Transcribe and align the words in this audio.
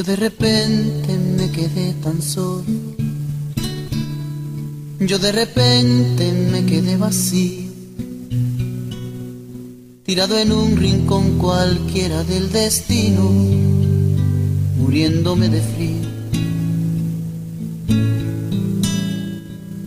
Yo 0.00 0.06
de 0.06 0.16
repente 0.16 1.14
me 1.36 1.50
quedé 1.50 1.92
tan 2.02 2.22
solo. 2.22 2.64
Yo 4.98 5.18
de 5.18 5.30
repente 5.30 6.32
me 6.50 6.64
quedé 6.64 6.96
vacío. 6.96 7.70
Tirado 10.02 10.38
en 10.38 10.52
un 10.52 10.78
rincón 10.78 11.36
cualquiera 11.36 12.24
del 12.24 12.50
destino, 12.50 13.30
muriéndome 14.78 15.50
de 15.50 15.60
frío. 15.60 16.08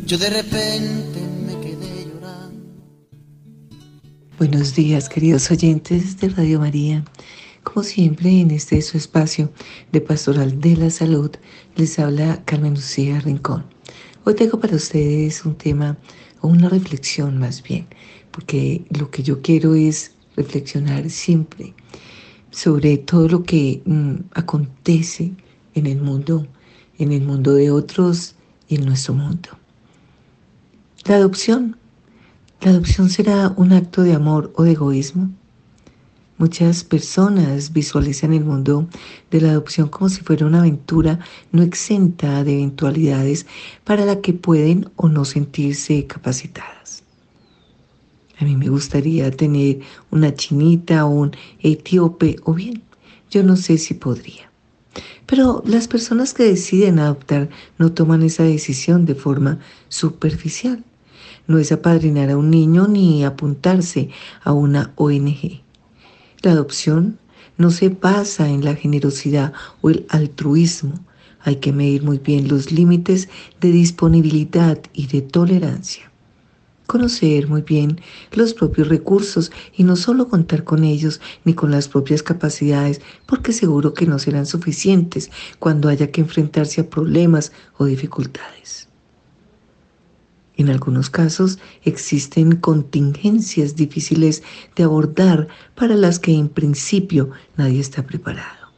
Yo 0.05 0.19
de 0.19 0.29
repente 0.29 1.21
me 1.43 1.59
quedé 1.59 2.05
llorando. 2.05 2.61
Buenos 4.37 4.75
días, 4.75 5.09
queridos 5.09 5.49
oyentes 5.49 6.19
de 6.19 6.29
Radio 6.29 6.59
María. 6.59 7.03
Como 7.63 7.83
siempre, 7.83 8.41
en 8.41 8.51
este 8.51 8.77
espacio 8.77 9.51
de 9.91 10.01
Pastoral 10.01 10.59
de 10.59 10.75
la 10.75 10.89
Salud, 10.89 11.31
les 11.75 11.97
habla 11.97 12.43
Carmen 12.45 12.75
Lucía 12.75 13.19
Rincón. 13.19 13.65
Hoy 14.25 14.35
tengo 14.35 14.59
para 14.59 14.75
ustedes 14.75 15.45
un 15.45 15.55
tema, 15.55 15.97
o 16.41 16.49
una 16.49 16.69
reflexión 16.69 17.39
más 17.39 17.63
bien, 17.63 17.87
porque 18.31 18.85
lo 18.89 19.09
que 19.09 19.23
yo 19.23 19.41
quiero 19.41 19.75
es 19.75 20.11
reflexionar 20.35 21.09
siempre 21.09 21.73
sobre 22.53 22.97
todo 22.97 23.27
lo 23.27 23.43
que 23.43 23.81
mm, 23.85 24.29
acontece 24.33 25.33
en 25.73 25.87
el 25.87 25.99
mundo, 25.99 26.47
en 26.99 27.11
el 27.11 27.23
mundo 27.23 27.55
de 27.55 27.71
otros 27.71 28.35
y 28.67 28.75
en 28.75 28.85
nuestro 28.85 29.15
mundo. 29.15 29.49
La 31.05 31.15
adopción. 31.15 31.77
¿La 32.61 32.69
adopción 32.69 33.09
será 33.09 33.53
un 33.57 33.73
acto 33.73 34.03
de 34.03 34.13
amor 34.13 34.53
o 34.55 34.63
de 34.63 34.71
egoísmo? 34.71 35.31
Muchas 36.43 36.83
personas 36.83 37.71
visualizan 37.71 38.33
el 38.33 38.43
mundo 38.43 38.89
de 39.31 39.39
la 39.39 39.51
adopción 39.51 39.87
como 39.87 40.09
si 40.09 40.23
fuera 40.23 40.45
una 40.45 40.59
aventura 40.59 41.19
no 41.53 41.63
exenta 41.63 42.43
de 42.43 42.55
eventualidades 42.55 43.45
para 43.85 44.03
la 44.03 44.19
que 44.19 44.33
pueden 44.33 44.89
o 44.97 45.07
no 45.07 45.23
sentirse 45.23 46.05
capacitadas. 46.05 47.03
A 48.39 48.43
mí 48.43 48.57
me 48.57 48.67
gustaría 48.67 49.31
tener 49.31 49.79
una 50.11 50.35
chinita 50.35 51.05
o 51.05 51.11
un 51.11 51.31
etíope 51.61 52.35
o 52.43 52.53
bien, 52.53 52.83
yo 53.31 53.41
no 53.41 53.55
sé 53.55 53.77
si 53.77 53.93
podría. 53.93 54.51
Pero 55.25 55.63
las 55.65 55.87
personas 55.87 56.33
que 56.33 56.43
deciden 56.43 56.99
adoptar 56.99 57.47
no 57.77 57.93
toman 57.93 58.21
esa 58.21 58.43
decisión 58.43 59.05
de 59.05 59.15
forma 59.15 59.59
superficial 59.87 60.83
no 61.47 61.57
es 61.57 61.71
apadrinar 61.71 62.31
a 62.31 62.37
un 62.37 62.51
niño 62.51 62.87
ni 62.89 63.23
apuntarse 63.23 64.09
a 64.43 64.51
una 64.51 64.91
ONG. 64.97 65.62
La 66.43 66.51
adopción 66.51 67.19
no 67.57 67.71
se 67.71 67.87
basa 67.87 68.49
en 68.49 68.65
la 68.65 68.75
generosidad 68.75 69.53
o 69.81 69.89
el 69.89 70.05
altruismo. 70.09 70.99
Hay 71.39 71.55
que 71.55 71.71
medir 71.71 72.03
muy 72.03 72.17
bien 72.17 72.49
los 72.49 72.69
límites 72.69 73.29
de 73.61 73.71
disponibilidad 73.71 74.77
y 74.91 75.07
de 75.07 75.21
tolerancia. 75.21 76.11
Conocer 76.85 77.47
muy 77.47 77.61
bien 77.61 78.01
los 78.33 78.53
propios 78.53 78.89
recursos 78.89 79.53
y 79.73 79.85
no 79.85 79.95
solo 79.95 80.27
contar 80.27 80.65
con 80.65 80.83
ellos 80.83 81.21
ni 81.45 81.53
con 81.53 81.71
las 81.71 81.87
propias 81.87 82.21
capacidades, 82.21 82.99
porque 83.25 83.53
seguro 83.53 83.93
que 83.93 84.05
no 84.05 84.19
serán 84.19 84.45
suficientes 84.45 85.31
cuando 85.59 85.87
haya 85.87 86.11
que 86.11 86.19
enfrentarse 86.19 86.81
a 86.81 86.89
problemas 86.89 87.53
o 87.77 87.85
dificultades. 87.85 88.89
En 90.63 90.69
algunos 90.69 91.09
casos 91.09 91.59
existen 91.83 92.55
contingencias 92.55 93.75
difíciles 93.75 94.43
de 94.77 94.83
abordar 94.83 95.49
para 95.75 95.95
las 95.95 96.19
que 96.19 96.33
en 96.33 96.47
principio 96.47 97.31
nadie 97.57 97.81
está 97.81 98.03
preparado. 98.03 98.71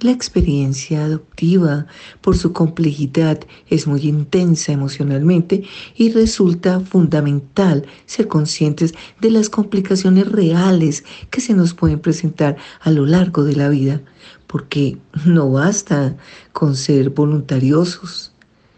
La 0.00 0.10
experiencia 0.10 1.04
adoptiva, 1.04 1.86
por 2.20 2.36
su 2.36 2.52
complejidad, 2.52 3.38
es 3.68 3.86
muy 3.86 4.00
intensa 4.08 4.72
emocionalmente 4.72 5.62
y 5.94 6.10
resulta 6.10 6.80
fundamental 6.80 7.86
ser 8.06 8.26
conscientes 8.26 8.92
de 9.20 9.30
las 9.30 9.50
complicaciones 9.50 10.26
reales 10.26 11.04
que 11.30 11.40
se 11.40 11.54
nos 11.54 11.74
pueden 11.74 12.00
presentar 12.00 12.56
a 12.80 12.90
lo 12.90 13.06
largo 13.06 13.44
de 13.44 13.54
la 13.54 13.68
vida, 13.68 14.00
porque 14.48 14.98
no 15.24 15.48
basta 15.52 16.16
con 16.52 16.74
ser 16.74 17.10
voluntariosos. 17.10 18.32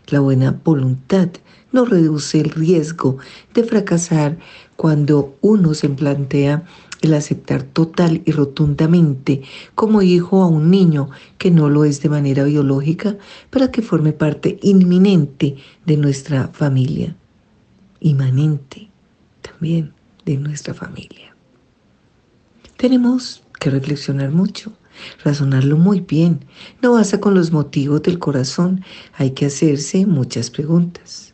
La 0.08 0.20
buena 0.20 0.60
voluntad 0.62 1.30
no 1.72 1.84
reduce 1.84 2.40
el 2.40 2.50
riesgo 2.50 3.18
de 3.54 3.64
fracasar 3.64 4.38
cuando 4.76 5.36
uno 5.40 5.74
se 5.74 5.88
plantea 5.88 6.64
el 7.02 7.14
aceptar 7.14 7.64
total 7.64 8.22
y 8.24 8.32
rotundamente 8.32 9.42
como 9.74 10.02
hijo 10.02 10.42
a 10.42 10.46
un 10.46 10.70
niño 10.70 11.10
que 11.36 11.50
no 11.50 11.68
lo 11.68 11.84
es 11.84 12.00
de 12.00 12.08
manera 12.08 12.44
biológica 12.44 13.16
para 13.50 13.70
que 13.70 13.82
forme 13.82 14.12
parte 14.12 14.58
inminente 14.62 15.56
de 15.84 15.96
nuestra 15.96 16.48
familia, 16.48 17.16
inmanente 18.00 18.88
también 19.42 19.92
de 20.24 20.36
nuestra 20.36 20.74
familia. 20.74 21.34
Tenemos 22.76 23.42
que 23.60 23.70
reflexionar 23.70 24.30
mucho, 24.30 24.72
razonarlo 25.24 25.76
muy 25.76 26.00
bien. 26.00 26.44
No 26.80 26.92
basta 26.92 27.20
con 27.20 27.34
los 27.34 27.52
motivos 27.52 28.02
del 28.02 28.18
corazón, 28.18 28.84
hay 29.14 29.32
que 29.32 29.46
hacerse 29.46 30.06
muchas 30.06 30.50
preguntas. 30.50 31.31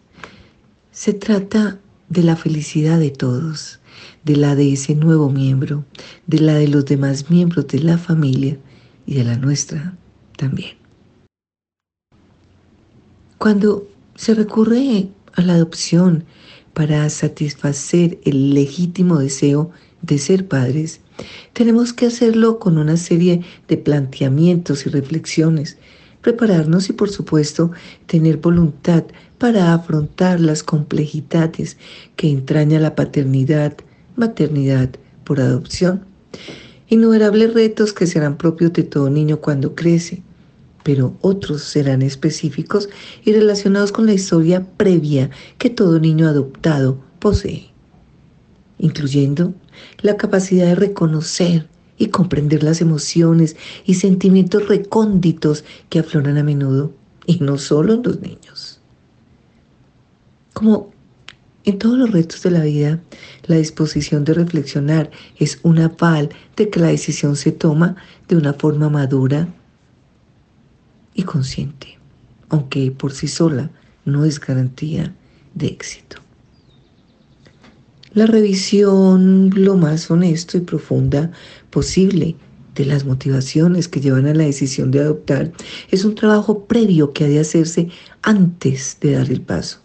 Se 0.99 1.13
trata 1.13 1.79
de 2.09 2.25
la 2.25 2.35
felicidad 2.35 2.99
de 2.99 3.13
todos, 3.13 3.79
de 4.25 4.35
la 4.35 4.57
de 4.57 4.73
ese 4.73 4.97
nuevo 4.97 5.31
miembro, 5.31 5.85
de 6.27 6.41
la 6.41 6.55
de 6.55 6.67
los 6.67 6.87
demás 6.87 7.31
miembros 7.31 7.69
de 7.69 7.79
la 7.79 7.99
familia 7.99 8.59
y 9.07 9.15
de 9.15 9.23
la 9.23 9.37
nuestra 9.37 9.97
también. 10.37 10.73
Cuando 13.39 13.87
se 14.17 14.35
recurre 14.35 15.07
a 15.35 15.43
la 15.43 15.55
adopción 15.55 16.25
para 16.75 17.09
satisfacer 17.11 18.19
el 18.25 18.53
legítimo 18.53 19.21
deseo 19.21 19.71
de 20.03 20.19
ser 20.19 20.49
padres, 20.49 21.01
tenemos 21.53 21.93
que 21.93 22.07
hacerlo 22.07 22.59
con 22.59 22.77
una 22.77 22.97
serie 22.97 23.43
de 23.69 23.77
planteamientos 23.77 24.85
y 24.85 24.91
reflexiones 24.91 25.79
prepararnos 26.21 26.89
y 26.89 26.93
por 26.93 27.09
supuesto 27.09 27.71
tener 28.07 28.39
voluntad 28.39 29.05
para 29.39 29.73
afrontar 29.73 30.41
las 30.41 30.63
complejidades 30.63 31.77
que 32.17 32.29
entraña 32.31 32.81
la 32.81 32.95
paternidad, 32.95 33.77
maternidad 34.17 34.91
por 35.25 35.41
adopción. 35.41 36.05
Innumerables 36.89 37.55
retos 37.55 37.93
que 37.93 38.07
serán 38.07 38.37
propios 38.37 38.73
de 38.73 38.83
todo 38.83 39.11
niño 39.11 39.41
cuando 39.41 39.75
crece, 39.75 40.23
pero 40.83 41.15
otros 41.21 41.63
serán 41.63 42.03
específicos 42.03 42.89
y 43.25 43.33
relacionados 43.33 43.93
con 43.93 44.07
la 44.07 44.15
historia 44.15 44.67
previa 44.77 45.31
que 45.59 45.71
todo 45.71 46.01
niño 46.01 46.27
adoptado 46.27 46.99
posee, 47.19 47.71
incluyendo 48.79 49.55
la 50.01 50.17
capacidad 50.17 50.67
de 50.67 50.75
reconocer 50.75 51.69
y 51.99 52.07
comprender 52.07 52.63
las 52.63 52.81
emociones 52.81 53.57
y 53.85 53.95
sentimientos 53.95 54.69
recónditos 54.69 55.65
que 55.91 55.99
afloran 55.99 56.39
a 56.39 56.43
menudo, 56.43 56.93
y 57.27 57.41
no 57.41 57.59
solo 57.59 57.93
en 57.93 58.03
los 58.03 58.21
niños. 58.21 58.78
Como 60.59 60.91
en 61.65 61.79
todos 61.79 61.97
los 61.97 62.11
retos 62.11 62.43
de 62.43 62.51
la 62.51 62.65
vida, 62.65 62.99
la 63.45 63.55
disposición 63.55 64.25
de 64.25 64.35
reflexionar 64.35 65.09
es 65.37 65.61
un 65.63 65.79
aval 65.79 66.31
de 66.57 66.69
que 66.69 66.81
la 66.81 66.89
decisión 66.89 67.37
se 67.37 67.53
toma 67.53 67.95
de 68.27 68.35
una 68.35 68.55
forma 68.55 68.91
madura 68.91 69.55
y 71.15 71.23
consciente, 71.23 72.01
aunque 72.49 72.91
por 72.91 73.13
sí 73.13 73.29
sola 73.29 73.71
no 74.05 74.25
es 74.25 74.41
garantía 74.41 75.15
de 75.55 75.69
éxito. 75.69 76.17
La 78.13 78.27
revisión 78.27 79.51
lo 79.55 79.77
más 79.77 80.11
honesto 80.11 80.57
y 80.57 80.63
profunda 80.63 81.31
posible 81.71 82.35
de 82.75 82.85
las 82.85 83.05
motivaciones 83.05 83.87
que 83.87 84.01
llevan 84.01 84.27
a 84.27 84.35
la 84.35 84.43
decisión 84.43 84.91
de 84.91 84.99
adoptar 85.03 85.53
es 85.93 86.05
un 86.05 86.17
trabajo 86.17 86.65
previo 86.65 87.13
que 87.13 87.27
ha 87.27 87.29
de 87.29 87.39
hacerse 87.39 87.91
antes 88.23 88.99
de 89.01 89.13
dar 89.13 89.31
el 89.31 89.41
paso. 89.41 89.83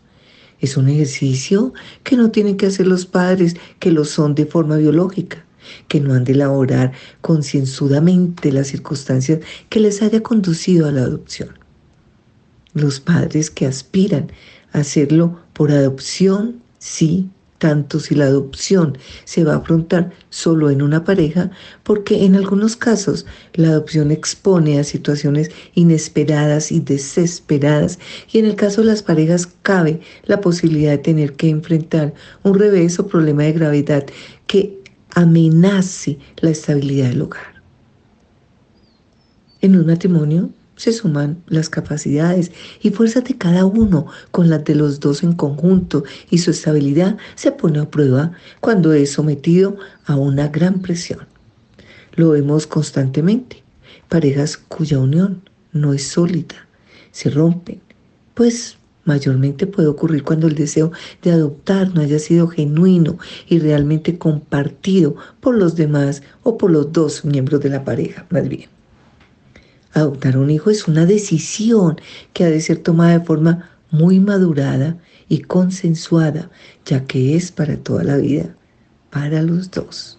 Es 0.63 0.77
un 0.77 0.87
ejercicio 0.87 1.73
que 2.03 2.15
no 2.15 2.31
tienen 2.31 2.55
que 2.55 2.67
hacer 2.67 2.87
los 2.87 3.05
padres 3.05 3.57
que 3.79 3.91
lo 3.91 4.05
son 4.05 4.33
de 4.33 4.45
forma 4.45 4.77
biológica, 4.77 5.43
que 5.89 5.99
no 5.99 6.13
han 6.13 6.23
de 6.23 6.31
elaborar 6.31 6.93
concienzudamente 7.19 8.49
las 8.49 8.67
circunstancias 8.67 9.41
que 9.67 9.81
les 9.81 10.01
haya 10.01 10.23
conducido 10.23 10.87
a 10.87 10.93
la 10.93 11.01
adopción. 11.01 11.49
Los 12.73 13.01
padres 13.01 13.51
que 13.51 13.65
aspiran 13.65 14.31
a 14.71 14.79
hacerlo 14.79 15.37
por 15.51 15.69
adopción, 15.69 16.61
sí, 16.79 17.27
tanto 17.63 18.01
si 18.01 18.13
la 18.13 18.25
adopción 18.25 18.97
se 19.23 19.45
va 19.45 19.53
a 19.53 19.57
afrontar 19.59 20.11
solo 20.29 20.69
en 20.69 20.81
una 20.81 21.05
pareja, 21.05 21.49
porque 21.83 22.25
en 22.25 22.35
algunos 22.35 22.75
casos 22.75 23.25
la 23.53 23.69
adopción 23.69 24.11
expone 24.11 24.77
a 24.77 24.83
situaciones 24.83 25.49
inesperadas 25.73 26.73
y 26.73 26.81
desesperadas, 26.81 27.99
y 28.33 28.39
en 28.39 28.47
el 28.47 28.55
caso 28.55 28.81
de 28.81 28.87
las 28.87 29.01
parejas 29.01 29.47
cabe 29.61 30.01
la 30.25 30.41
posibilidad 30.41 30.91
de 30.91 30.97
tener 30.97 31.37
que 31.37 31.47
enfrentar 31.47 32.13
un 32.43 32.59
revés 32.59 32.99
o 32.99 33.07
problema 33.07 33.43
de 33.43 33.53
gravedad 33.53 34.07
que 34.45 34.77
amenace 35.15 36.19
la 36.41 36.49
estabilidad 36.49 37.07
del 37.11 37.21
hogar. 37.21 37.63
En 39.61 39.77
un 39.77 39.85
matrimonio 39.85 40.49
se 40.83 40.91
suman 40.91 41.41
las 41.47 41.69
capacidades 41.69 42.51
y 42.81 42.89
fuerzas 42.89 43.23
de 43.23 43.37
cada 43.37 43.63
uno 43.63 44.07
con 44.31 44.49
las 44.49 44.65
de 44.65 44.75
los 44.75 44.99
dos 44.99 45.23
en 45.23 45.31
conjunto 45.31 46.03
y 46.29 46.39
su 46.39 46.51
estabilidad 46.51 47.17
se 47.35 47.53
pone 47.53 47.79
a 47.79 47.89
prueba 47.89 48.33
cuando 48.59 48.91
es 48.91 49.13
sometido 49.13 49.77
a 50.05 50.17
una 50.17 50.49
gran 50.49 50.81
presión. 50.81 51.21
Lo 52.15 52.31
vemos 52.31 52.67
constantemente. 52.67 53.63
Parejas 54.09 54.57
cuya 54.57 54.99
unión 54.99 55.41
no 55.71 55.93
es 55.93 56.05
sólida 56.05 56.67
se 57.11 57.29
rompen, 57.29 57.79
pues 58.33 58.75
mayormente 59.05 59.67
puede 59.67 59.87
ocurrir 59.87 60.23
cuando 60.23 60.47
el 60.47 60.55
deseo 60.55 60.91
de 61.21 61.31
adoptar 61.31 61.95
no 61.95 62.01
haya 62.01 62.19
sido 62.19 62.49
genuino 62.49 63.17
y 63.47 63.59
realmente 63.59 64.17
compartido 64.17 65.15
por 65.39 65.55
los 65.55 65.77
demás 65.77 66.23
o 66.43 66.57
por 66.57 66.71
los 66.71 66.91
dos 66.91 67.23
miembros 67.23 67.61
de 67.61 67.69
la 67.69 67.85
pareja, 67.85 68.25
más 68.29 68.49
bien. 68.49 68.72
Adoptar 69.93 70.37
un 70.37 70.49
hijo 70.49 70.71
es 70.71 70.87
una 70.87 71.05
decisión 71.05 72.01
que 72.33 72.43
ha 72.43 72.49
de 72.49 72.61
ser 72.61 72.79
tomada 72.79 73.19
de 73.19 73.25
forma 73.25 73.69
muy 73.91 74.19
madurada 74.19 74.97
y 75.29 75.39
consensuada, 75.39 76.49
ya 76.85 77.05
que 77.05 77.35
es 77.35 77.51
para 77.51 77.77
toda 77.77 78.03
la 78.03 78.17
vida, 78.17 78.55
para 79.11 79.43
los 79.43 79.69
dos. 79.69 80.17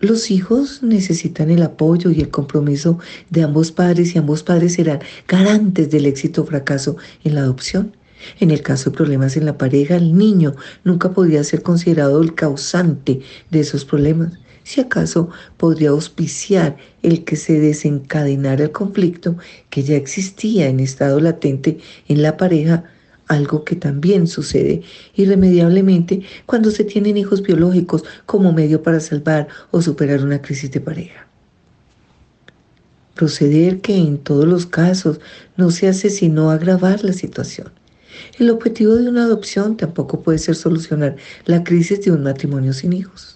Los 0.00 0.30
hijos 0.30 0.82
necesitan 0.82 1.50
el 1.50 1.62
apoyo 1.62 2.10
y 2.10 2.20
el 2.20 2.30
compromiso 2.30 2.98
de 3.30 3.42
ambos 3.42 3.72
padres 3.72 4.14
y 4.14 4.18
ambos 4.18 4.42
padres 4.42 4.74
serán 4.74 5.00
garantes 5.28 5.90
del 5.90 6.06
éxito 6.06 6.42
o 6.42 6.46
fracaso 6.46 6.96
en 7.24 7.34
la 7.34 7.42
adopción. 7.42 7.96
En 8.40 8.50
el 8.50 8.62
caso 8.62 8.90
de 8.90 8.96
problemas 8.96 9.36
en 9.36 9.44
la 9.44 9.58
pareja, 9.58 9.96
el 9.96 10.16
niño 10.16 10.54
nunca 10.84 11.10
podría 11.10 11.44
ser 11.44 11.62
considerado 11.62 12.22
el 12.22 12.34
causante 12.34 13.20
de 13.50 13.60
esos 13.60 13.84
problemas 13.84 14.38
si 14.66 14.80
acaso 14.80 15.28
podría 15.58 15.90
auspiciar 15.90 16.76
el 17.04 17.22
que 17.22 17.36
se 17.36 17.60
desencadenara 17.60 18.64
el 18.64 18.72
conflicto 18.72 19.36
que 19.70 19.84
ya 19.84 19.94
existía 19.94 20.66
en 20.66 20.80
estado 20.80 21.20
latente 21.20 21.78
en 22.08 22.20
la 22.20 22.36
pareja, 22.36 22.82
algo 23.28 23.62
que 23.62 23.76
también 23.76 24.26
sucede 24.26 24.82
irremediablemente 25.14 26.22
cuando 26.46 26.72
se 26.72 26.82
tienen 26.82 27.16
hijos 27.16 27.42
biológicos 27.42 28.02
como 28.26 28.52
medio 28.52 28.82
para 28.82 28.98
salvar 28.98 29.46
o 29.70 29.80
superar 29.80 30.24
una 30.24 30.42
crisis 30.42 30.72
de 30.72 30.80
pareja. 30.80 31.28
Proceder 33.14 33.80
que 33.80 33.96
en 33.96 34.18
todos 34.18 34.46
los 34.46 34.66
casos 34.66 35.20
no 35.56 35.70
se 35.70 35.86
hace 35.86 36.10
sino 36.10 36.50
agravar 36.50 37.04
la 37.04 37.12
situación. 37.12 37.70
El 38.36 38.50
objetivo 38.50 38.96
de 38.96 39.08
una 39.08 39.22
adopción 39.22 39.76
tampoco 39.76 40.22
puede 40.22 40.38
ser 40.38 40.56
solucionar 40.56 41.14
la 41.44 41.62
crisis 41.62 42.04
de 42.04 42.10
un 42.10 42.24
matrimonio 42.24 42.72
sin 42.72 42.92
hijos 42.92 43.35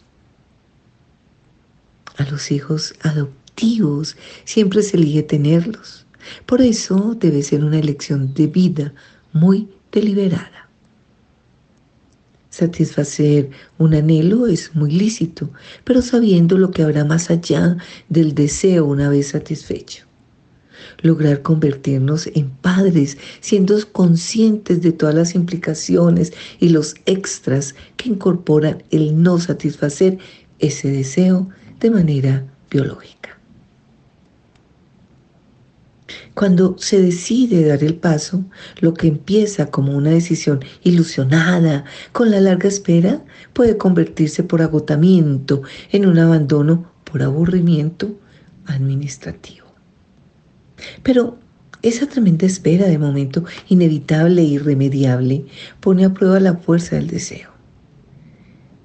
a 2.20 2.30
los 2.30 2.50
hijos 2.50 2.94
adoptivos, 3.00 4.16
siempre 4.44 4.82
se 4.82 4.96
elige 4.98 5.22
tenerlos. 5.22 6.06
Por 6.44 6.60
eso 6.60 7.16
debe 7.18 7.42
ser 7.42 7.64
una 7.64 7.78
elección 7.78 8.34
de 8.34 8.46
vida 8.46 8.92
muy 9.32 9.68
deliberada. 9.90 10.68
Satisfacer 12.50 13.50
un 13.78 13.94
anhelo 13.94 14.46
es 14.46 14.74
muy 14.74 14.90
lícito, 14.90 15.50
pero 15.84 16.02
sabiendo 16.02 16.58
lo 16.58 16.70
que 16.72 16.82
habrá 16.82 17.04
más 17.04 17.30
allá 17.30 17.78
del 18.10 18.34
deseo 18.34 18.84
una 18.84 19.08
vez 19.08 19.28
satisfecho. 19.28 20.04
Lograr 21.00 21.40
convertirnos 21.40 22.26
en 22.26 22.50
padres, 22.50 23.16
siendo 23.40 23.78
conscientes 23.92 24.82
de 24.82 24.92
todas 24.92 25.14
las 25.14 25.34
implicaciones 25.34 26.34
y 26.58 26.68
los 26.68 26.96
extras 27.06 27.74
que 27.96 28.10
incorporan 28.10 28.82
el 28.90 29.22
no 29.22 29.38
satisfacer 29.38 30.18
ese 30.58 30.90
deseo 30.90 31.48
de 31.80 31.90
manera 31.90 32.46
biológica. 32.70 33.20
Cuando 36.34 36.76
se 36.78 37.00
decide 37.00 37.66
dar 37.66 37.82
el 37.82 37.96
paso, 37.96 38.44
lo 38.80 38.94
que 38.94 39.08
empieza 39.08 39.70
como 39.70 39.96
una 39.96 40.10
decisión 40.10 40.60
ilusionada 40.82 41.84
con 42.12 42.30
la 42.30 42.40
larga 42.40 42.68
espera 42.68 43.24
puede 43.52 43.76
convertirse 43.76 44.42
por 44.42 44.62
agotamiento 44.62 45.62
en 45.90 46.06
un 46.06 46.18
abandono 46.18 46.90
por 47.04 47.22
aburrimiento 47.22 48.18
administrativo. 48.66 49.66
Pero 51.02 51.38
esa 51.82 52.06
tremenda 52.06 52.46
espera 52.46 52.86
de 52.86 52.98
momento 52.98 53.44
inevitable 53.68 54.42
e 54.42 54.46
irremediable 54.46 55.46
pone 55.80 56.04
a 56.04 56.14
prueba 56.14 56.40
la 56.40 56.56
fuerza 56.56 56.96
del 56.96 57.08
deseo. 57.08 57.49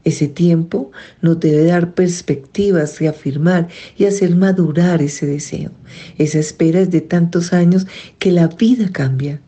Ese 0.06 0.28
tiempo 0.28 0.92
nos 1.22 1.40
debe 1.40 1.66
dar 1.66 1.96
perspectivas, 1.96 3.00
reafirmar 3.00 3.68
y 3.98 4.06
hacer 4.06 4.36
madurar 4.36 5.02
ese 5.02 5.26
deseo. 5.26 5.72
Esa 6.20 6.40
espera 6.40 6.82
es 6.82 6.92
de 6.92 7.02
tantos 7.02 7.54
años 7.54 7.88
que 8.20 8.32
la 8.32 8.48
vida 8.48 8.90
cambia, 8.92 9.42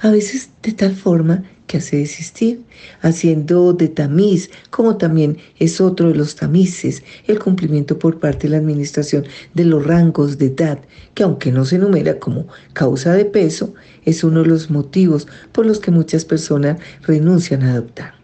a 0.00 0.10
veces 0.10 0.50
de 0.62 0.72
tal 0.72 0.94
forma 0.94 1.42
que 1.66 1.78
hace 1.78 1.96
desistir, 1.96 2.60
haciendo 3.00 3.72
de 3.72 3.88
tamiz, 3.88 4.50
como 4.68 4.98
también 4.98 5.38
es 5.58 5.80
otro 5.80 6.08
de 6.08 6.14
los 6.14 6.36
tamices, 6.36 7.02
el 7.26 7.38
cumplimiento 7.38 7.98
por 7.98 8.20
parte 8.20 8.46
de 8.46 8.50
la 8.50 8.58
administración 8.58 9.24
de 9.54 9.64
los 9.64 9.82
rangos 9.86 10.36
de 10.36 10.46
edad, 10.46 10.78
que 11.14 11.22
aunque 11.22 11.50
no 11.50 11.64
se 11.64 11.76
enumera 11.76 12.18
como 12.18 12.48
causa 12.74 13.14
de 13.14 13.24
peso, 13.24 13.72
es 14.04 14.22
uno 14.22 14.42
de 14.42 14.48
los 14.48 14.70
motivos 14.70 15.26
por 15.52 15.64
los 15.64 15.80
que 15.80 15.90
muchas 15.90 16.26
personas 16.26 16.78
renuncian 17.06 17.62
a 17.62 17.72
adoptar. 17.72 18.21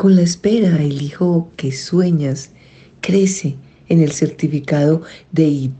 Con 0.00 0.16
la 0.16 0.22
espera, 0.22 0.82
el 0.82 1.02
hijo 1.02 1.50
que 1.56 1.72
sueñas 1.72 2.52
crece 3.02 3.56
en 3.90 4.00
el 4.00 4.12
certificado 4.12 5.02
de 5.30 5.70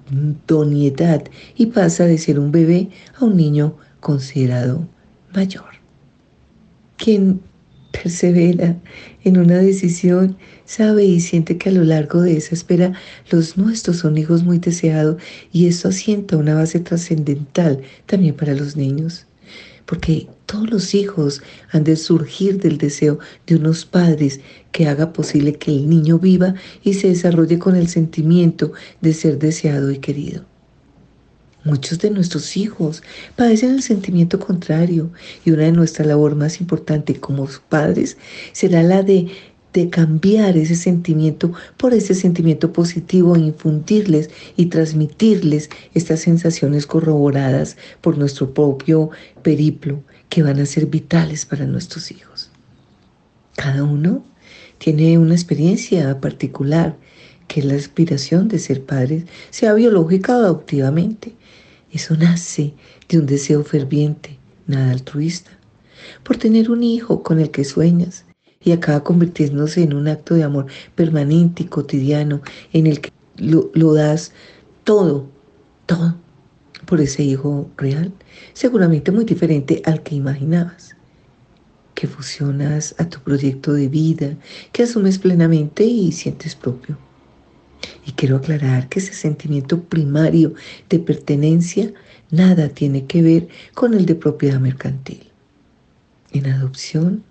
idoneidad 0.46 1.24
y 1.56 1.64
pasa 1.64 2.04
de 2.04 2.18
ser 2.18 2.38
un 2.38 2.52
bebé 2.52 2.90
a 3.16 3.24
un 3.24 3.38
niño 3.38 3.78
considerado 4.00 4.86
mayor. 5.34 5.70
Quien 6.98 7.40
persevera 7.92 8.76
en 9.24 9.38
una 9.38 9.56
decisión 9.56 10.36
sabe 10.66 11.06
y 11.06 11.20
siente 11.20 11.56
que 11.56 11.70
a 11.70 11.72
lo 11.72 11.84
largo 11.84 12.20
de 12.20 12.36
esa 12.36 12.54
espera 12.54 12.92
los 13.30 13.56
nuestros 13.56 13.96
son 13.96 14.18
hijos 14.18 14.44
muy 14.44 14.58
deseados 14.58 15.16
y 15.50 15.66
eso 15.66 15.88
asienta 15.88 16.36
una 16.36 16.56
base 16.56 16.78
trascendental 16.80 17.80
también 18.04 18.34
para 18.34 18.52
los 18.52 18.76
niños 18.76 19.24
porque 19.90 20.28
todos 20.50 20.68
los 20.68 20.94
hijos 20.96 21.42
han 21.70 21.84
de 21.84 21.94
surgir 21.94 22.58
del 22.58 22.76
deseo 22.76 23.20
de 23.46 23.54
unos 23.54 23.84
padres 23.84 24.40
que 24.72 24.88
haga 24.88 25.12
posible 25.12 25.54
que 25.54 25.70
el 25.70 25.88
niño 25.88 26.18
viva 26.18 26.54
y 26.82 26.94
se 26.94 27.06
desarrolle 27.06 27.60
con 27.60 27.76
el 27.76 27.86
sentimiento 27.86 28.72
de 29.00 29.14
ser 29.14 29.38
deseado 29.38 29.92
y 29.92 29.98
querido. 29.98 30.44
Muchos 31.62 32.00
de 32.00 32.10
nuestros 32.10 32.56
hijos 32.56 33.00
padecen 33.36 33.74
el 33.74 33.82
sentimiento 33.82 34.40
contrario 34.40 35.12
y 35.44 35.52
una 35.52 35.64
de 35.64 35.72
nuestras 35.72 36.08
labores 36.08 36.36
más 36.36 36.60
importantes 36.60 37.20
como 37.20 37.46
padres 37.68 38.16
será 38.52 38.82
la 38.82 39.04
de 39.04 39.28
de 39.72 39.88
cambiar 39.88 40.56
ese 40.56 40.74
sentimiento 40.74 41.52
por 41.76 41.94
ese 41.94 42.16
sentimiento 42.16 42.72
positivo 42.72 43.36
e 43.36 43.38
infundirles 43.38 44.28
y 44.56 44.66
transmitirles 44.66 45.70
estas 45.94 46.18
sensaciones 46.18 46.88
corroboradas 46.88 47.76
por 48.00 48.18
nuestro 48.18 48.52
propio 48.52 49.10
periplo 49.44 50.02
que 50.30 50.42
van 50.42 50.58
a 50.60 50.64
ser 50.64 50.86
vitales 50.86 51.44
para 51.44 51.66
nuestros 51.66 52.10
hijos. 52.10 52.50
Cada 53.56 53.84
uno 53.84 54.24
tiene 54.78 55.18
una 55.18 55.34
experiencia 55.34 56.18
particular 56.20 56.96
que 57.48 57.60
es 57.60 57.66
la 57.66 57.74
aspiración 57.74 58.48
de 58.48 58.60
ser 58.60 58.84
padres, 58.84 59.24
sea 59.50 59.74
biológica 59.74 60.36
o 60.38 60.40
adoptivamente. 60.40 61.34
Eso 61.92 62.16
nace 62.16 62.74
de 63.08 63.18
un 63.18 63.26
deseo 63.26 63.64
ferviente, 63.64 64.38
nada 64.68 64.92
altruista, 64.92 65.50
por 66.22 66.36
tener 66.36 66.70
un 66.70 66.84
hijo 66.84 67.24
con 67.24 67.40
el 67.40 67.50
que 67.50 67.64
sueñas, 67.64 68.24
y 68.62 68.72
acaba 68.72 69.02
convirtiéndose 69.02 69.82
en 69.82 69.94
un 69.94 70.06
acto 70.06 70.34
de 70.34 70.44
amor 70.44 70.66
permanente 70.94 71.64
y 71.64 71.66
cotidiano 71.66 72.42
en 72.72 72.86
el 72.86 73.00
que 73.00 73.10
lo, 73.36 73.70
lo 73.74 73.94
das 73.94 74.32
todo, 74.84 75.28
todo 75.86 76.14
por 76.90 77.00
ese 77.00 77.22
hijo 77.22 77.70
real, 77.76 78.12
seguramente 78.52 79.12
muy 79.12 79.24
diferente 79.24 79.80
al 79.84 80.02
que 80.02 80.16
imaginabas, 80.16 80.96
que 81.94 82.08
fusionas 82.08 82.96
a 82.98 83.08
tu 83.08 83.20
proyecto 83.20 83.72
de 83.72 83.86
vida, 83.86 84.36
que 84.72 84.82
asumes 84.82 85.20
plenamente 85.20 85.84
y 85.84 86.10
sientes 86.10 86.56
propio. 86.56 86.98
Y 88.04 88.10
quiero 88.10 88.38
aclarar 88.38 88.88
que 88.88 88.98
ese 88.98 89.14
sentimiento 89.14 89.84
primario 89.84 90.54
de 90.88 90.98
pertenencia 90.98 91.92
nada 92.32 92.68
tiene 92.70 93.06
que 93.06 93.22
ver 93.22 93.48
con 93.74 93.94
el 93.94 94.04
de 94.04 94.16
propiedad 94.16 94.58
mercantil. 94.58 95.30
En 96.32 96.48
adopción 96.48 97.22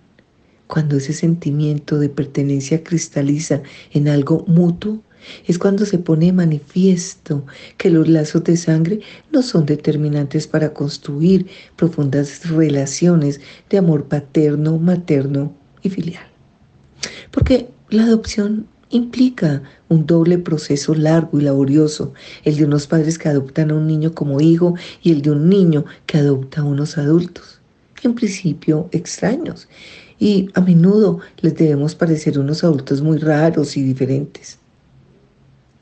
cuando 0.68 0.96
ese 0.96 1.12
sentimiento 1.12 1.98
de 1.98 2.08
pertenencia 2.08 2.82
cristaliza 2.82 3.60
en 3.92 4.08
algo 4.08 4.44
mutuo, 4.46 5.02
es 5.46 5.58
cuando 5.58 5.86
se 5.86 5.98
pone 5.98 6.32
manifiesto 6.32 7.44
que 7.76 7.90
los 7.90 8.08
lazos 8.08 8.44
de 8.44 8.56
sangre 8.56 9.00
no 9.30 9.42
son 9.42 9.66
determinantes 9.66 10.46
para 10.46 10.72
construir 10.72 11.46
profundas 11.76 12.48
relaciones 12.48 13.40
de 13.68 13.78
amor 13.78 14.04
paterno, 14.04 14.78
materno 14.78 15.54
y 15.82 15.90
filial. 15.90 16.26
Porque 17.30 17.68
la 17.90 18.04
adopción 18.04 18.66
implica 18.90 19.62
un 19.88 20.06
doble 20.06 20.38
proceso 20.38 20.94
largo 20.94 21.38
y 21.38 21.42
laborioso, 21.42 22.12
el 22.44 22.56
de 22.56 22.64
unos 22.64 22.86
padres 22.86 23.18
que 23.18 23.28
adoptan 23.28 23.70
a 23.70 23.74
un 23.74 23.86
niño 23.86 24.14
como 24.14 24.40
hijo 24.40 24.74
y 25.02 25.12
el 25.12 25.22
de 25.22 25.30
un 25.30 25.48
niño 25.48 25.84
que 26.06 26.18
adopta 26.18 26.60
a 26.60 26.64
unos 26.64 26.98
adultos, 26.98 27.60
en 28.02 28.14
principio 28.14 28.88
extraños, 28.92 29.68
y 30.18 30.50
a 30.54 30.60
menudo 30.60 31.20
les 31.40 31.54
debemos 31.54 31.94
parecer 31.94 32.38
unos 32.38 32.62
adultos 32.62 33.00
muy 33.00 33.18
raros 33.18 33.76
y 33.76 33.82
diferentes. 33.82 34.59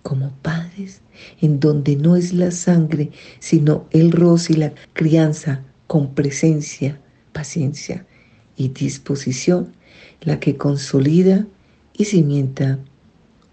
Como 0.02 0.30
padres, 0.42 1.02
en 1.40 1.60
donde 1.60 1.96
no 1.96 2.16
es 2.16 2.32
la 2.32 2.50
sangre, 2.50 3.10
sino 3.40 3.86
el 3.90 4.12
roce 4.12 4.54
y 4.54 4.56
la 4.56 4.72
crianza 4.92 5.62
con 5.86 6.14
presencia, 6.14 7.00
paciencia 7.32 8.06
y 8.56 8.68
disposición, 8.68 9.74
la 10.20 10.40
que 10.40 10.56
consolida 10.56 11.46
y 11.92 12.04
cimienta 12.04 12.78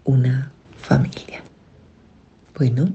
una 0.04 0.52
familia. 0.78 1.42
Bueno, 2.56 2.92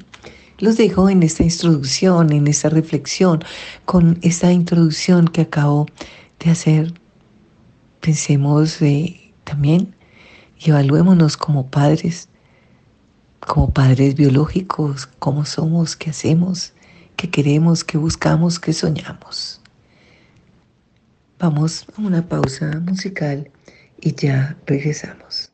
los 0.60 0.78
dejo 0.78 1.10
en 1.10 1.24
esta 1.24 1.44
introducción, 1.44 2.32
en 2.32 2.48
esta 2.48 2.70
reflexión, 2.70 3.44
con 3.86 4.20
esta 4.22 4.52
introducción 4.52 5.28
que 5.28 5.42
acabo 5.42 5.88
de 6.40 6.52
hacer. 6.52 6.94
Pensemos 8.00 8.82
eh, 8.82 9.34
también 9.44 9.96
y 10.60 10.70
evaluémonos 10.70 11.38
como 11.38 11.68
padres, 11.68 12.30
como 13.48 13.72
padres 13.74 14.16
biológicos, 14.16 15.08
cómo 15.20 15.46
somos, 15.46 15.96
qué 15.96 16.12
hacemos, 16.12 16.74
qué 17.16 17.30
queremos, 17.30 17.84
qué 17.84 17.98
buscamos, 17.98 18.60
qué 18.60 18.74
soñamos. 18.74 19.62
Vamos 21.40 21.86
a 21.98 22.02
una 22.02 22.28
pausa 22.28 22.80
musical 22.86 23.50
y 24.00 24.16
ya 24.16 24.58
regresamos. 24.66 25.51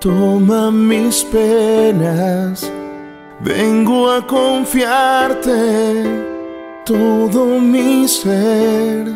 Toma 0.00 0.70
mis 0.70 1.22
penas, 1.24 2.72
vengo 3.40 4.10
a 4.10 4.26
confiarte 4.26 6.04
todo 6.86 7.60
mi 7.60 8.08
ser, 8.08 9.12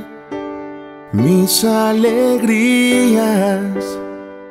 mis 1.12 1.64
alegrías 1.64 3.18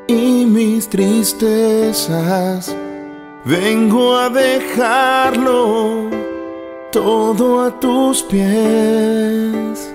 y 0.07 0.45
mis 0.47 0.89
tristezas. 0.89 2.75
Vengo 3.45 4.17
a 4.17 4.29
dejarlo 4.29 6.09
todo 6.91 7.61
a 7.65 7.79
tus 7.79 8.23
pies 8.23 9.93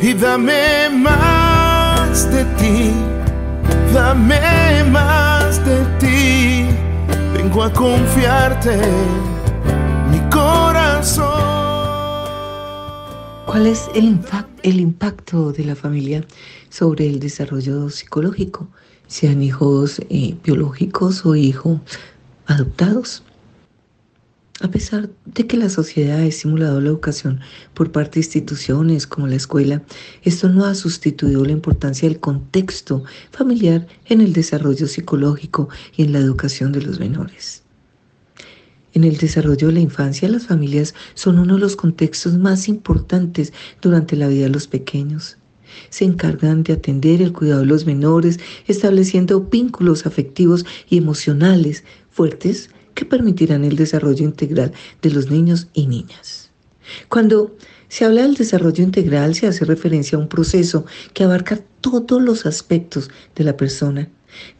y 0.00 0.12
dame 0.12 0.90
más 0.90 2.30
de 2.30 2.44
ti, 2.56 2.92
dame 3.94 4.84
más. 4.90 5.21
A 7.60 7.70
confiarte 7.70 8.76
mi 10.10 10.18
corazón. 10.30 11.28
¿Cuál 13.46 13.66
es 13.66 13.88
el, 13.94 14.18
el 14.62 14.80
impacto 14.80 15.52
de 15.52 15.66
la 15.66 15.76
familia 15.76 16.24
sobre 16.70 17.06
el 17.06 17.20
desarrollo 17.20 17.88
psicológico? 17.90 18.68
Sean 19.06 19.42
hijos 19.42 20.00
eh, 20.08 20.34
biológicos 20.42 21.24
o 21.24 21.36
hijos 21.36 21.78
adoptados. 22.46 23.22
A 24.62 24.70
pesar 24.70 25.10
de 25.24 25.48
que 25.48 25.56
la 25.56 25.68
sociedad 25.68 26.20
ha 26.20 26.24
estimulado 26.24 26.80
la 26.80 26.90
educación 26.90 27.40
por 27.74 27.90
parte 27.90 28.14
de 28.14 28.20
instituciones 28.20 29.08
como 29.08 29.26
la 29.26 29.34
escuela, 29.34 29.82
esto 30.22 30.48
no 30.48 30.64
ha 30.64 30.76
sustituido 30.76 31.44
la 31.44 31.50
importancia 31.50 32.08
del 32.08 32.20
contexto 32.20 33.02
familiar 33.32 33.88
en 34.06 34.20
el 34.20 34.32
desarrollo 34.32 34.86
psicológico 34.86 35.68
y 35.96 36.04
en 36.04 36.12
la 36.12 36.20
educación 36.20 36.70
de 36.70 36.80
los 36.80 37.00
menores. 37.00 37.64
En 38.94 39.02
el 39.02 39.16
desarrollo 39.16 39.66
de 39.66 39.72
la 39.72 39.80
infancia, 39.80 40.28
las 40.28 40.46
familias 40.46 40.94
son 41.14 41.40
uno 41.40 41.54
de 41.54 41.60
los 41.60 41.74
contextos 41.74 42.38
más 42.38 42.68
importantes 42.68 43.52
durante 43.80 44.14
la 44.14 44.28
vida 44.28 44.44
de 44.44 44.50
los 44.50 44.68
pequeños. 44.68 45.38
Se 45.90 46.04
encargan 46.04 46.62
de 46.62 46.74
atender 46.74 47.20
el 47.20 47.32
cuidado 47.32 47.62
de 47.62 47.66
los 47.66 47.84
menores, 47.84 48.38
estableciendo 48.68 49.40
vínculos 49.40 50.06
afectivos 50.06 50.64
y 50.88 50.98
emocionales 50.98 51.82
fuertes 52.10 52.70
que 52.94 53.04
permitirán 53.04 53.64
el 53.64 53.76
desarrollo 53.76 54.24
integral 54.24 54.72
de 55.00 55.10
los 55.10 55.30
niños 55.30 55.68
y 55.72 55.86
niñas. 55.86 56.50
Cuando 57.08 57.56
se 57.88 58.04
habla 58.04 58.22
del 58.22 58.34
desarrollo 58.34 58.82
integral, 58.82 59.34
se 59.34 59.46
hace 59.46 59.64
referencia 59.64 60.16
a 60.16 60.20
un 60.20 60.28
proceso 60.28 60.86
que 61.14 61.24
abarca 61.24 61.58
todos 61.80 62.22
los 62.22 62.46
aspectos 62.46 63.10
de 63.34 63.44
la 63.44 63.56
persona 63.56 64.08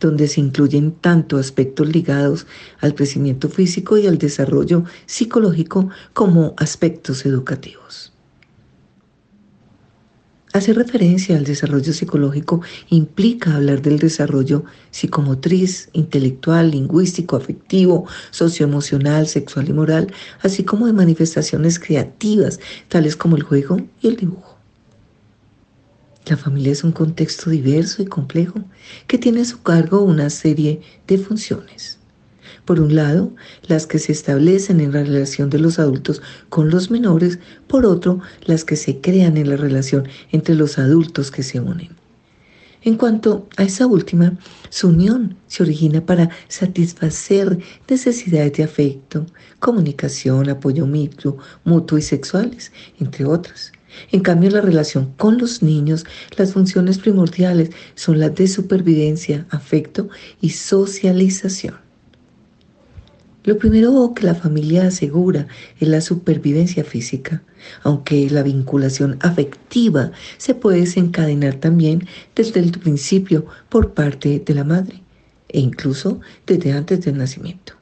donde 0.01 0.29
se 0.29 0.41
incluyen 0.41 0.93
tanto 0.93 1.39
aspectos 1.39 1.89
ligados 1.89 2.47
al 2.81 2.95
crecimiento 2.95 3.49
físico 3.49 3.97
y 3.97 4.07
al 4.07 4.19
desarrollo 4.19 4.85
psicológico 5.07 5.89
como 6.12 6.55
aspectos 6.59 7.25
educativos. 7.25 8.02
Hacer 10.53 10.77
referencia 10.77 11.35
al 11.35 11.45
desarrollo 11.45 11.95
psicológico 11.95 12.61
implica 12.91 13.57
hablar 13.57 13.81
del 13.81 13.99
desarrollo 13.99 14.65
psicomotriz, 14.91 15.89
intelectual, 15.95 16.71
lingüístico, 16.71 17.37
afectivo, 17.37 18.07
socioemocional, 18.31 19.27
sexual 19.29 19.71
y 19.71 19.73
moral, 19.73 20.13
así 20.43 20.63
como 20.63 20.87
de 20.87 20.93
manifestaciones 20.93 21.79
creativas, 21.79 22.61
tales 22.89 23.17
como 23.17 23.37
el 23.37 23.45
juego 23.45 23.79
y 24.03 24.09
el 24.09 24.17
dibujo. 24.17 24.59
La 26.27 26.37
familia 26.37 26.73
es 26.73 26.85
un 26.85 26.93
contexto 26.93 27.49
diverso 27.49 28.03
y 28.03 28.07
complejo 28.07 28.61
que 29.07 29.17
tiene 29.17 29.41
a 29.41 29.47
su 29.47 29.63
cargo 29.63 30.03
una 30.03 30.29
serie 30.29 30.83
de 31.07 31.17
funciones. 31.17 32.02
Por 32.64 32.81
un 32.81 32.95
lado, 32.95 33.35
las 33.66 33.87
que 33.87 33.99
se 33.99 34.12
establecen 34.12 34.81
en 34.81 34.92
la 34.92 35.02
relación 35.02 35.50
de 35.50 35.59
los 35.59 35.78
adultos 35.78 36.23
con 36.49 36.71
los 36.71 36.90
menores, 36.90 37.40
por 37.66 37.85
otro, 37.85 38.21
las 38.45 38.64
que 38.64 38.76
se 38.76 39.00
crean 39.00 39.37
en 39.37 39.50
la 39.50 39.57
relación 39.57 40.09
entre 40.31 40.54
los 40.54 40.78
adultos 40.78 41.31
que 41.31 41.42
se 41.42 41.59
unen. 41.59 41.90
En 42.85 42.97
cuanto 42.97 43.49
a 43.57 43.62
esa 43.62 43.87
última, 43.87 44.37
su 44.69 44.88
unión 44.88 45.37
se 45.47 45.62
origina 45.62 46.04
para 46.04 46.31
satisfacer 46.49 47.59
necesidades 47.88 48.54
de 48.54 48.64
afecto, 48.64 49.26
comunicación, 49.61 50.49
apoyo 50.49 50.87
mutuo, 50.87 51.38
mutuo 51.64 51.99
y 51.99 52.02
sexuales, 52.02 52.73
entre 52.99 53.25
otras. 53.25 53.71
En 54.11 54.21
cambio, 54.21 54.50
la 54.50 54.61
relación 54.61 55.12
con 55.16 55.38
los 55.38 55.62
niños, 55.62 56.04
las 56.37 56.54
funciones 56.54 56.99
primordiales 56.99 57.71
son 57.95 58.19
las 58.19 58.35
de 58.35 58.49
supervivencia, 58.49 59.47
afecto 59.50 60.09
y 60.40 60.50
socialización. 60.50 61.82
Lo 63.45 63.59
primero 63.59 64.13
que 64.15 64.25
la 64.25 64.35
familia 64.35 64.87
asegura 64.87 65.49
es 65.81 65.89
la 65.89 66.01
supervivencia 66.01 66.85
física, 66.85 67.43
aunque 67.83 68.31
la 68.31 68.43
vinculación 68.43 69.19
afectiva 69.21 70.13
se 70.39 70.55
puede 70.55 70.81
desencadenar 70.81 71.55
también 71.57 72.07
desde 72.37 72.61
el 72.61 72.71
principio 72.71 73.47
por 73.69 73.95
parte 73.95 74.43
de 74.45 74.55
la 74.55 74.65
madre 74.65 75.03
e 75.49 75.61
incluso 75.61 76.21
desde 76.47 76.73
antes 76.73 77.05
del 77.05 77.19
nacimiento. 77.19 77.75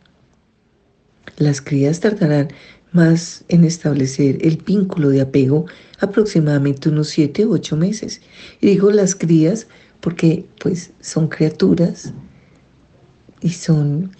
Las 1.36 1.60
crías 1.60 2.00
tardarán 2.00 2.48
más 2.92 3.44
en 3.48 3.64
establecer 3.64 4.38
el 4.40 4.56
vínculo 4.56 5.10
de 5.10 5.20
apego 5.20 5.66
aproximadamente 6.00 6.88
unos 6.88 7.08
7 7.08 7.46
u 7.46 7.52
8 7.52 7.76
meses. 7.76 8.20
Y 8.60 8.66
digo 8.66 8.90
las 8.90 9.14
crías 9.14 9.66
porque 10.00 10.46
pues 10.58 10.90
son 11.00 11.28
criaturas 11.28 12.12
y 13.40 13.50
son 13.50 14.10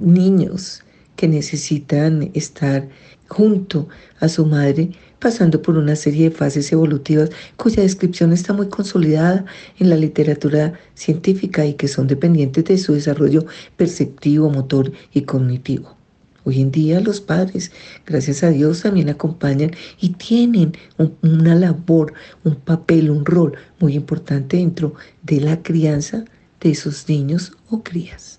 niños 0.00 0.82
que 1.16 1.28
necesitan 1.28 2.30
estar 2.34 2.88
junto 3.28 3.88
a 4.20 4.28
su 4.28 4.46
madre 4.46 4.90
pasando 5.18 5.60
por 5.60 5.76
una 5.76 5.96
serie 5.96 6.30
de 6.30 6.36
fases 6.36 6.72
evolutivas 6.72 7.30
cuya 7.56 7.82
descripción 7.82 8.32
está 8.32 8.52
muy 8.52 8.68
consolidada 8.68 9.44
en 9.78 9.90
la 9.90 9.96
literatura 9.96 10.78
científica 10.94 11.66
y 11.66 11.74
que 11.74 11.88
son 11.88 12.06
dependientes 12.06 12.64
de 12.64 12.78
su 12.78 12.94
desarrollo 12.94 13.44
perceptivo, 13.76 14.48
motor 14.50 14.92
y 15.12 15.22
cognitivo. 15.22 15.96
Hoy 16.44 16.62
en 16.62 16.70
día 16.70 17.00
los 17.00 17.20
padres, 17.20 17.72
gracias 18.06 18.42
a 18.42 18.48
Dios, 18.48 18.82
también 18.82 19.10
acompañan 19.10 19.72
y 20.00 20.10
tienen 20.10 20.72
una 21.20 21.54
labor, 21.54 22.14
un 22.44 22.54
papel, 22.54 23.10
un 23.10 23.26
rol 23.26 23.52
muy 23.80 23.94
importante 23.94 24.56
dentro 24.56 24.94
de 25.22 25.40
la 25.40 25.62
crianza 25.62 26.24
de 26.60 26.70
esos 26.70 27.06
niños 27.08 27.52
o 27.68 27.82
crías. 27.82 28.37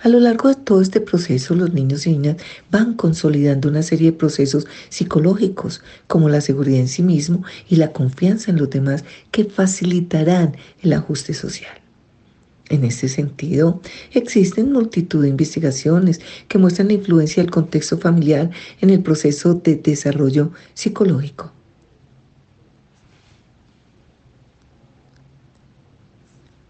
A 0.00 0.08
lo 0.08 0.20
largo 0.20 0.48
de 0.48 0.54
todo 0.54 0.80
este 0.80 1.00
proceso, 1.00 1.56
los 1.56 1.72
niños 1.72 2.06
y 2.06 2.10
niñas 2.10 2.36
van 2.70 2.94
consolidando 2.94 3.68
una 3.68 3.82
serie 3.82 4.12
de 4.12 4.16
procesos 4.16 4.66
psicológicos, 4.90 5.82
como 6.06 6.28
la 6.28 6.40
seguridad 6.40 6.78
en 6.78 6.88
sí 6.88 7.02
mismo 7.02 7.42
y 7.68 7.76
la 7.76 7.92
confianza 7.92 8.52
en 8.52 8.58
los 8.58 8.70
demás, 8.70 9.04
que 9.32 9.44
facilitarán 9.44 10.56
el 10.82 10.92
ajuste 10.92 11.34
social. 11.34 11.80
En 12.68 12.84
este 12.84 13.08
sentido, 13.08 13.80
existen 14.12 14.72
multitud 14.72 15.22
de 15.22 15.30
investigaciones 15.30 16.20
que 16.46 16.58
muestran 16.58 16.88
la 16.88 16.94
influencia 16.94 17.42
del 17.42 17.50
contexto 17.50 17.98
familiar 17.98 18.50
en 18.80 18.90
el 18.90 19.00
proceso 19.00 19.54
de 19.54 19.76
desarrollo 19.76 20.52
psicológico. 20.74 21.52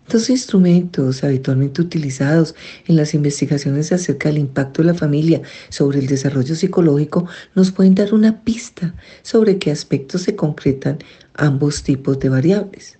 Dos 0.08 0.30
instrumentos 0.30 1.22
habitualmente 1.22 1.82
utilizados 1.82 2.54
en 2.86 2.96
las 2.96 3.12
investigaciones 3.12 3.92
acerca 3.92 4.30
del 4.30 4.38
impacto 4.38 4.80
de 4.80 4.88
la 4.88 4.94
familia 4.94 5.42
sobre 5.68 5.98
el 5.98 6.06
desarrollo 6.06 6.54
psicológico 6.54 7.28
nos 7.54 7.72
pueden 7.72 7.94
dar 7.94 8.14
una 8.14 8.42
pista 8.42 8.94
sobre 9.20 9.58
qué 9.58 9.70
aspectos 9.70 10.22
se 10.22 10.34
concretan 10.34 10.98
ambos 11.34 11.82
tipos 11.82 12.18
de 12.20 12.30
variables. 12.30 12.98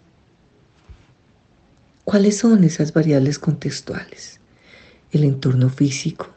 ¿Cuáles 2.04 2.36
son 2.36 2.62
esas 2.62 2.92
variables 2.92 3.38
contextuales? 3.38 4.38
El 5.10 5.24
entorno 5.24 5.70
físico, 5.70 6.28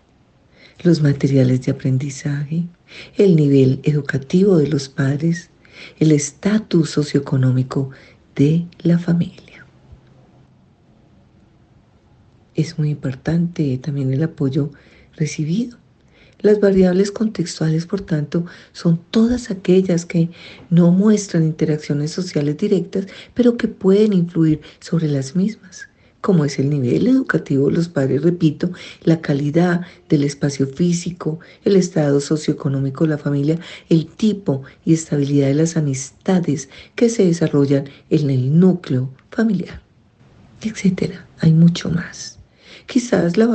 los 0.84 1.02
materiales 1.02 1.66
de 1.66 1.74
aprendizaje, 1.74 2.64
el 3.18 3.36
nivel 3.36 3.82
educativo 3.84 4.58
de 4.58 4.68
los 4.68 4.88
padres, 4.88 5.50
el 6.00 6.14
estatus 6.14 6.92
socioeconómico 6.92 7.90
de 8.36 8.66
la 8.80 8.98
familia. 9.00 9.51
Es 12.56 12.78
muy 12.78 12.90
importante 12.90 13.78
también 13.78 14.12
el 14.12 14.24
apoyo 14.24 14.72
recibido. 15.16 15.78
Las 16.42 16.60
variables 16.60 17.12
contextuales, 17.12 17.86
por 17.86 18.02
tanto, 18.02 18.46
son 18.74 19.00
todas 19.12 19.52
aquellas 19.52 20.06
que 20.06 20.32
no 20.72 20.92
muestran 20.92 21.44
interacciones 21.44 22.12
sociales 22.12 22.58
directas, 22.58 23.06
pero 23.36 23.58
que 23.58 23.68
pueden 23.68 24.14
influir 24.14 24.60
sobre 24.80 25.08
las 25.08 25.36
mismas, 25.36 25.88
como 26.20 26.44
es 26.44 26.58
el 26.58 26.72
nivel 26.72 27.08
educativo 27.08 27.68
de 27.68 27.76
los 27.76 27.90
padres, 27.90 28.24
repito, 28.24 28.72
la 29.04 29.22
calidad 29.22 29.82
del 30.10 30.24
espacio 30.24 30.66
físico, 30.66 31.40
el 31.64 31.76
estado 31.76 32.20
socioeconómico 32.20 33.04
de 33.04 33.12
la 33.12 33.18
familia, 33.20 33.60
el 33.90 34.08
tipo 34.08 34.64
y 34.84 34.96
estabilidad 34.96 35.48
de 35.48 35.56
las 35.56 35.78
amistades 35.78 36.70
que 36.96 37.10
se 37.10 37.24
desarrollan 37.24 37.86
en 38.10 38.30
el 38.32 38.60
núcleo 38.60 39.14
familiar, 39.30 39.82
etc. 40.64 41.18
Hay 41.40 41.54
mucho 41.54 41.92
más. 41.92 42.41
Quizás 42.86 43.38
la, 43.38 43.48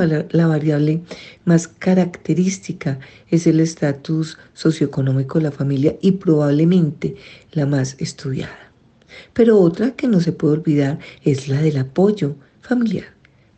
variable 0.47 1.03
más 1.45 1.69
característica 1.69 2.99
es 3.29 3.47
el 3.47 3.61
estatus 3.61 4.39
socioeconómico 4.55 5.39
de 5.39 5.45
la 5.45 5.51
familia 5.51 5.97
y 6.01 6.13
probablemente 6.13 7.17
la 7.53 7.67
más 7.67 7.97
estudiada. 7.99 8.73
Pero 9.33 9.59
otra 9.59 9.93
que 9.93 10.09
no 10.09 10.21
se 10.21 10.33
puede 10.33 10.55
olvidar 10.55 10.99
es 11.23 11.49
la 11.49 11.61
del 11.61 11.79
apoyo 11.79 12.37
familiar 12.61 13.07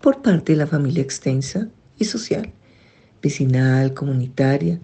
por 0.01 0.23
parte 0.23 0.53
de 0.53 0.59
la 0.59 0.67
familia 0.67 1.03
extensa 1.03 1.69
y 1.99 2.05
social, 2.05 2.53
vecinal, 3.23 3.95
comunitaria, 3.95 4.81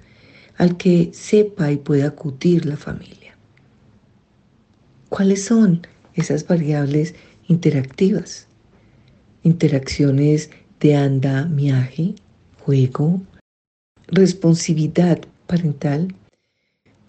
al 0.56 0.76
que 0.76 1.10
sepa 1.12 1.70
y 1.70 1.76
pueda 1.76 2.08
acudir 2.08 2.66
la 2.66 2.76
familia. 2.76 3.36
¿Cuáles 5.08 5.44
son 5.44 5.86
esas 6.14 6.46
variables 6.46 7.14
interactivas? 7.48 8.48
Interacciones 9.42 10.50
de 10.84 10.94
andamiaje, 10.94 12.14
juego, 12.62 13.22
responsividad 14.06 15.18
parental, 15.46 16.14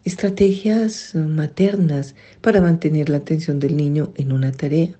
estrategias 0.05 1.13
maternas 1.13 2.15
para 2.39 2.61
mantener 2.61 3.09
la 3.09 3.17
atención 3.17 3.59
del 3.59 3.75
niño 3.75 4.13
en 4.15 4.31
una 4.31 4.53
tarea, 4.53 4.97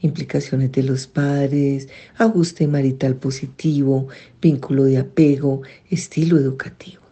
implicaciones 0.00 0.72
de 0.72 0.82
los 0.84 1.06
padres, 1.06 1.90
ajuste 2.16 2.66
marital 2.66 3.16
positivo, 3.16 4.08
vínculo 4.40 4.84
de 4.84 4.96
apego, 4.96 5.60
estilo 5.90 6.38
educativo. 6.38 7.02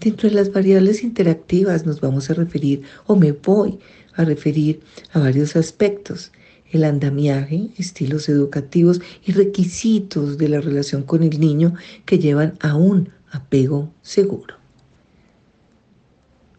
Dentro 0.00 0.30
de 0.30 0.34
las 0.34 0.50
variables 0.50 1.02
interactivas 1.02 1.84
nos 1.84 2.00
vamos 2.00 2.30
a 2.30 2.34
referir, 2.34 2.84
o 3.06 3.16
me 3.16 3.32
voy 3.32 3.78
a 4.14 4.24
referir 4.24 4.80
a 5.12 5.18
varios 5.18 5.56
aspectos 5.56 6.32
el 6.70 6.84
andamiaje, 6.84 7.70
estilos 7.76 8.28
educativos 8.28 9.00
y 9.24 9.32
requisitos 9.32 10.38
de 10.38 10.48
la 10.48 10.60
relación 10.60 11.02
con 11.02 11.22
el 11.22 11.40
niño 11.40 11.74
que 12.04 12.18
llevan 12.18 12.54
a 12.60 12.76
un 12.76 13.10
apego 13.30 13.92
seguro. 14.02 14.60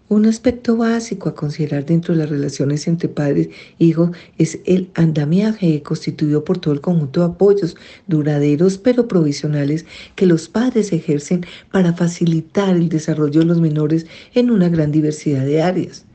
Un 0.10 0.26
aspecto 0.26 0.76
básico 0.76 1.30
a 1.30 1.36
considerar 1.36 1.86
dentro 1.86 2.14
de 2.14 2.20
las 2.20 2.30
relaciones 2.30 2.86
entre 2.86 3.08
padres 3.08 3.48
e 3.80 3.86
hijos 3.86 4.12
es 4.38 4.60
el 4.66 4.90
andamiaje 4.94 5.82
constituido 5.84 6.44
por 6.44 6.58
todo 6.60 6.74
el 6.74 6.82
conjunto 6.82 7.22
de 7.22 7.28
apoyos 7.28 7.78
duraderos 8.08 8.78
pero 8.78 9.08
provisionales 9.08 9.86
que 10.16 10.26
los 10.26 10.50
padres 10.50 10.92
ejercen 10.92 11.46
para 11.72 11.94
facilitar 11.94 12.76
el 12.76 12.90
desarrollo 12.90 13.40
de 13.40 13.46
los 13.46 13.62
menores 13.62 14.06
en 14.34 14.52
una 14.52 14.68
gran 14.68 14.92
diversidad 14.92 15.46
de 15.46 15.62
áreas 15.62 16.06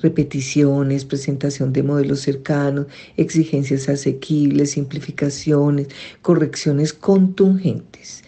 repeticiones, 0.00 1.04
presentación 1.04 1.72
de 1.72 1.82
modelos 1.82 2.20
cercanos, 2.20 2.86
exigencias 3.16 3.88
asequibles, 3.88 4.72
simplificaciones, 4.72 5.88
correcciones 6.22 6.92
contundentes. 6.92 8.22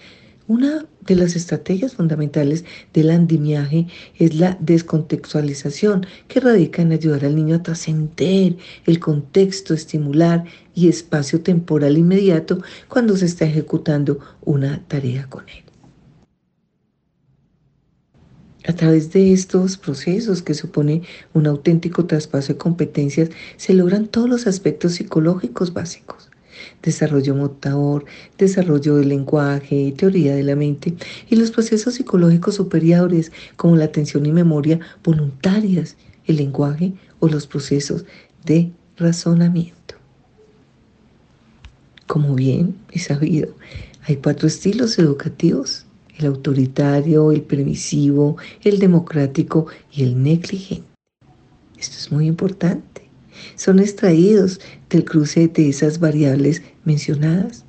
Una 0.47 0.85
de 1.07 1.15
las 1.15 1.37
estrategias 1.37 1.95
fundamentales 1.95 2.65
del 2.93 3.11
andimiaje 3.11 3.87
es 4.19 4.35
la 4.35 4.59
descontextualización, 4.61 6.07
que 6.27 6.41
radica 6.41 6.83
en 6.83 6.93
ayudar 6.93 7.25
al 7.25 7.37
niño 7.37 7.57
a 7.57 7.63
trascender 7.63 8.57
el 8.85 8.99
contexto, 8.99 9.75
estimular 9.75 10.45
y 10.75 10.89
espacio 10.89 11.41
temporal 11.41 11.97
inmediato 11.97 12.63
cuando 12.89 13.17
se 13.17 13.27
está 13.27 13.45
ejecutando 13.45 14.19
una 14.43 14.83
tarea 14.89 15.27
con 15.29 15.49
él. 15.49 15.70
A 18.66 18.75
través 18.75 19.11
de 19.12 19.33
estos 19.33 19.79
procesos 19.79 20.42
que 20.42 20.53
supone 20.53 21.03
un 21.33 21.46
auténtico 21.46 22.05
traspaso 22.05 22.53
de 22.53 22.59
competencias, 22.59 23.31
se 23.57 23.73
logran 23.73 24.07
todos 24.07 24.29
los 24.29 24.46
aspectos 24.46 24.92
psicológicos 24.94 25.73
básicos. 25.73 26.29
Desarrollo 26.83 27.35
motor, 27.35 28.05
desarrollo 28.37 28.96
del 28.96 29.09
lenguaje, 29.09 29.94
teoría 29.96 30.35
de 30.35 30.42
la 30.42 30.57
mente 30.57 30.94
y 31.31 31.37
los 31.37 31.51
procesos 31.51 31.94
psicológicos 31.94 32.57
superiores 32.57 33.33
como 33.57 33.77
la 33.77 33.87
atención 33.87 34.27
y 34.27 34.33
memoria 34.33 34.79
voluntarias, 35.03 35.96
el 36.27 36.37
lenguaje 36.37 36.92
o 37.18 37.29
los 37.29 37.46
procesos 37.46 38.05
de 38.44 38.73
razonamiento. 38.99 39.94
Como 42.07 42.35
bien 42.35 42.77
es 42.92 43.05
sabido, 43.05 43.55
hay 44.03 44.16
cuatro 44.16 44.49
estilos 44.49 44.99
educativos 44.99 45.87
el 46.21 46.27
autoritario, 46.27 47.33
el 47.33 47.43
permisivo, 47.43 48.37
el 48.63 48.79
democrático 48.79 49.67
y 49.93 50.05
el 50.05 50.23
negligente. 50.23 50.87
Esto 51.79 51.97
es 51.99 52.13
muy 52.13 52.27
importante. 52.27 53.09
Son 53.57 53.79
extraídos 53.79 54.61
del 54.91 55.05
cruce 55.05 55.49
de 55.49 55.69
esas 55.69 55.99
variables 55.99 56.63
mencionadas. 56.85 57.65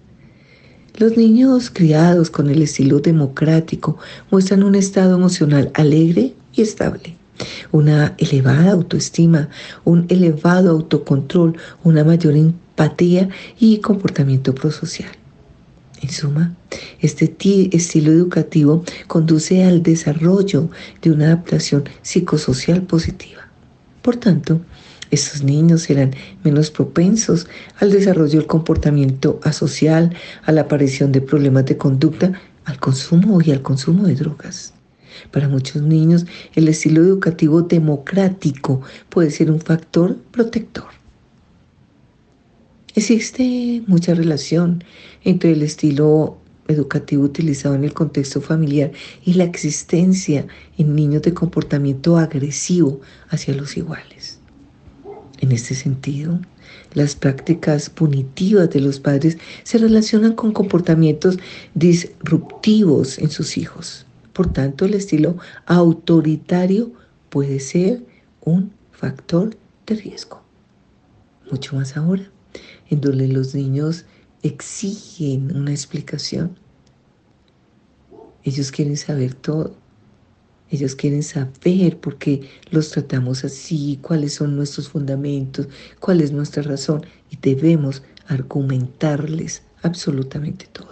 Los 0.98 1.16
niños 1.16 1.70
criados 1.70 2.30
con 2.30 2.50
el 2.50 2.62
estilo 2.62 3.00
democrático 3.00 3.98
muestran 4.30 4.64
un 4.64 4.76
estado 4.76 5.16
emocional 5.16 5.72
alegre 5.74 6.34
y 6.54 6.62
estable, 6.62 7.16
una 7.72 8.14
elevada 8.18 8.74
autoestima, 8.74 9.48
un 9.86 10.06
elevado 10.10 10.72
autocontrol, 10.72 11.58
una 11.84 12.04
mayor 12.04 12.36
empatía 12.36 13.30
y 13.58 13.78
comportamiento 13.78 14.54
prosocial. 14.54 15.20
En 16.02 16.10
suma, 16.10 16.56
este 17.00 17.36
estilo 17.72 18.12
educativo 18.12 18.84
conduce 19.08 19.64
al 19.64 19.84
desarrollo 19.84 20.70
de 21.02 21.12
una 21.12 21.26
adaptación 21.26 21.84
psicosocial 22.02 22.82
positiva. 22.84 23.48
Por 24.02 24.16
tanto, 24.16 24.62
estos 25.12 25.44
niños 25.44 25.84
serán 25.84 26.16
menos 26.44 26.72
propensos 26.72 27.48
al 27.80 27.92
desarrollo 27.92 28.40
del 28.40 28.48
comportamiento 28.48 29.40
asocial, 29.44 30.16
a 30.44 30.52
la 30.52 30.62
aparición 30.62 31.12
de 31.12 31.22
problemas 31.22 31.66
de 31.66 31.78
conducta, 31.78 32.32
al 32.66 32.80
consumo 32.80 33.42
y 33.42 33.52
al 33.52 33.62
consumo 33.62 34.08
de 34.08 34.16
drogas. 34.16 34.74
Para 35.30 35.50
muchos 35.50 35.82
niños, 35.82 36.26
el 36.56 36.68
estilo 36.68 37.02
educativo 37.02 37.62
democrático 37.62 38.82
puede 39.10 39.30
ser 39.30 39.52
un 39.52 39.60
factor 39.60 40.18
protector. 40.32 41.01
Existe 42.93 43.84
mucha 43.88 44.13
relación 44.13 44.84
entre 45.23 45.54
el 45.54 45.62
estilo 45.62 46.38
educativo 46.67 47.23
utilizado 47.23 47.75
en 47.75 47.84
el 47.84 47.93
contexto 47.93 48.41
familiar 48.41 48.91
y 49.23 49.34
la 49.34 49.45
existencia 49.45 50.45
en 50.77 50.95
niños 50.95 51.21
de 51.21 51.34
comportamiento 51.34 52.17
agresivo 52.17 52.99
hacia 53.30 53.54
los 53.56 53.77
iguales. 53.77 54.39
En 55.39 55.51
este 55.51 55.73
sentido, 55.73 56.39
Las 56.93 57.15
prácticas 57.15 57.89
punitivas 57.89 58.69
de 58.69 58.82
los 58.82 58.99
padres 58.99 59.38
se 59.63 59.77
relacionan 59.77 60.34
con 60.34 60.51
comportamientos 60.51 61.39
disruptivos 61.73 63.17
en 63.17 63.30
sus 63.30 63.58
hijos. 63.58 64.06
Por 64.34 64.51
tanto, 64.51 64.86
el 64.86 64.93
estilo 64.93 65.38
autoritario 65.65 66.91
puede 67.30 67.60
ser 67.60 68.04
un 68.41 68.71
factor 68.91 69.56
de 69.86 69.95
riesgo. 69.95 70.41
Mucho 71.49 71.75
más 71.75 71.95
ahora, 71.95 72.30
en 72.91 73.01
donde 73.01 73.27
los 73.27 73.56
niños 73.56 74.06
exigen 74.43 75.56
una 75.56 75.71
explicación. 75.71 76.60
Ellos 78.43 78.71
quieren 78.71 78.97
saber 78.97 79.34
todo. 79.34 79.75
Ellos 80.69 80.95
quieren 80.95 81.23
saber 81.23 81.99
por 81.99 82.17
qué 82.17 82.49
los 82.69 82.91
tratamos 82.91 83.43
así, 83.43 83.99
cuáles 84.01 84.36
son 84.36 84.56
nuestros 84.56 84.89
fundamentos, 84.89 85.67
cuál 85.99 86.21
es 86.21 86.32
nuestra 86.32 86.63
razón 86.63 87.06
y 87.30 87.38
debemos 87.38 88.04
argumentarles 88.27 89.63
absolutamente 89.84 90.67
todo. 90.71 90.90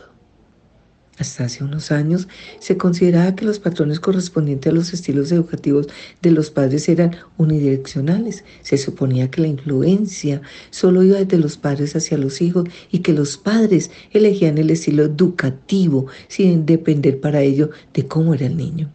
Hasta 1.20 1.44
hace 1.44 1.66
unos 1.66 1.92
años 1.92 2.30
se 2.60 2.78
consideraba 2.78 3.36
que 3.36 3.44
los 3.44 3.60
patrones 3.60 4.00
correspondientes 4.00 4.72
a 4.72 4.76
los 4.76 4.94
estilos 4.94 5.34
educativos 5.34 5.88
de 6.22 6.32
los 6.32 6.50
padres 6.50 6.88
eran 6.88 7.18
unidireccionales. 7.38 8.46
Se 8.62 8.78
suponía 8.78 9.30
que 9.30 9.42
la 9.42 9.48
influencia 9.48 10.42
solo 10.70 11.04
iba 11.04 11.18
desde 11.18 11.38
los 11.38 11.58
padres 11.58 11.94
hacia 11.98 12.18
los 12.18 12.42
hijos 12.42 12.70
y 12.90 13.00
que 13.00 13.12
los 13.12 13.38
padres 13.38 13.92
elegían 14.12 14.58
el 14.58 14.70
estilo 14.70 15.04
educativo 15.04 16.08
sin 16.30 16.66
depender 16.66 17.20
para 17.20 17.42
ello 17.42 17.70
de 17.94 18.08
cómo 18.08 18.34
era 18.34 18.46
el 18.46 18.56
niño. 18.56 18.90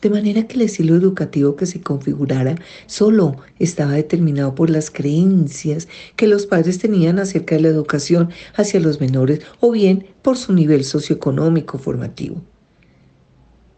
De 0.00 0.10
manera 0.10 0.46
que 0.46 0.54
el 0.54 0.62
estilo 0.62 0.96
educativo 0.96 1.56
que 1.56 1.66
se 1.66 1.80
configurara 1.80 2.56
solo 2.86 3.36
estaba 3.58 3.92
determinado 3.92 4.54
por 4.54 4.70
las 4.70 4.90
creencias 4.90 5.88
que 6.16 6.26
los 6.26 6.46
padres 6.46 6.78
tenían 6.78 7.18
acerca 7.18 7.56
de 7.56 7.62
la 7.62 7.68
educación 7.68 8.30
hacia 8.54 8.80
los 8.80 9.00
menores 9.00 9.40
o 9.60 9.70
bien 9.70 10.06
por 10.22 10.36
su 10.36 10.52
nivel 10.52 10.84
socioeconómico 10.84 11.78
formativo. 11.78 12.42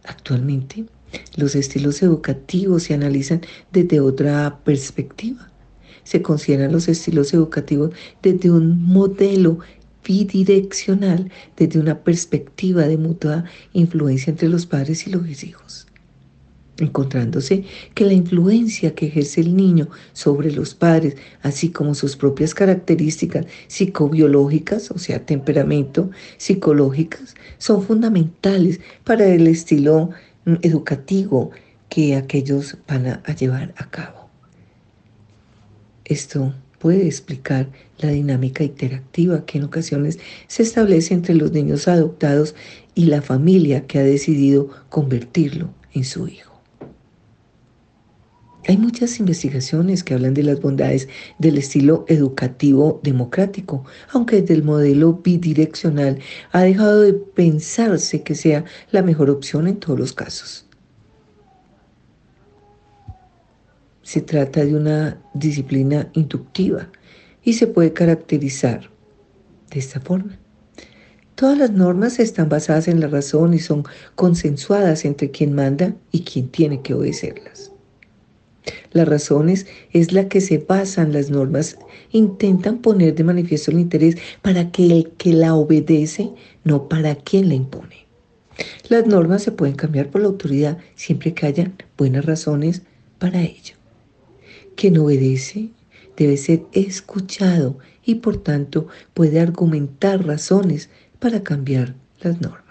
Actualmente, 0.05 0.87
los 1.37 1.55
estilos 1.55 2.03
educativos 2.03 2.85
se 2.85 2.95
analizan 2.95 3.43
desde 3.73 4.01
otra 4.01 4.61
perspectiva. 4.65 5.51
Se 6.05 6.23
consideran 6.23 6.73
los 6.73 6.89
estilos 6.89 7.35
educativos 7.35 7.93
desde 8.23 8.51
un 8.51 8.83
modelo 8.83 9.59
bidireccional, 10.05 11.31
desde 11.57 11.79
una 11.79 11.99
perspectiva 12.01 12.83
de 12.83 12.97
mutua 12.97 13.45
influencia 13.75 14.31
entre 14.31 14.49
los 14.49 14.65
padres 14.65 15.07
y 15.07 15.11
los 15.11 15.45
hijos 15.45 15.87
encontrándose 16.81 17.65
que 17.95 18.05
la 18.05 18.13
influencia 18.13 18.95
que 18.95 19.07
ejerce 19.07 19.41
el 19.41 19.57
niño 19.57 19.89
sobre 20.13 20.53
los 20.53 20.75
padres, 20.75 21.17
así 21.43 21.71
como 21.71 21.95
sus 21.95 22.17
propias 22.17 22.55
características 22.55 23.47
psicobiológicas, 23.69 24.91
o 24.91 24.99
sea, 24.99 25.25
temperamento, 25.25 26.11
psicológicas, 26.37 27.35
son 27.59 27.83
fundamentales 27.83 28.81
para 29.05 29.27
el 29.27 29.47
estilo 29.47 30.11
mm, 30.45 30.55
educativo 30.63 31.51
que 31.89 32.17
aquellos 32.17 32.77
van 32.87 33.07
a 33.07 33.35
llevar 33.35 33.75
a 33.77 33.91
cabo. 33.91 34.29
Esto 36.05 36.55
puede 36.81 37.07
explicar 37.07 37.69
la 37.99 38.09
dinámica 38.09 38.65
interactiva 38.65 39.45
que 39.45 39.59
en 39.59 39.65
ocasiones 39.65 40.19
se 40.49 40.63
establece 40.63 41.15
entre 41.15 41.35
los 41.35 41.53
niños 41.53 41.87
adoptados 41.87 42.55
y 42.95 43.05
la 43.05 43.23
familia 43.23 43.87
que 43.87 43.99
ha 43.99 44.03
decidido 44.03 44.71
convertirlo 44.89 45.71
en 45.93 46.05
su 46.05 46.27
hijo. 46.27 46.50
Hay 48.69 48.77
muchas 48.77 49.19
investigaciones 49.19 50.05
que 50.05 50.15
hablan 50.15 50.35
de 50.35 50.43
las 50.43 50.61
bondades 50.61 51.09
del 51.39 51.57
estilo 51.57 52.05
educativo 52.09 53.01
democrático, 53.03 53.85
aunque 54.13 54.43
desde 54.43 54.55
el 54.55 54.63
modelo 54.63 55.15
bidireccional 55.15 56.19
ha 56.53 56.63
dejado 56.63 57.01
de 57.01 57.15
pensarse 57.15 58.23
que 58.23 58.35
sea 58.35 58.65
la 58.91 59.03
mejor 59.03 59.31
opción 59.31 59.67
en 59.67 59.79
todos 59.79 59.99
los 59.99 60.13
casos. 60.13 60.67
Se 64.03 64.21
trata 64.21 64.65
de 64.65 64.77
una 64.77 65.23
disciplina 65.33 66.11
inductiva 66.13 66.91
y 67.43 67.55
se 67.55 67.67
puede 67.67 67.93
caracterizar 67.93 68.91
de 69.71 69.79
esta 69.79 70.01
forma. 70.01 70.39
Todas 71.35 71.57
las 71.57 71.71
normas 71.71 72.19
están 72.19 72.51
basadas 72.51 72.89
en 72.89 73.01
la 73.01 73.07
razón 73.07 73.55
y 73.55 73.59
son 73.59 73.85
consensuadas 74.17 75.07
entre 75.07 75.31
quien 75.31 75.55
manda 75.55 75.95
y 76.13 76.25
quien 76.25 76.51
tiene 76.51 76.83
que 76.83 76.93
obedecerlas. 76.93 77.70
Las 78.93 79.09
razones 79.09 79.67
es 79.93 80.13
la 80.13 80.29
que 80.29 80.41
se 80.41 80.59
basan 80.59 81.13
las 81.13 81.31
normas, 81.31 81.79
intentan 82.13 82.79
poner 82.79 83.15
de 83.15 83.25
manifiesto 83.25 83.71
el 83.71 83.81
interés 83.81 84.17
para 84.43 84.71
que 84.71 84.87
el 84.87 85.11
que 85.19 85.33
la 85.33 85.55
obedece, 85.55 86.31
no 86.65 86.89
para 86.89 87.15
quien 87.15 87.49
la 87.49 87.55
impone. 87.55 88.07
Las 88.89 89.07
normas 89.07 89.43
se 89.43 89.53
pueden 89.53 89.77
cambiar 89.77 90.11
por 90.11 90.21
la 90.21 90.29
autoridad 90.29 90.79
siempre 90.95 91.33
que 91.35 91.47
haya 91.47 91.73
buenas 91.97 92.25
razones 92.25 92.83
para 93.19 93.43
ello. 93.43 93.77
Quien 94.77 94.99
obedece 94.99 95.71
debe 96.17 96.37
ser 96.37 96.63
escuchado 96.73 97.79
y 98.05 98.17
por 98.17 98.37
tanto 98.37 98.89
puede 99.15 99.41
argumentar 99.41 100.27
razones 100.27 100.91
para 101.19 101.43
cambiar 101.43 101.95
las 102.21 102.41
normas. 102.41 102.70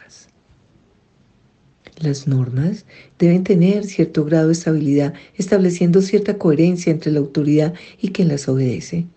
Las 1.99 2.27
normas 2.27 2.85
deben 3.17 3.43
tener 3.43 3.83
cierto 3.83 4.23
grado 4.23 4.47
de 4.47 4.53
estabilidad, 4.53 5.13
estableciendo 5.35 6.01
cierta 6.01 6.37
coherencia 6.37 6.91
entre 6.91 7.11
la 7.11 7.19
autoridad 7.19 7.73
y 8.01 8.09
quien 8.09 8.29
las 8.29 8.47
obedece. 8.47 9.07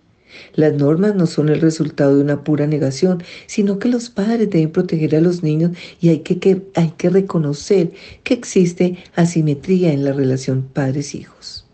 Las 0.55 0.75
normas 0.75 1.15
no 1.15 1.27
son 1.27 1.49
el 1.49 1.61
resultado 1.61 2.17
de 2.17 2.23
una 2.23 2.43
pura 2.43 2.67
negación, 2.67 3.23
sino 3.47 3.79
que 3.79 3.89
los 3.89 4.11
padres 4.11 4.51
deben 4.51 4.73
proteger 4.73 5.15
a 5.15 5.21
los 5.21 5.45
niños 5.45 5.77
y 6.01 6.09
hay 6.09 6.21
que, 6.21 6.63
hay 6.75 6.91
que 6.97 7.11
reconocer 7.11 7.93
que 8.25 8.35
existe 8.35 8.97
asimetría 9.15 9.93
en 9.93 10.05
la 10.05 10.13
relación 10.13 10.63
padres-hijos. 10.63 11.67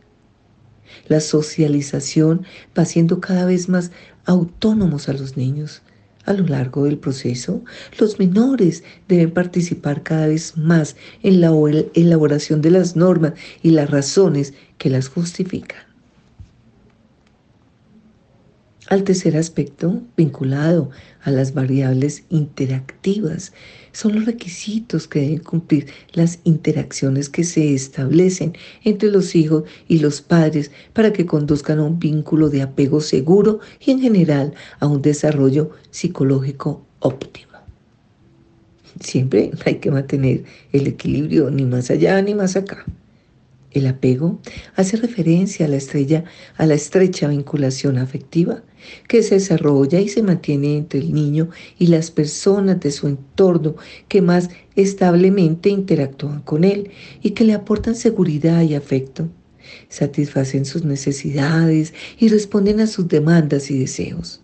La 1.07 1.21
socialización 1.21 2.45
va 2.79 2.85
siendo 2.85 3.21
cada 3.21 3.47
vez 3.47 3.71
más 3.71 3.93
autónomos 4.27 5.09
a 5.09 5.15
los 5.15 5.39
niños. 5.39 5.81
A 6.29 6.35
lo 6.35 6.47
largo 6.47 6.85
del 6.85 6.99
proceso, 6.99 7.65
los 7.99 8.19
menores 8.19 8.85
deben 9.09 9.31
participar 9.31 10.03
cada 10.03 10.27
vez 10.27 10.59
más 10.59 10.95
en 11.23 11.41
la 11.41 11.51
elaboración 11.95 12.61
de 12.61 12.71
las 12.71 12.97
normas 12.97 13.33
y 13.63 13.71
las 13.71 13.89
razones 13.89 14.53
que 14.77 14.91
las 14.91 15.09
justifican. 15.09 15.88
Al 18.89 19.05
tercer 19.05 19.37
aspecto, 19.37 20.01
vinculado 20.17 20.89
a 21.23 21.31
las 21.31 21.53
variables 21.53 22.25
interactivas, 22.31 23.53
son 23.93 24.15
los 24.15 24.25
requisitos 24.25 25.07
que 25.07 25.21
deben 25.21 25.41
cumplir 25.41 25.89
las 26.13 26.39
interacciones 26.45 27.29
que 27.29 27.45
se 27.45 27.75
establecen 27.75 28.57
entre 28.85 29.11
los 29.11 29.35
hijos 29.35 29.65
y 29.89 29.99
los 29.99 30.23
padres 30.23 30.71
para 30.95 31.13
que 31.13 31.27
conduzcan 31.27 31.81
a 31.81 31.85
un 31.85 31.99
vínculo 31.99 32.49
de 32.49 32.63
apego 32.63 33.03
seguro 33.03 33.61
y 33.79 33.91
en 33.91 34.01
general 34.01 34.55
a 34.81 34.87
un 34.87 35.03
desarrollo 35.03 35.71
psicológico 35.91 36.83
óptimo. 37.01 37.59
Siempre 39.01 39.51
hay 39.67 39.77
que 39.77 39.91
mantener 39.91 40.45
el 40.73 40.87
equilibrio 40.87 41.51
ni 41.51 41.67
más 41.67 41.91
allá 41.91 42.23
ni 42.23 42.35
más 42.35 42.57
acá. 42.57 42.87
El 43.71 43.87
apego 43.87 44.41
hace 44.77 44.97
referencia 44.97 45.67
a 45.67 45.69
la 45.69 45.77
estrella, 45.77 46.25
a 46.57 46.65
la 46.65 46.75
estrecha 46.75 47.29
vinculación 47.29 47.99
afectiva 47.99 48.63
que 49.09 49.23
se 49.23 49.35
desarrolla 49.35 50.01
y 50.01 50.09
se 50.09 50.23
mantiene 50.23 50.79
entre 50.79 51.01
el 51.01 51.13
niño 51.13 51.51
y 51.79 51.89
las 51.89 52.11
personas 52.11 52.81
de 52.81 52.91
su 52.91 53.09
entorno 53.09 53.77
que 54.09 54.23
más 54.23 54.49
establemente 54.77 55.69
interactúan 55.69 56.41
con 56.41 56.65
él 56.65 56.91
y 57.23 57.31
que 57.31 57.45
le 57.45 57.53
aportan 57.53 57.95
seguridad 57.95 58.63
y 58.63 58.75
afecto, 58.75 59.29
satisfacen 59.89 60.65
sus 60.65 60.85
necesidades 60.85 61.93
y 62.19 62.29
responden 62.29 62.81
a 62.81 62.87
sus 62.87 63.09
demandas 63.09 63.71
y 63.71 63.79
deseos. 63.79 64.41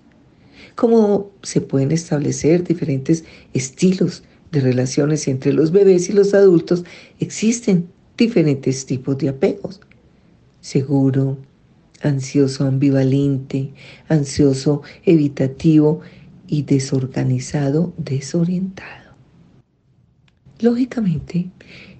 Como 0.75 1.31
se 1.43 1.61
pueden 1.61 1.93
establecer 1.93 2.65
diferentes 2.65 3.25
estilos 3.55 4.25
de 4.51 4.61
relaciones 4.61 5.29
entre 5.29 5.53
los 5.53 5.71
bebés 5.71 6.09
y 6.09 6.13
los 6.13 6.35
adultos, 6.35 6.85
existen 7.21 7.89
diferentes 8.17 8.87
tipos 8.87 9.19
de 9.19 9.29
apegos. 9.29 9.81
Seguro, 10.61 11.39
ansioso 12.03 12.67
ambivalente, 12.67 13.73
ansioso 14.09 14.83
evitativo 15.05 16.01
y 16.47 16.63
desorganizado 16.63 17.93
desorientado. 17.97 19.15
Lógicamente, 20.61 21.51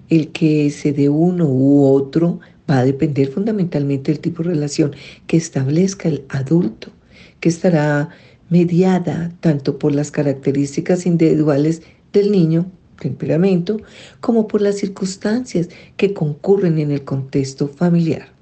el 0.09 0.31
que 0.31 0.69
se 0.69 0.93
dé 0.93 1.09
uno 1.09 1.45
u 1.47 1.83
otro 1.83 2.39
va 2.69 2.79
a 2.79 2.85
depender 2.85 3.27
fundamentalmente 3.29 4.11
del 4.11 4.21
tipo 4.21 4.43
de 4.43 4.49
relación 4.49 4.95
que 5.27 5.37
establezca 5.37 6.09
el 6.09 6.23
adulto, 6.29 6.91
que 7.39 7.49
estará 7.49 8.09
mediada 8.49 9.31
tanto 9.39 9.77
por 9.77 9.93
las 9.93 10.11
características 10.11 11.05
individuales 11.05 11.81
del 12.13 12.31
niño 12.31 12.67
temperamento, 12.99 13.77
como 14.21 14.47
por 14.47 14.61
las 14.61 14.77
circunstancias 14.77 15.69
que 15.97 16.13
concurren 16.13 16.79
en 16.79 16.91
el 16.91 17.03
contexto 17.03 17.67
familiar. 17.67 18.33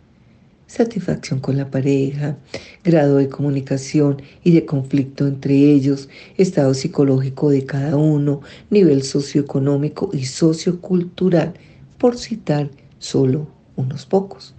satisfacción 0.68 1.39
con 1.39 1.56
la 1.56 1.70
pareja, 1.70 2.38
grado 2.84 3.18
de 3.18 3.30
comunicación 3.30 4.24
y 4.44 4.52
de 4.52 4.66
conflicto 4.66 5.28
entre 5.28 5.54
ellos, 5.54 6.10
estado 6.36 6.74
psicológico 6.74 7.52
de 7.52 7.63
cada 7.66 7.96
uno, 7.96 8.42
nivel 8.72 9.04
socioeconómico 9.04 10.10
y 10.13 10.26
sociocultural, 10.26 11.54
por 12.00 12.18
citar 12.18 12.72
solo 12.98 13.48
unos 13.76 14.08
pocos. 14.08 14.56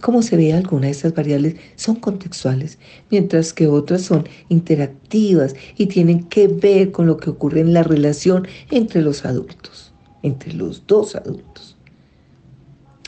Como 0.00 0.22
se 0.22 0.36
ve, 0.36 0.52
algunas 0.52 0.82
de 0.82 0.90
estas 0.90 1.14
variables 1.14 1.56
son 1.76 1.96
contextuales, 1.96 2.78
mientras 3.10 3.52
que 3.52 3.66
otras 3.66 4.02
son 4.02 4.28
interactivas 4.48 5.54
y 5.76 5.86
tienen 5.86 6.24
que 6.24 6.48
ver 6.48 6.92
con 6.92 7.06
lo 7.06 7.16
que 7.16 7.30
ocurre 7.30 7.60
en 7.60 7.72
la 7.72 7.82
relación 7.82 8.46
entre 8.70 9.02
los 9.02 9.24
adultos, 9.24 9.92
entre 10.22 10.52
los 10.52 10.86
dos 10.86 11.16
adultos. 11.16 11.76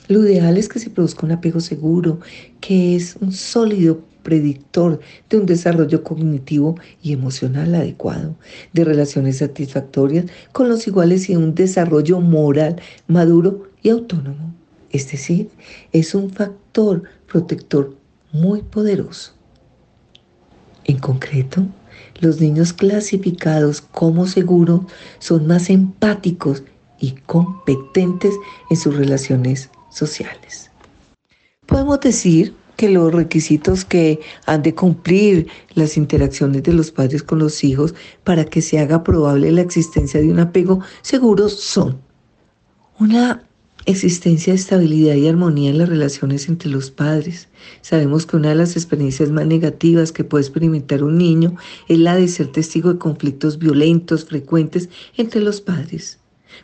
Lo 0.09 0.27
ideal 0.27 0.57
es 0.57 0.68
que 0.68 0.79
se 0.79 0.88
produzca 0.88 1.27
un 1.27 1.33
apego 1.33 1.61
seguro, 1.61 2.20
que 2.61 2.96
es 2.96 3.16
un 3.20 3.33
sólido 3.33 4.03
predictor 4.22 5.01
de 5.29 5.38
un 5.38 5.46
desarrollo 5.46 6.03
cognitivo 6.03 6.77
y 7.03 7.12
emocional 7.12 7.74
adecuado, 7.74 8.37
de 8.72 8.85
relaciones 8.85 9.38
satisfactorias 9.38 10.27
con 10.53 10.68
los 10.68 10.87
iguales 10.87 11.29
y 11.29 11.37
un 11.37 11.55
desarrollo 11.55 12.20
moral 12.20 12.81
maduro 13.07 13.64
y 13.83 13.90
autónomo. 13.90 14.58
Es 14.90 15.11
decir, 15.11 15.51
es 15.92 16.14
un 16.14 16.31
factor 16.31 17.03
protector 17.27 17.94
muy 18.33 18.62
poderoso. 18.62 19.33
En 20.85 20.98
concreto, 20.98 21.66
los 22.20 22.40
niños 22.40 22.72
clasificados 22.72 23.81
como 23.81 24.27
seguros 24.27 24.83
son 25.18 25.46
más 25.46 25.70
empáticos 25.70 26.62
y 26.98 27.12
competentes 27.27 28.35
en 28.70 28.77
sus 28.77 28.96
relaciones 28.96 29.70
sociales. 29.90 30.70
Podemos 31.66 32.01
decir 32.01 32.55
que 32.77 32.88
los 32.88 33.12
requisitos 33.12 33.85
que 33.85 34.20
han 34.46 34.62
de 34.62 34.74
cumplir 34.74 35.48
las 35.74 35.96
interacciones 35.96 36.62
de 36.62 36.72
los 36.72 36.92
padres 36.92 37.22
con 37.22 37.40
los 37.40 37.64
hijos 37.64 37.94
para 38.24 38.44
que 38.44 38.62
se 38.62 38.79
haga 38.79 39.03
probable 39.03 39.51
la 39.51 39.62
existencia 39.62 40.20
de 40.20 40.31
un 40.31 40.38
apego 40.38 40.81
seguro 41.03 41.48
son 41.48 42.01
una 43.01 43.48
existencia 43.88 44.53
de 44.53 44.59
estabilidad 44.59 45.14
y 45.14 45.29
armonía 45.29 45.70
en 45.70 45.79
las 45.79 45.88
relaciones 45.88 46.48
entre 46.48 46.70
los 46.70 46.90
padres. 46.90 47.48
Sabemos 47.81 48.27
que 48.27 48.37
una 48.37 48.51
de 48.51 48.55
las 48.55 48.77
experiencias 48.77 49.31
más 49.31 49.46
negativas 49.46 50.12
que 50.12 50.24
puede 50.24 50.44
experimentar 50.44 51.03
un 51.03 51.16
niño 51.16 51.57
es 51.88 51.98
la 51.98 52.14
de 52.14 52.29
ser 52.29 52.48
testigo 52.48 52.92
de 52.92 52.98
conflictos 52.98 53.59
violentos 53.59 54.27
frecuentes 54.27 54.90
entre 55.16 55.40
los 55.40 55.62
padres. 55.62 56.18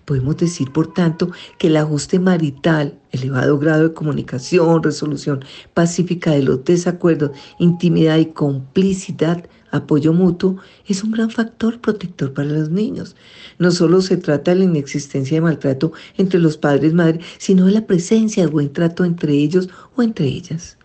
Podemos 0.04 0.36
decir, 0.36 0.70
por 0.70 0.92
tanto, 0.92 1.30
que 1.58 1.68
el 1.68 1.78
ajuste 1.78 2.18
marital, 2.18 2.98
elevado 3.10 3.58
grado 3.58 3.88
de 3.88 3.94
comunicación, 3.94 4.82
resolución 4.82 5.44
pacífica 5.72 6.32
de 6.32 6.42
los 6.42 6.64
desacuerdos, 6.64 7.30
intimidad 7.58 8.18
y 8.18 8.26
complicidad, 8.26 9.48
apoyo 9.74 10.12
mutuo, 10.12 10.56
es 10.86 11.02
un 11.02 11.10
gran 11.10 11.30
factor 11.30 11.80
protector 11.80 12.32
para 12.32 12.48
los 12.48 12.70
niños. 12.70 13.16
No 13.58 13.70
solo 13.70 14.00
se 14.00 14.16
trata 14.16 14.52
de 14.52 14.58
la 14.58 14.64
inexistencia 14.64 15.36
de 15.36 15.40
maltrato 15.40 15.92
entre 16.16 16.40
los 16.40 16.56
padres 16.56 16.92
y 16.92 16.94
madres, 16.94 17.24
sino 17.38 17.66
de 17.66 17.72
la 17.72 17.86
presencia 17.86 18.44
de 18.44 18.50
buen 18.50 18.72
trato 18.72 19.04
entre 19.04 19.32
ellos 19.32 19.68
o 19.96 20.02
entre 20.02 20.26
ellas. 20.26 20.78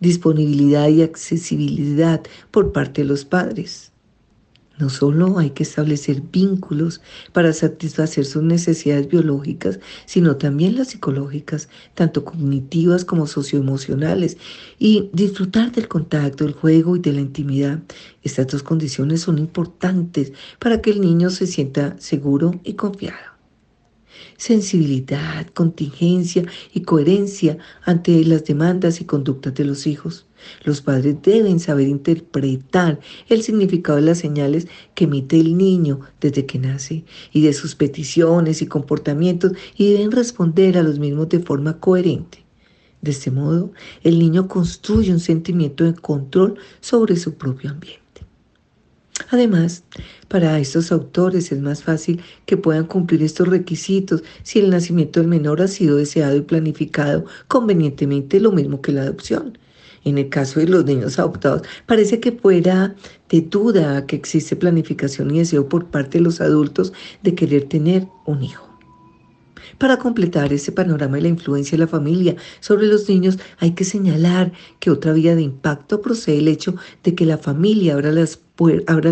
Disponibilidad 0.00 0.88
y 0.88 1.02
accesibilidad 1.02 2.22
por 2.50 2.72
parte 2.72 3.02
de 3.02 3.08
los 3.08 3.24
padres. 3.24 3.87
No 4.78 4.90
solo 4.90 5.38
hay 5.38 5.50
que 5.50 5.64
establecer 5.64 6.22
vínculos 6.32 7.00
para 7.32 7.52
satisfacer 7.52 8.24
sus 8.24 8.42
necesidades 8.42 9.08
biológicas, 9.08 9.80
sino 10.06 10.36
también 10.36 10.76
las 10.76 10.88
psicológicas, 10.88 11.68
tanto 11.94 12.24
cognitivas 12.24 13.04
como 13.04 13.26
socioemocionales, 13.26 14.36
y 14.78 15.10
disfrutar 15.12 15.72
del 15.72 15.88
contacto, 15.88 16.44
del 16.44 16.54
juego 16.54 16.96
y 16.96 17.00
de 17.00 17.12
la 17.12 17.20
intimidad. 17.20 17.80
Estas 18.22 18.46
dos 18.48 18.62
condiciones 18.62 19.22
son 19.22 19.38
importantes 19.38 20.32
para 20.58 20.80
que 20.80 20.90
el 20.90 21.00
niño 21.00 21.30
se 21.30 21.46
sienta 21.46 21.96
seguro 21.98 22.52
y 22.64 22.74
confiado 22.74 23.37
sensibilidad, 24.38 25.46
contingencia 25.48 26.44
y 26.72 26.80
coherencia 26.82 27.58
ante 27.84 28.24
las 28.24 28.44
demandas 28.44 29.02
y 29.02 29.04
conductas 29.04 29.52
de 29.54 29.64
los 29.64 29.86
hijos. 29.86 30.26
Los 30.64 30.80
padres 30.80 31.16
deben 31.22 31.60
saber 31.60 31.88
interpretar 31.88 33.00
el 33.28 33.42
significado 33.42 33.96
de 33.96 34.04
las 34.04 34.18
señales 34.18 34.68
que 34.94 35.04
emite 35.04 35.38
el 35.38 35.58
niño 35.58 36.00
desde 36.20 36.46
que 36.46 36.58
nace 36.58 37.04
y 37.32 37.42
de 37.42 37.52
sus 37.52 37.74
peticiones 37.74 38.62
y 38.62 38.66
comportamientos 38.66 39.52
y 39.76 39.92
deben 39.92 40.12
responder 40.12 40.78
a 40.78 40.82
los 40.82 40.98
mismos 40.98 41.28
de 41.28 41.40
forma 41.40 41.80
coherente. 41.80 42.44
De 43.02 43.10
este 43.10 43.30
modo, 43.30 43.72
el 44.02 44.18
niño 44.18 44.48
construye 44.48 45.12
un 45.12 45.20
sentimiento 45.20 45.84
de 45.84 45.94
control 45.94 46.58
sobre 46.80 47.16
su 47.16 47.34
propio 47.34 47.70
ambiente. 47.70 48.07
Además, 49.30 49.84
para 50.28 50.58
estos 50.58 50.90
autores 50.90 51.52
es 51.52 51.60
más 51.60 51.82
fácil 51.82 52.22
que 52.46 52.56
puedan 52.56 52.86
cumplir 52.86 53.22
estos 53.22 53.48
requisitos 53.48 54.22
si 54.42 54.58
el 54.58 54.70
nacimiento 54.70 55.20
del 55.20 55.28
menor 55.28 55.60
ha 55.60 55.68
sido 55.68 55.96
deseado 55.96 56.36
y 56.36 56.40
planificado 56.40 57.26
convenientemente 57.46 58.40
lo 58.40 58.52
mismo 58.52 58.80
que 58.80 58.92
la 58.92 59.02
adopción. 59.02 59.58
En 60.04 60.16
el 60.16 60.30
caso 60.30 60.60
de 60.60 60.68
los 60.68 60.84
niños 60.84 61.18
adoptados, 61.18 61.62
parece 61.84 62.20
que 62.20 62.32
fuera 62.32 62.94
de 63.28 63.42
duda 63.42 64.06
que 64.06 64.16
existe 64.16 64.56
planificación 64.56 65.34
y 65.34 65.40
deseo 65.40 65.68
por 65.68 65.86
parte 65.86 66.18
de 66.18 66.24
los 66.24 66.40
adultos 66.40 66.92
de 67.22 67.34
querer 67.34 67.64
tener 67.64 68.06
un 68.24 68.42
hijo. 68.42 68.67
Para 69.78 69.96
completar 69.96 70.52
ese 70.52 70.72
panorama 70.72 71.16
de 71.16 71.22
la 71.22 71.28
influencia 71.28 71.78
de 71.78 71.84
la 71.84 71.88
familia 71.88 72.34
sobre 72.58 72.88
los 72.88 73.08
niños, 73.08 73.38
hay 73.58 73.72
que 73.72 73.84
señalar 73.84 74.52
que 74.80 74.90
otra 74.90 75.12
vía 75.12 75.36
de 75.36 75.42
impacto 75.42 76.02
procede 76.02 76.38
el 76.38 76.48
hecho 76.48 76.74
de 77.04 77.14
que 77.14 77.24
la 77.24 77.38
familia 77.38 77.94
abra, 77.94 78.12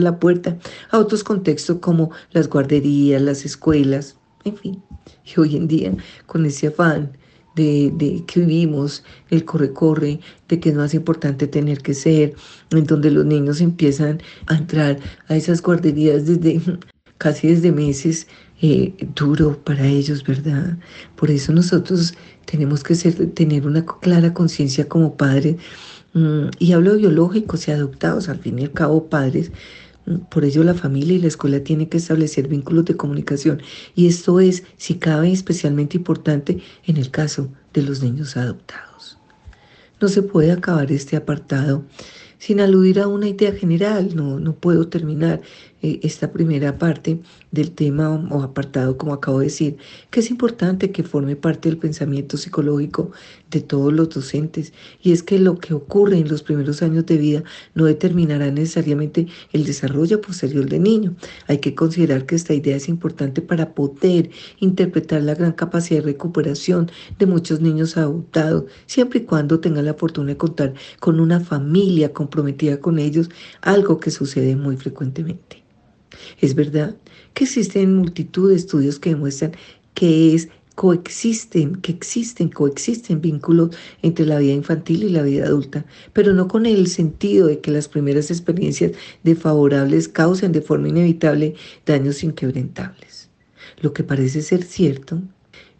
la 0.00 0.18
puerta 0.18 0.58
a 0.90 0.98
otros 0.98 1.22
contextos 1.22 1.78
como 1.78 2.10
las 2.32 2.48
guarderías, 2.48 3.22
las 3.22 3.44
escuelas, 3.44 4.16
en 4.44 4.56
fin. 4.56 4.82
Y 5.24 5.40
hoy 5.40 5.56
en 5.56 5.68
día, 5.68 5.94
con 6.26 6.44
ese 6.44 6.66
afán 6.66 7.12
de, 7.54 7.92
de, 7.94 8.24
que 8.26 8.40
vivimos, 8.40 9.04
el 9.30 9.44
corre-corre, 9.44 10.18
de 10.48 10.60
que 10.60 10.70
es 10.70 10.74
más 10.74 10.94
importante 10.94 11.46
tener 11.46 11.78
que 11.78 11.94
ser, 11.94 12.34
en 12.72 12.84
donde 12.84 13.12
los 13.12 13.24
niños 13.24 13.60
empiezan 13.60 14.20
a 14.46 14.56
entrar 14.56 14.98
a 15.28 15.36
esas 15.36 15.62
guarderías 15.62 16.26
desde 16.26 16.60
casi 17.18 17.48
desde 17.48 17.70
meses 17.72 18.26
eh, 18.62 18.94
duro 19.14 19.58
para 19.64 19.86
ellos, 19.86 20.24
¿verdad? 20.24 20.78
Por 21.14 21.30
eso 21.30 21.52
nosotros 21.52 22.14
tenemos 22.46 22.82
que 22.82 22.94
ser, 22.94 23.14
tener 23.32 23.66
una 23.66 23.84
clara 23.84 24.32
conciencia 24.32 24.88
como 24.88 25.16
padres, 25.16 25.56
mm, 26.14 26.46
y 26.58 26.72
hablo 26.72 26.92
de 26.92 26.98
biológicos 26.98 27.68
y 27.68 27.72
adoptados, 27.72 28.28
al 28.28 28.38
fin 28.38 28.58
y 28.58 28.64
al 28.64 28.72
cabo 28.72 29.08
padres, 29.08 29.52
mm, 30.06 30.16
por 30.30 30.44
ello 30.44 30.64
la 30.64 30.74
familia 30.74 31.16
y 31.16 31.18
la 31.18 31.28
escuela 31.28 31.60
tienen 31.60 31.88
que 31.88 31.98
establecer 31.98 32.48
vínculos 32.48 32.86
de 32.86 32.96
comunicación 32.96 33.60
y 33.94 34.06
esto 34.06 34.40
es, 34.40 34.62
si 34.78 34.94
cabe, 34.94 35.32
especialmente 35.32 35.98
importante 35.98 36.58
en 36.86 36.96
el 36.96 37.10
caso 37.10 37.50
de 37.74 37.82
los 37.82 38.02
niños 38.02 38.36
adoptados. 38.36 39.18
No 40.00 40.08
se 40.08 40.22
puede 40.22 40.52
acabar 40.52 40.90
este 40.92 41.16
apartado 41.16 41.84
sin 42.38 42.60
aludir 42.60 43.00
a 43.00 43.08
una 43.08 43.28
idea 43.28 43.52
general, 43.52 44.14
no, 44.14 44.38
no 44.38 44.54
puedo 44.54 44.88
terminar 44.88 45.40
eh, 45.82 46.00
esta 46.02 46.32
primera 46.32 46.78
parte 46.78 47.20
del 47.50 47.70
tema 47.70 48.10
o 48.30 48.42
apartado, 48.42 48.96
como 48.96 49.12
acabo 49.12 49.40
de 49.40 49.46
decir, 49.46 49.76
que 50.10 50.20
es 50.20 50.30
importante 50.30 50.90
que 50.90 51.02
forme 51.02 51.36
parte 51.36 51.68
del 51.68 51.78
pensamiento 51.78 52.36
psicológico 52.36 53.10
de 53.50 53.60
todos 53.60 53.92
los 53.92 54.08
docentes. 54.08 54.72
Y 55.02 55.12
es 55.12 55.22
que 55.22 55.38
lo 55.38 55.58
que 55.58 55.74
ocurre 55.74 56.18
en 56.18 56.28
los 56.28 56.42
primeros 56.42 56.82
años 56.82 57.06
de 57.06 57.18
vida 57.18 57.44
no 57.74 57.84
determinará 57.84 58.50
necesariamente 58.50 59.26
el 59.52 59.64
desarrollo 59.64 60.20
posterior 60.20 60.66
del 60.66 60.82
niño. 60.82 61.14
Hay 61.46 61.58
que 61.58 61.74
considerar 61.74 62.26
que 62.26 62.34
esta 62.36 62.54
idea 62.54 62.76
es 62.76 62.88
importante 62.88 63.42
para 63.42 63.74
poder 63.74 64.30
interpretar 64.60 65.22
la 65.22 65.34
gran 65.34 65.52
capacidad 65.52 66.00
de 66.00 66.06
recuperación 66.06 66.90
de 67.18 67.26
muchos 67.26 67.60
niños 67.60 67.96
adoptados, 67.96 68.64
siempre 68.86 69.20
y 69.20 69.24
cuando 69.24 69.60
tengan 69.60 69.84
la 69.84 69.94
fortuna 69.94 70.28
de 70.28 70.36
contar 70.36 70.74
con 71.00 71.20
una 71.20 71.40
familia 71.40 72.12
comprometida 72.12 72.80
con 72.80 72.98
ellos, 72.98 73.28
algo 73.60 74.00
que 74.00 74.10
sucede 74.10 74.56
muy 74.56 74.76
frecuentemente. 74.76 75.66
Es 76.40 76.54
verdad 76.54 76.96
que 77.34 77.44
existen 77.44 77.96
multitud 77.96 78.50
de 78.50 78.56
estudios 78.56 78.98
que 78.98 79.10
demuestran 79.10 79.52
que 79.94 80.48
coexisten, 80.76 81.76
que 81.76 81.90
existen, 81.90 82.50
coexisten 82.50 83.20
vínculos 83.20 83.70
entre 84.02 84.26
la 84.26 84.38
vida 84.38 84.52
infantil 84.52 85.04
y 85.04 85.08
la 85.08 85.22
vida 85.22 85.46
adulta, 85.46 85.86
pero 86.12 86.34
no 86.34 86.48
con 86.48 86.66
el 86.66 86.86
sentido 86.86 87.48
de 87.48 87.60
que 87.60 87.70
las 87.70 87.88
primeras 87.88 88.30
experiencias 88.30 88.92
desfavorables 89.24 90.08
causen 90.08 90.52
de 90.52 90.60
forma 90.60 90.88
inevitable 90.88 91.54
daños 91.86 92.22
inquebrantables. 92.22 93.30
Lo 93.80 93.92
que 93.92 94.04
parece 94.04 94.42
ser 94.42 94.62
cierto 94.62 95.22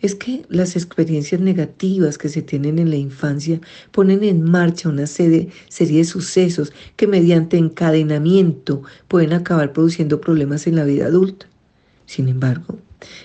es 0.07 0.15
que 0.15 0.45
las 0.49 0.77
experiencias 0.77 1.41
negativas 1.41 2.17
que 2.17 2.29
se 2.29 2.41
tienen 2.41 2.79
en 2.79 2.91
la 2.91 2.97
infancia 2.97 3.61
ponen 3.91 4.23
en 4.23 4.43
marcha 4.43 4.89
una 4.89 5.07
serie, 5.07 5.51
de 5.79 6.05
sucesos 6.05 6.73
que 6.97 7.07
mediante 7.07 7.59
encadenamiento 7.59 8.83
pueden 9.09 9.33
acabar 9.33 9.73
produciendo 9.73 10.21
problemas 10.21 10.67
en 10.67 10.77
la 10.77 10.85
vida 10.85 11.07
adulta. 11.07 11.47
Sin 12.07 12.29
embargo, 12.29 12.79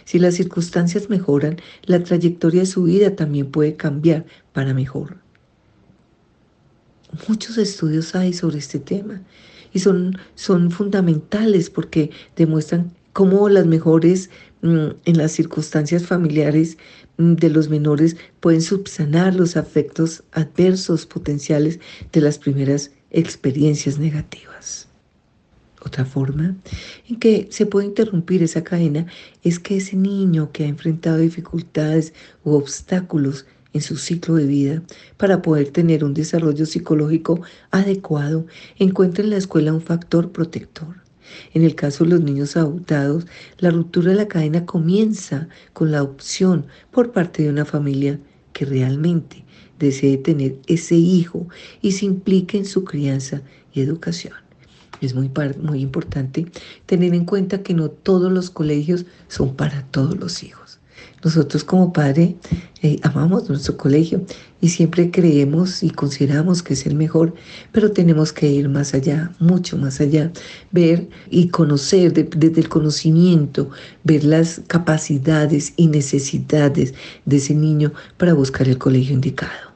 si 0.05 0.19
las 0.19 0.35
circunstancias 0.35 1.09
mejoran, 1.09 1.57
la 1.83 2.03
trayectoria 2.03 2.61
de 2.61 2.67
su 2.67 2.83
vida 2.83 3.15
también 3.15 3.51
puede 3.51 3.75
cambiar 3.75 4.25
para 4.51 4.73
mejor. 4.73 5.17
muchos 7.27 7.57
estudios 7.57 8.15
hay 8.15 8.33
sobre 8.33 8.57
este 8.57 8.79
tema 8.79 9.21
y 9.73 9.79
son, 9.79 10.17
son 10.35 10.71
fundamentales 10.71 11.69
porque 11.69 12.09
demuestran 12.35 12.91
cómo 13.13 13.49
las 13.49 13.65
mejores 13.65 14.29
en 14.63 15.17
las 15.17 15.31
circunstancias 15.31 16.05
familiares 16.05 16.77
mm, 17.17 17.33
de 17.33 17.49
los 17.49 17.69
menores 17.69 18.15
pueden 18.39 18.61
subsanar 18.61 19.35
los 19.35 19.57
afectos 19.57 20.23
adversos 20.31 21.05
potenciales 21.05 21.79
de 22.11 22.21
las 22.21 22.37
primeras 22.37 22.91
experiencias 23.09 23.97
negativas. 23.97 24.87
Otra 25.83 26.05
forma 26.05 26.55
en 27.09 27.19
que 27.19 27.47
se 27.49 27.65
puede 27.65 27.87
interrumpir 27.87 28.43
esa 28.43 28.63
cadena 28.63 29.07
es 29.43 29.59
que 29.59 29.77
ese 29.77 29.95
niño 29.95 30.51
que 30.51 30.63
ha 30.63 30.67
enfrentado 30.67 31.17
dificultades 31.17 32.13
u 32.43 32.51
obstáculos 32.51 33.47
en 33.73 33.81
su 33.81 33.97
ciclo 33.97 34.35
de 34.35 34.45
vida 34.45 34.83
para 35.17 35.41
poder 35.41 35.71
tener 35.71 36.03
un 36.03 36.13
desarrollo 36.13 36.65
psicológico 36.67 37.41
adecuado 37.71 38.45
encuentre 38.77 39.23
en 39.23 39.31
la 39.31 39.37
escuela 39.37 39.73
un 39.73 39.81
factor 39.81 40.31
protector. 40.31 41.00
En 41.53 41.63
el 41.63 41.75
caso 41.75 42.03
de 42.03 42.11
los 42.11 42.21
niños 42.21 42.57
adoptados, 42.57 43.27
la 43.59 43.69
ruptura 43.69 44.11
de 44.11 44.17
la 44.17 44.27
cadena 44.27 44.65
comienza 44.65 45.47
con 45.73 45.91
la 45.91 46.03
opción 46.03 46.65
por 46.91 47.11
parte 47.11 47.43
de 47.43 47.49
una 47.49 47.65
familia 47.65 48.19
que 48.53 48.65
realmente 48.65 49.43
desee 49.79 50.17
tener 50.17 50.57
ese 50.67 50.95
hijo 50.95 51.47
y 51.81 51.93
se 51.93 52.05
implique 52.05 52.57
en 52.57 52.65
su 52.65 52.83
crianza 52.83 53.41
y 53.73 53.81
educación. 53.81 54.33
Es 55.01 55.15
muy, 55.15 55.31
muy 55.59 55.81
importante 55.81 56.45
tener 56.85 57.15
en 57.15 57.25
cuenta 57.25 57.63
que 57.63 57.73
no 57.73 57.89
todos 57.89 58.31
los 58.31 58.51
colegios 58.51 59.05
son 59.27 59.55
para 59.55 59.83
todos 59.87 60.17
los 60.17 60.43
hijos. 60.43 60.60
Nosotros 61.23 61.63
como 61.63 61.93
padre 61.93 62.35
eh, 62.81 62.99
amamos 63.03 63.47
nuestro 63.47 63.77
colegio 63.77 64.25
y 64.59 64.69
siempre 64.69 65.11
creemos 65.11 65.83
y 65.83 65.91
consideramos 65.91 66.63
que 66.63 66.73
es 66.73 66.87
el 66.87 66.95
mejor, 66.95 67.35
pero 67.71 67.91
tenemos 67.91 68.33
que 68.33 68.47
ir 68.47 68.69
más 68.69 68.95
allá, 68.95 69.31
mucho 69.39 69.77
más 69.77 70.01
allá, 70.01 70.31
ver 70.71 71.07
y 71.29 71.49
conocer 71.49 72.13
desde 72.13 72.61
el 72.61 72.69
conocimiento, 72.69 73.69
ver 74.03 74.23
las 74.23 74.61
capacidades 74.65 75.73
y 75.77 75.87
necesidades 75.87 76.95
de 77.25 77.37
ese 77.37 77.53
niño 77.53 77.93
para 78.17 78.33
buscar 78.33 78.67
el 78.67 78.79
colegio 78.79 79.13
indicado. 79.13 79.71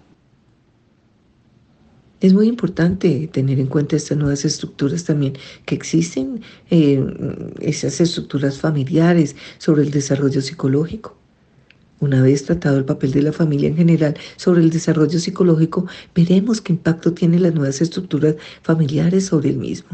Es 2.22 2.34
muy 2.34 2.48
importante 2.48 3.30
tener 3.32 3.60
en 3.60 3.68
cuenta 3.68 3.98
estas 3.98 4.18
nuevas 4.18 4.46
estructuras 4.46 5.04
también 5.04 5.34
que 5.66 5.76
existen, 5.76 6.42
eh, 6.72 7.06
esas 7.60 8.02
estructuras 8.02 8.58
familiares 8.58 9.36
sobre 9.60 9.84
el 9.84 9.92
desarrollo 9.92 10.42
psicológico. 10.42 11.25
Una 12.00 12.22
vez 12.22 12.44
tratado 12.44 12.78
el 12.78 12.86
papel 12.86 13.12
de 13.12 13.22
la 13.22 13.32
familia 13.32 13.70
en 13.70 13.78
general 13.78 14.16
sobre 14.36 14.62
el 14.62 14.70
desarrollo 14.70 15.18
psicológico, 15.18 15.88
veremos 16.14 16.62
qué 16.62 16.74
impacto 16.74 17.14
tienen 17.14 17.44
las 17.44 17.54
nuevas 17.54 17.82
estructuras 17.82 18.36
familiares 18.64 19.26
sobre 19.26 19.50
el 19.50 19.58
mismo. 19.58 19.90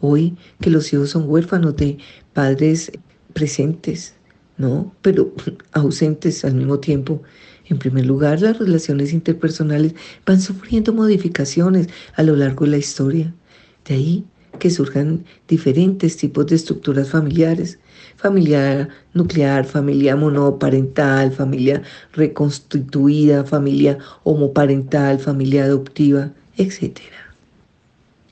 Hoy 0.00 0.36
que 0.60 0.70
los 0.70 0.92
hijos 0.92 1.10
son 1.10 1.28
huérfanos 1.28 1.76
de 1.76 1.98
padres 2.32 2.90
presentes, 3.32 4.14
¿no? 4.56 4.94
Pero 5.02 5.32
ausentes 5.72 6.44
al 6.44 6.54
mismo 6.54 6.80
tiempo, 6.80 7.22
en 7.66 7.78
primer 7.78 8.06
lugar, 8.06 8.40
las 8.40 8.58
relaciones 8.58 9.12
interpersonales 9.12 9.94
van 10.26 10.40
sufriendo 10.40 10.92
modificaciones 10.92 11.88
a 12.14 12.22
lo 12.22 12.34
largo 12.34 12.64
de 12.64 12.70
la 12.72 12.78
historia. 12.78 13.34
De 13.86 13.94
ahí 13.94 14.24
que 14.58 14.70
surjan 14.70 15.24
diferentes 15.46 16.16
tipos 16.16 16.46
de 16.46 16.56
estructuras 16.56 17.10
familiares, 17.10 17.78
familia 18.18 18.88
nuclear, 19.14 19.64
familia 19.64 20.16
monoparental, 20.16 21.32
familia 21.32 21.82
reconstituida, 22.12 23.44
familia 23.44 23.98
homoparental, 24.24 25.18
familia 25.18 25.64
adoptiva, 25.64 26.32
etc. 26.56 26.98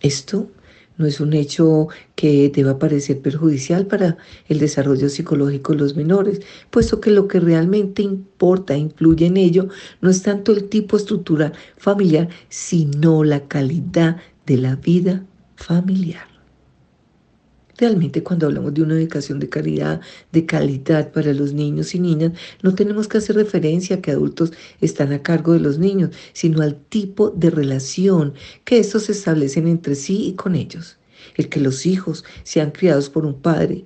Esto 0.01 0.51
no 0.99 1.07
es 1.07 1.21
un 1.21 1.35
hecho 1.35 1.89
que 2.17 2.49
deba 2.49 2.79
parecer 2.79 3.21
perjudicial 3.21 3.87
para 3.87 4.17
el 4.49 4.59
desarrollo 4.59 5.09
psicológico 5.09 5.73
de 5.73 5.79
los 5.79 5.95
menores, 5.95 6.41
puesto 6.71 7.01
que 7.01 7.11
lo 7.11 7.29
que 7.29 7.39
realmente 7.39 8.03
importa, 8.03 8.75
e 8.75 8.79
influye 8.79 9.27
en 9.27 9.37
ello, 9.37 9.69
no 10.01 10.11
es 10.11 10.23
tanto 10.23 10.53
el 10.53 10.69
tipo 10.69 10.97
estructural 10.97 11.53
familiar, 11.77 12.29
sino 12.49 13.23
la 13.25 13.47
calidad 13.47 14.17
de 14.47 14.57
la 14.57 14.77
vida 14.77 15.23
familiar. 15.57 16.36
Realmente 17.79 18.23
cuando 18.23 18.47
hablamos 18.47 18.73
de 18.73 18.83
una 18.83 18.95
educación 18.95 19.39
de 19.39 19.49
calidad, 19.49 20.01
de 20.33 20.47
calidad 20.47 21.13
para 21.13 21.33
los 21.35 21.53
niños 21.53 21.95
y 21.95 22.01
niñas, 22.01 22.33
no 22.63 22.75
tenemos 22.75 23.07
que 23.07 23.19
hacer 23.19 23.37
referencia 23.37 23.97
a 23.97 24.01
que 24.01 24.13
adultos 24.13 24.53
están 24.81 25.13
a 25.13 25.23
cargo 25.23 25.53
de 25.53 25.61
los 25.61 25.79
niños, 25.79 26.11
sino 26.33 26.63
al 26.63 26.77
tipo 26.77 27.31
de 27.31 27.51
relación 27.51 28.35
que 28.65 28.79
estos 28.79 29.11
establecen 29.11 29.69
entre 29.69 29.95
sí 29.95 30.29
y 30.29 30.33
con 30.35 30.55
ellos. 30.55 30.97
El 31.37 31.49
que 31.49 31.61
los 31.61 31.85
hijos 31.85 32.25
sean 32.45 32.71
criados 32.71 33.11
por 33.11 33.27
un 33.27 33.35
padre, 33.35 33.85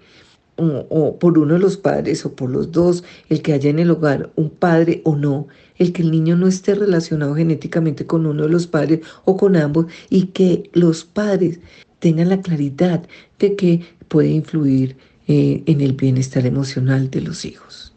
o, 0.61 1.19
por 1.19 1.39
uno 1.39 1.55
de 1.55 1.61
los 1.61 1.77
padres 1.77 2.25
o 2.27 2.35
por 2.35 2.51
los 2.51 2.71
dos, 2.71 3.03
el 3.29 3.43
que 3.43 3.55
haya 3.55 3.71
en 3.71 3.79
el 3.79 3.91
hogar 3.91 4.31
un 4.37 4.51
padre 4.51 5.01
o 5.05 5.17
no, 5.17 5.49
el 5.79 5.93
que 5.93 6.03
el 6.03 6.11
niño 6.11 6.37
no 6.37 6.47
esté 6.47 6.75
relacionado 6.75 7.35
genéticamente 7.35 8.07
con 8.07 8.27
uno 8.27 8.43
de 8.43 8.51
los 8.51 8.67
padres 8.67 9.01
o 9.25 9.37
con 9.37 9.57
ambos 9.57 9.87
y 10.11 10.27
que 10.27 10.69
los 10.75 11.05
padres 11.05 11.61
tengan 12.01 12.31
la 12.31 12.41
claridad 12.41 13.07
de 13.39 13.55
que 13.55 13.83
puede 14.09 14.31
influir 14.31 14.97
eh, 15.29 15.63
en 15.67 15.81
el 15.81 15.93
bienestar 15.93 16.45
emocional 16.45 17.11
de 17.11 17.21
los 17.21 17.45
hijos. 17.45 17.95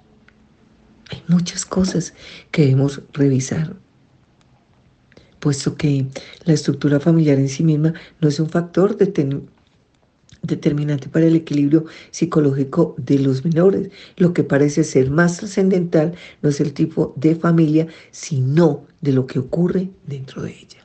Hay 1.09 1.23
muchas 1.27 1.65
cosas 1.65 2.13
que 2.51 2.63
debemos 2.63 3.01
revisar, 3.13 3.75
puesto 5.39 5.75
que 5.75 6.05
la 6.45 6.53
estructura 6.53 6.99
familiar 6.99 7.39
en 7.39 7.49
sí 7.49 7.63
misma 7.63 7.93
no 8.21 8.29
es 8.29 8.39
un 8.39 8.49
factor 8.49 8.95
determinante 10.41 11.09
para 11.09 11.25
el 11.25 11.35
equilibrio 11.35 11.85
psicológico 12.11 12.95
de 12.97 13.19
los 13.19 13.43
menores. 13.43 13.89
Lo 14.17 14.33
que 14.33 14.43
parece 14.43 14.83
ser 14.83 15.09
más 15.09 15.37
trascendental 15.37 16.13
no 16.41 16.49
es 16.49 16.61
el 16.61 16.73
tipo 16.73 17.13
de 17.15 17.35
familia, 17.35 17.87
sino 18.11 18.85
de 19.01 19.11
lo 19.11 19.25
que 19.27 19.39
ocurre 19.39 19.89
dentro 20.05 20.43
de 20.43 20.51
ella. 20.51 20.82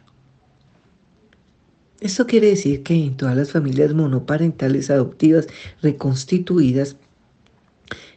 Esto 2.01 2.27
quiere 2.27 2.49
decir 2.49 2.85
que 2.85 2.95
en 2.95 3.17
todas 3.17 3.37
las 3.37 3.51
familias 3.51 3.93
monoparentales 3.93 4.89
adoptivas 4.89 5.49
reconstituidas, 5.83 6.97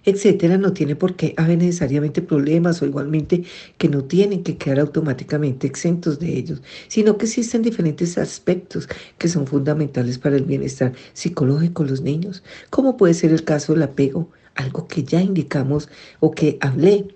etcétera, 0.04 0.58
no 0.60 0.72
tiene 0.74 0.96
por 0.96 1.16
qué 1.16 1.34
haber 1.38 1.58
necesariamente 1.58 2.22
problemas 2.22 2.82
o 2.82 2.86
igualmente 2.86 3.44
que 3.80 3.90
no 3.90 4.04
tienen 4.04 4.44
que 4.44 4.58
quedar 4.58 4.80
automáticamente 4.80 5.66
exentos 5.66 6.20
de 6.20 6.38
ellos, 6.38 6.62
sino 6.90 7.18
que 7.18 7.26
existen 7.26 7.64
diferentes 7.64 8.20
aspectos 8.20 8.88
que 9.18 9.28
son 9.28 9.48
fundamentales 9.48 10.20
para 10.20 10.36
el 10.36 10.44
bienestar 10.44 10.94
psicológico 11.14 11.84
de 11.84 11.90
los 11.90 12.02
niños, 12.02 12.44
como 12.70 12.98
puede 12.98 13.16
ser 13.16 13.32
el 13.32 13.44
caso 13.44 13.74
del 13.74 13.84
apego, 13.84 14.30
algo 14.56 14.88
que 14.88 15.04
ya 15.04 15.22
indicamos 15.22 15.90
o 16.20 16.32
que 16.32 16.60
hablé, 16.62 17.08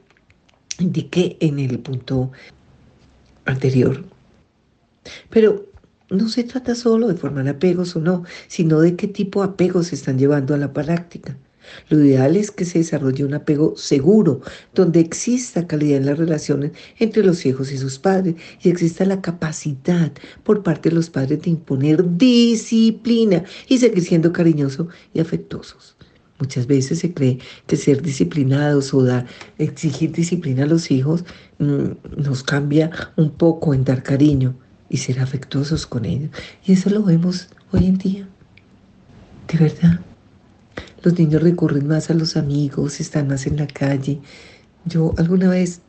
indiqué 0.80 1.38
en 1.39 1.60
el 1.60 1.78
punto 1.78 2.32
anterior. 3.45 4.04
Pero 5.30 5.74
no 6.09 6.29
se 6.29 6.43
trata 6.43 6.75
solo 6.75 7.07
de 7.07 7.15
formar 7.15 7.47
apegos 7.47 7.95
o 7.95 8.01
no, 8.01 8.23
sino 8.47 8.79
de 8.79 8.95
qué 8.95 9.07
tipo 9.07 9.41
de 9.41 9.49
apegos 9.53 9.87
se 9.87 9.95
están 9.95 10.17
llevando 10.17 10.53
a 10.53 10.57
la 10.57 10.73
práctica. 10.73 11.37
Lo 11.89 12.03
ideal 12.03 12.35
es 12.35 12.51
que 12.51 12.63
se 12.63 12.79
desarrolle 12.79 13.25
un 13.25 13.33
apego 13.33 13.75
seguro, 13.75 14.41
donde 14.75 14.99
exista 14.99 15.65
calidad 15.65 15.97
en 15.97 16.05
las 16.05 16.17
relaciones 16.19 16.71
entre 16.99 17.23
los 17.23 17.43
hijos 17.45 17.71
y 17.71 17.77
sus 17.77 17.97
padres 17.97 18.35
y 18.61 18.69
exista 18.69 19.03
la 19.05 19.21
capacidad 19.21 20.11
por 20.43 20.61
parte 20.61 20.89
de 20.89 20.95
los 20.95 21.09
padres 21.09 21.41
de 21.41 21.49
imponer 21.49 22.17
disciplina 22.17 23.43
y 23.67 23.79
seguir 23.79 24.03
siendo 24.03 24.31
cariñosos 24.31 24.87
y 25.13 25.19
afectuosos. 25.19 25.95
Muchas 26.37 26.67
veces 26.67 26.99
se 26.99 27.13
cree 27.13 27.39
que 27.65 27.77
ser 27.77 28.01
disciplinados 28.01 28.93
o 28.93 29.03
dar, 29.03 29.25
exigir 29.57 30.11
disciplina 30.11 30.63
a 30.63 30.67
los 30.67 30.91
hijos 30.91 31.23
mm, 31.59 32.17
nos 32.17 32.43
cambia 32.43 32.91
un 33.15 33.31
poco 33.31 33.73
en 33.73 33.85
dar 33.85 34.03
cariño 34.03 34.55
y 34.89 34.98
ser 34.98 35.19
afectuosos 35.19 35.88
con 35.88 36.06
ellos. 36.06 36.30
Y 36.65 36.74
eso 36.74 36.89
lo 36.89 37.04
vemos 37.04 37.50
hoy 37.71 37.88
en 37.88 37.98
día. 37.98 38.28
De 39.52 39.58
verdad. 39.58 40.00
Los 41.04 41.17
niños 41.19 41.44
recurren 41.44 41.88
más 41.88 42.10
a 42.10 42.15
los 42.15 42.36
amigos, 42.36 43.00
están 43.00 43.27
más 43.27 43.46
en 43.46 43.58
la 43.58 43.67
calle. 43.67 44.19
Yo 44.86 45.13
alguna 45.17 45.50
vez 45.50 45.81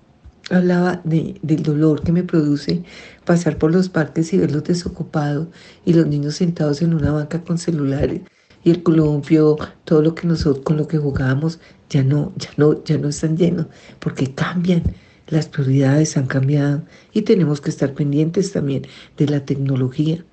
hablaba 0.51 1.01
de, 1.05 1.39
del 1.43 1.63
dolor 1.63 2.03
que 2.03 2.13
me 2.13 2.23
produce 2.23 2.85
pasar 3.25 3.59
por 3.59 3.73
los 3.73 3.89
parques 3.89 4.33
y 4.33 4.39
verlos 4.39 4.65
desocupados 4.65 5.49
y 5.85 5.95
los 5.95 6.07
niños 6.07 6.37
sentados 6.37 6.83
en 6.83 6.95
una 6.95 7.13
banca 7.13 7.43
con 7.43 7.59
celulares 7.59 8.21
y 8.63 8.71
el 8.71 8.83
columpio, 8.83 9.57
todo 9.85 10.03
lo 10.03 10.15
que 10.15 10.27
nosotros 10.27 10.65
con 10.65 10.77
lo 10.77 10.89
que 10.89 10.99
jugábamos 10.99 11.61
ya 11.89 12.03
no, 12.03 12.33
ya 12.37 12.51
no, 12.57 12.85
ya 12.85 12.99
no 12.99 13.09
están 13.09 13.37
llenos 13.37 13.67
porque 14.01 14.35
cambian 14.35 14.83
las 15.29 15.49
prioridades 15.49 16.17
han 16.17 16.27
cambiado 16.27 16.83
y 17.13 17.23
tenemos 17.23 17.61
que 17.61 17.71
estar 17.71 17.95
pendientes 17.95 18.53
también 18.53 18.87
de 19.17 19.27
la 19.27 19.45
tecnología. 19.45 20.25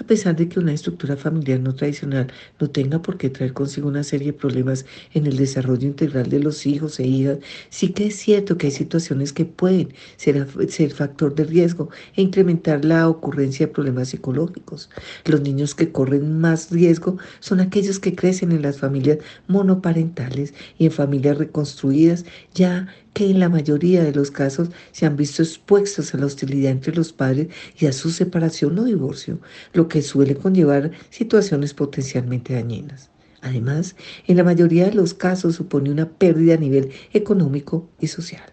A 0.00 0.04
pesar 0.04 0.36
de 0.36 0.48
que 0.48 0.60
una 0.60 0.72
estructura 0.72 1.16
familiar 1.16 1.58
no 1.58 1.74
tradicional 1.74 2.28
no 2.60 2.70
tenga 2.70 3.02
por 3.02 3.18
qué 3.18 3.30
traer 3.30 3.52
consigo 3.52 3.88
una 3.88 4.04
serie 4.04 4.28
de 4.28 4.38
problemas 4.38 4.86
en 5.12 5.26
el 5.26 5.36
desarrollo 5.36 5.88
integral 5.88 6.30
de 6.30 6.38
los 6.38 6.66
hijos 6.66 7.00
e 7.00 7.06
hijas, 7.06 7.38
sí 7.68 7.88
que 7.88 8.06
es 8.06 8.16
cierto 8.16 8.56
que 8.56 8.68
hay 8.68 8.72
situaciones 8.72 9.32
que 9.32 9.44
pueden 9.44 9.92
ser, 10.16 10.46
factor 10.92 11.34
de 11.34 11.44
riesgo 11.44 11.90
e 12.14 12.22
incrementar 12.22 12.84
la 12.84 13.08
ocurrencia 13.08 13.66
de 13.66 13.72
problemas 13.72 14.10
psicológicos. 14.10 14.88
Los 15.24 15.40
niños 15.40 15.74
que 15.74 15.90
corren 15.90 16.38
más 16.38 16.70
riesgo 16.70 17.18
son 17.40 17.58
aquellos 17.58 17.98
que 17.98 18.14
crecen 18.14 18.52
en 18.52 18.62
las 18.62 18.78
familias 18.78 19.18
monoparentales 19.48 20.54
y 20.78 20.86
en 20.86 20.92
familias 20.92 21.38
reconstruidas, 21.38 22.24
ya 22.54 22.86
que 23.18 23.28
en 23.28 23.40
la 23.40 23.48
mayoría 23.48 24.04
de 24.04 24.12
los 24.12 24.30
casos 24.30 24.68
se 24.92 25.04
han 25.04 25.16
visto 25.16 25.42
expuestos 25.42 26.14
a 26.14 26.18
la 26.18 26.26
hostilidad 26.26 26.70
entre 26.70 26.94
los 26.94 27.12
padres 27.12 27.48
y 27.76 27.86
a 27.86 27.92
su 27.92 28.10
separación 28.10 28.78
o 28.78 28.84
divorcio, 28.84 29.40
lo 29.72 29.88
que 29.88 30.02
suele 30.02 30.36
conllevar 30.36 30.92
situaciones 31.10 31.74
potencialmente 31.74 32.54
dañinas. 32.54 33.10
Además, 33.40 33.96
en 34.28 34.36
la 34.36 34.44
mayoría 34.44 34.84
de 34.84 34.94
los 34.94 35.14
casos 35.14 35.56
supone 35.56 35.90
una 35.90 36.08
pérdida 36.08 36.54
a 36.54 36.58
nivel 36.58 36.92
económico 37.12 37.88
y 37.98 38.06
social. 38.06 38.52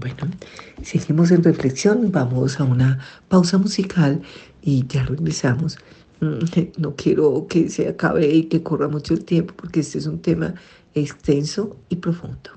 Bueno, 0.00 0.30
seguimos 0.82 1.30
en 1.30 1.44
reflexión, 1.44 2.10
vamos 2.10 2.58
a 2.58 2.64
una 2.64 3.00
pausa 3.28 3.58
musical 3.58 4.22
y 4.62 4.86
ya 4.86 5.04
regresamos. 5.04 5.76
Mm, 6.20 6.38
no 6.78 6.96
quiero 6.96 7.46
que 7.50 7.68
se 7.68 7.86
acabe 7.86 8.28
y 8.28 8.44
que 8.44 8.62
corra 8.62 8.88
mucho 8.88 9.12
el 9.12 9.26
tiempo 9.26 9.52
porque 9.54 9.80
este 9.80 9.98
es 9.98 10.06
un 10.06 10.22
tema 10.22 10.54
extenso 10.94 11.76
y 11.90 11.96
profundo. 11.96 12.56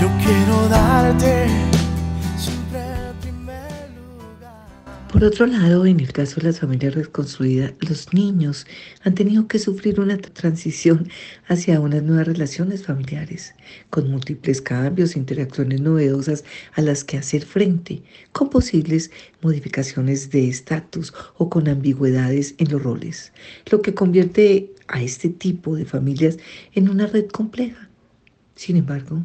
Yo 0.00 0.08
quiero 0.22 0.68
darte 0.68 1.46
Por 5.16 5.24
otro 5.24 5.46
lado, 5.46 5.86
en 5.86 6.00
el 6.00 6.12
caso 6.12 6.40
de 6.40 6.48
las 6.48 6.60
familias 6.60 6.94
reconstruidas, 6.94 7.72
los 7.80 8.12
niños 8.12 8.66
han 9.02 9.14
tenido 9.14 9.48
que 9.48 9.58
sufrir 9.58 9.98
una 9.98 10.18
transición 10.18 11.08
hacia 11.48 11.80
unas 11.80 12.02
nuevas 12.02 12.26
relaciones 12.26 12.84
familiares, 12.84 13.54
con 13.88 14.10
múltiples 14.10 14.60
cambios, 14.60 15.16
interacciones 15.16 15.80
novedosas 15.80 16.44
a 16.74 16.82
las 16.82 17.02
que 17.02 17.16
hacer 17.16 17.46
frente, 17.46 18.02
con 18.32 18.50
posibles 18.50 19.10
modificaciones 19.40 20.28
de 20.30 20.48
estatus 20.48 21.14
o 21.38 21.48
con 21.48 21.66
ambigüedades 21.66 22.54
en 22.58 22.70
los 22.70 22.82
roles, 22.82 23.32
lo 23.70 23.80
que 23.80 23.94
convierte 23.94 24.74
a 24.88 25.00
este 25.00 25.30
tipo 25.30 25.76
de 25.76 25.86
familias 25.86 26.36
en 26.74 26.90
una 26.90 27.06
red 27.06 27.26
compleja 27.28 27.85
sin 28.56 28.78
embargo, 28.78 29.22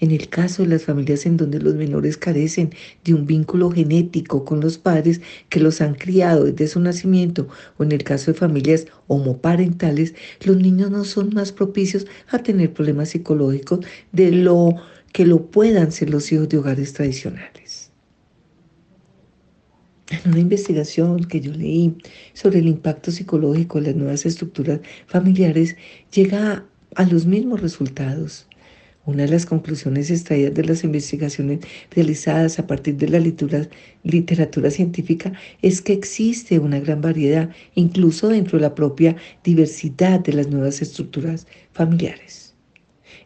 en 0.00 0.10
el 0.10 0.28
caso 0.28 0.62
de 0.62 0.68
las 0.68 0.82
familias 0.82 1.26
en 1.26 1.36
donde 1.36 1.60
los 1.60 1.76
menores 1.76 2.16
carecen 2.16 2.74
de 3.04 3.14
un 3.14 3.24
vínculo 3.24 3.70
genético 3.70 4.44
con 4.44 4.60
los 4.60 4.78
padres 4.78 5.20
que 5.48 5.60
los 5.60 5.80
han 5.80 5.94
criado 5.94 6.44
desde 6.44 6.66
su 6.66 6.80
nacimiento, 6.80 7.46
o 7.78 7.84
en 7.84 7.92
el 7.92 8.02
caso 8.02 8.32
de 8.32 8.38
familias 8.38 8.86
homoparentales, 9.06 10.14
los 10.44 10.56
niños 10.56 10.90
no 10.90 11.04
son 11.04 11.32
más 11.32 11.52
propicios 11.52 12.06
a 12.28 12.40
tener 12.40 12.72
problemas 12.72 13.10
psicológicos 13.10 13.86
de 14.10 14.32
lo 14.32 14.74
que 15.12 15.24
lo 15.24 15.46
puedan 15.46 15.92
ser 15.92 16.10
los 16.10 16.32
hijos 16.32 16.48
de 16.48 16.58
hogares 16.58 16.92
tradicionales. 16.94 17.92
En 20.10 20.32
una 20.32 20.40
investigación 20.40 21.24
que 21.24 21.40
yo 21.40 21.52
leí 21.52 21.96
sobre 22.32 22.58
el 22.58 22.66
impacto 22.66 23.12
psicológico 23.12 23.80
de 23.80 23.86
las 23.86 23.96
nuevas 23.96 24.26
estructuras 24.26 24.80
familiares, 25.06 25.76
llega 26.12 26.66
a 26.96 27.04
los 27.04 27.24
mismos 27.24 27.60
resultados. 27.60 28.48
Una 29.06 29.24
de 29.24 29.28
las 29.28 29.44
conclusiones 29.44 30.10
extraídas 30.10 30.54
de 30.54 30.64
las 30.64 30.82
investigaciones 30.82 31.60
realizadas 31.90 32.58
a 32.58 32.66
partir 32.66 32.96
de 32.96 33.08
la 33.08 33.20
literatura, 33.20 34.70
científica 34.70 35.34
es 35.60 35.82
que 35.82 35.92
existe 35.92 36.58
una 36.58 36.80
gran 36.80 37.02
variedad, 37.02 37.50
incluso 37.74 38.28
dentro 38.28 38.56
de 38.56 38.62
la 38.62 38.74
propia 38.74 39.14
diversidad 39.44 40.20
de 40.20 40.32
las 40.32 40.48
nuevas 40.48 40.80
estructuras 40.80 41.46
familiares. 41.72 42.54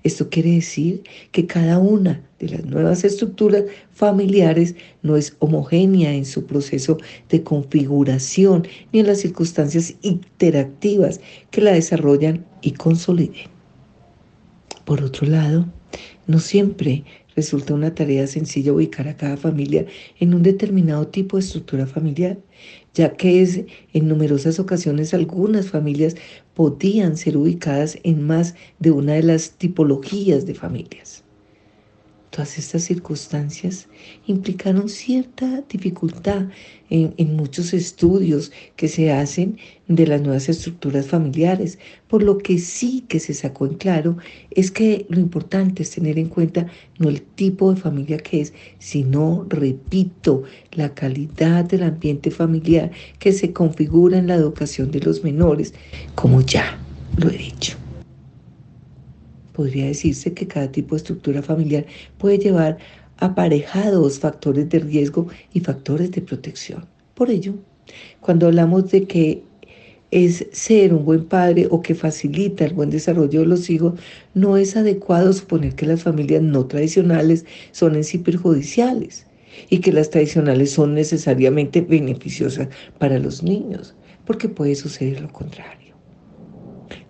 Esto 0.03 0.29
quiere 0.29 0.51
decir 0.51 1.05
que 1.31 1.47
cada 1.47 1.79
una 1.79 2.25
de 2.41 2.49
las 2.49 2.65
nuevas 2.65 3.05
estructuras 3.05 3.65
familiares 3.93 4.75
no 5.03 5.17
es 5.17 5.37
homogénea 5.39 6.13
en 6.13 6.25
su 6.25 6.45
proceso 6.45 6.99
de 7.29 7.45
configuración 7.45 8.67
ni 8.93 8.99
en 8.99 9.07
las 9.07 9.21
circunstancias 9.21 9.95
interactivas 10.03 11.21
que 11.53 11.61
la 11.61 11.73
desarrollan 11.73 12.45
y 12.63 12.73
consoliden. 12.73 13.58
Por 14.89 15.05
otro 15.05 15.27
lado, 15.27 15.67
no 16.27 16.39
siempre 16.39 17.05
resulta 17.37 17.75
una 17.75 17.95
tarea 17.95 18.27
sencilla 18.27 18.73
ubicar 18.73 19.07
a 19.07 19.19
cada 19.19 19.37
familia 19.37 19.85
en 20.19 20.33
un 20.33 20.43
determinado 20.43 21.09
tipo 21.09 21.37
de 21.37 21.43
estructura 21.43 21.87
familiar, 21.87 22.39
ya 22.95 23.13
que 23.13 23.43
es, 23.43 23.61
en 23.93 24.09
numerosas 24.09 24.59
ocasiones 24.59 25.13
algunas 25.13 25.69
familias 25.69 26.15
podían 26.55 27.19
ser 27.19 27.37
ubicadas 27.37 27.99
en 28.03 28.23
más 28.23 28.55
de 28.79 28.91
una 28.91 29.13
de 29.13 29.25
las 29.25 29.51
tipologías 29.59 30.47
de 30.47 30.55
familias. 30.55 31.23
Todas 32.39 32.57
estas 32.57 32.85
circunstancias 32.85 33.89
implicaron 34.29 34.89
cierta 34.89 35.65
dificultad 35.69 36.47
en, 36.89 37.35
muchos 37.35 37.75
estudios 37.75 38.53
que 38.77 38.87
se 38.87 39.11
hacen 39.11 39.59
de 39.89 40.07
las 40.07 40.21
nuevas 40.21 40.49
estructuras 40.49 41.09
familiares, 41.09 41.81
por 42.07 42.23
lo 42.23 42.39
que 42.39 42.59
sí 42.59 43.05
que 43.09 43.19
se 43.19 43.35
sacó 43.35 43.67
en 43.67 43.75
claro 43.75 44.19
es 44.53 44.71
que 44.71 45.05
lo 45.09 45.19
importante 45.19 45.83
es 45.83 45.91
tener 45.91 46.17
en 46.17 46.29
cuenta 46.29 46.69
no 47.01 47.09
el 47.09 47.23
tipo 47.23 47.75
de 47.75 47.81
familia 47.81 48.19
que 48.19 48.41
es, 48.43 48.53
sino, 48.79 49.45
repito, 49.49 50.45
la 50.71 50.95
calidad 50.95 51.65
del 51.65 51.83
ambiente 51.83 52.31
familiar 52.31 52.93
que 53.19 53.33
se 53.33 53.53
configura 53.53 54.17
en 54.17 54.29
la 54.29 54.37
educación 54.37 54.93
de 54.93 55.01
los 55.01 55.25
menores, 55.25 55.75
como 56.15 56.41
ya 56.43 56.79
lo 57.17 57.31
he 57.31 57.37
dicho 57.37 57.77
podría 59.59 59.87
decirse 59.87 60.33
que 60.35 60.47
cada 60.47 60.71
tipo 60.71 60.95
de 60.95 60.99
estructura 60.99 61.43
familiar 61.43 61.85
puede 62.17 62.39
llevar 62.39 62.79
aparejados 63.17 64.21
factores 64.21 64.69
de 64.69 64.79
riesgo 64.79 65.27
y 65.53 65.59
factores 65.59 66.13
de 66.13 66.21
protección. 66.21 66.87
Por 67.17 67.29
ello, 67.29 67.55
cuando 68.21 68.47
hablamos 68.47 68.89
de 68.93 69.09
que 69.09 69.43
es 70.13 70.47
ser 70.53 70.95
un 70.95 71.05
buen 71.05 71.25
padre 71.25 71.67
o 71.73 71.83
que 71.83 71.97
facilita 71.97 72.67
el 72.67 72.73
buen 72.73 72.91
desarrollo 72.91 73.41
de 73.41 73.47
los 73.47 73.69
hijos, 73.69 73.99
no 74.33 74.57
es 74.57 74.77
adecuado 74.77 75.33
suponer 75.33 75.75
que 75.75 75.87
las 75.87 76.05
familias 76.05 76.43
no 76.43 76.65
tradicionales 76.67 77.45
son 77.73 77.97
en 77.97 78.05
sí 78.05 78.19
perjudiciales 78.19 79.27
y 79.71 79.79
que 79.81 79.91
las 79.91 80.11
tradicionales 80.11 80.71
son 80.71 80.95
necesariamente 80.95 81.81
beneficiosas 81.81 82.69
para 83.01 83.19
los 83.19 83.43
niños, 83.43 83.97
porque 84.25 84.49
puede 84.49 84.77
suceder 84.77 85.21
lo 85.21 85.33
contrario 85.33 85.78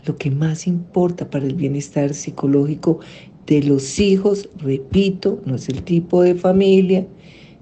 lo 0.05 0.17
que 0.17 0.31
más 0.31 0.67
importa 0.67 1.29
para 1.29 1.47
el 1.47 1.55
bienestar 1.55 2.15
psicológico 2.15 3.01
de 3.47 3.63
los 3.63 3.99
hijos, 3.99 4.49
repito, 4.59 5.41
no 5.47 5.57
es 5.57 5.69
el 5.69 5.83
tipo 5.83 6.23
de 6.23 6.35
familia, 6.35 7.07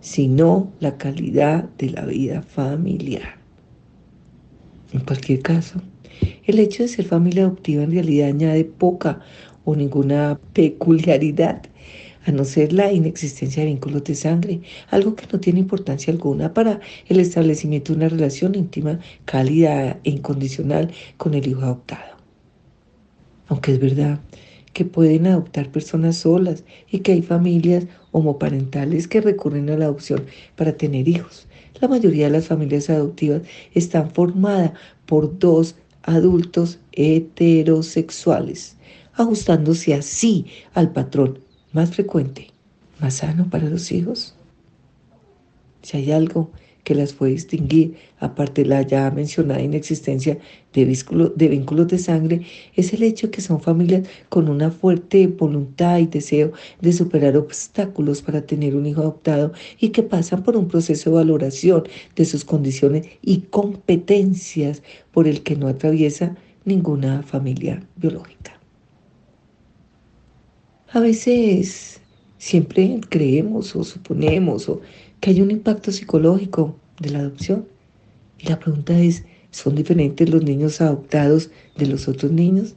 sino 0.00 0.72
la 0.80 0.96
calidad 0.96 1.64
de 1.78 1.90
la 1.90 2.04
vida 2.04 2.42
familiar. 2.42 3.38
En 4.92 5.00
cualquier 5.00 5.42
caso, 5.42 5.80
el 6.44 6.58
hecho 6.58 6.82
de 6.82 6.88
ser 6.88 7.04
familia 7.06 7.44
adoptiva 7.44 7.82
en 7.82 7.92
realidad 7.92 8.28
añade 8.28 8.64
poca 8.64 9.20
o 9.64 9.74
ninguna 9.74 10.38
peculiaridad, 10.52 11.62
a 12.24 12.32
no 12.32 12.44
ser 12.44 12.72
la 12.72 12.92
inexistencia 12.92 13.62
de 13.62 13.68
vínculos 13.68 14.02
de 14.04 14.16
sangre, 14.16 14.60
algo 14.90 15.14
que 15.14 15.26
no 15.32 15.38
tiene 15.38 15.60
importancia 15.60 16.12
alguna 16.12 16.52
para 16.52 16.80
el 17.06 17.20
establecimiento 17.20 17.92
de 17.92 17.98
una 17.98 18.08
relación 18.08 18.56
íntima, 18.56 18.98
cálida 19.24 20.00
e 20.02 20.10
incondicional 20.10 20.90
con 21.16 21.34
el 21.34 21.46
hijo 21.46 21.62
adoptado 21.62 22.15
aunque 23.48 23.72
es 23.72 23.80
verdad 23.80 24.20
que 24.72 24.84
pueden 24.84 25.26
adoptar 25.26 25.70
personas 25.70 26.18
solas 26.18 26.64
y 26.90 26.98
que 26.98 27.12
hay 27.12 27.22
familias 27.22 27.86
homoparentales 28.12 29.08
que 29.08 29.22
recurren 29.22 29.70
a 29.70 29.76
la 29.76 29.86
adopción 29.86 30.26
para 30.54 30.76
tener 30.76 31.08
hijos. 31.08 31.46
La 31.80 31.88
mayoría 31.88 32.26
de 32.26 32.32
las 32.32 32.48
familias 32.48 32.90
adoptivas 32.90 33.42
están 33.72 34.10
formadas 34.10 34.72
por 35.06 35.38
dos 35.38 35.76
adultos 36.02 36.78
heterosexuales, 36.92 38.76
ajustándose 39.14 39.94
así 39.94 40.46
al 40.74 40.92
patrón 40.92 41.38
más 41.72 41.90
frecuente, 41.90 42.48
más 43.00 43.14
sano 43.14 43.48
para 43.50 43.68
los 43.68 43.90
hijos. 43.92 44.34
Si 45.82 45.96
hay 45.96 46.12
algo 46.12 46.50
que 46.86 46.94
las 46.94 47.14
puede 47.14 47.32
distinguir, 47.32 47.96
aparte 48.20 48.62
de 48.62 48.68
la 48.68 48.82
ya 48.82 49.10
mencionada 49.10 49.60
inexistencia 49.60 50.38
de, 50.72 50.84
de 51.34 51.48
vínculos 51.48 51.88
de 51.88 51.98
sangre, 51.98 52.42
es 52.76 52.92
el 52.92 53.02
hecho 53.02 53.32
que 53.32 53.40
son 53.40 53.60
familias 53.60 54.06
con 54.28 54.48
una 54.48 54.70
fuerte 54.70 55.26
voluntad 55.26 55.98
y 55.98 56.06
deseo 56.06 56.52
de 56.80 56.92
superar 56.92 57.36
obstáculos 57.36 58.22
para 58.22 58.42
tener 58.42 58.76
un 58.76 58.86
hijo 58.86 59.00
adoptado 59.00 59.52
y 59.80 59.88
que 59.88 60.04
pasan 60.04 60.44
por 60.44 60.56
un 60.56 60.68
proceso 60.68 61.10
de 61.10 61.16
valoración 61.16 61.82
de 62.14 62.24
sus 62.24 62.44
condiciones 62.44 63.08
y 63.20 63.38
competencias 63.50 64.84
por 65.10 65.26
el 65.26 65.42
que 65.42 65.56
no 65.56 65.66
atraviesa 65.66 66.36
ninguna 66.64 67.24
familia 67.24 67.82
biológica. 67.96 68.60
A 70.92 71.00
veces 71.00 72.00
siempre 72.38 73.00
creemos 73.08 73.74
o 73.74 73.82
suponemos 73.82 74.68
o 74.68 74.80
que 75.26 75.32
hay 75.32 75.40
un 75.40 75.50
impacto 75.50 75.90
psicológico 75.90 76.76
de 77.00 77.10
la 77.10 77.18
adopción. 77.18 77.66
Y 78.38 78.46
la 78.46 78.60
pregunta 78.60 78.96
es, 78.96 79.24
¿son 79.50 79.74
diferentes 79.74 80.30
los 80.30 80.44
niños 80.44 80.80
adoptados 80.80 81.50
de 81.76 81.86
los 81.86 82.06
otros 82.06 82.30
niños? 82.30 82.76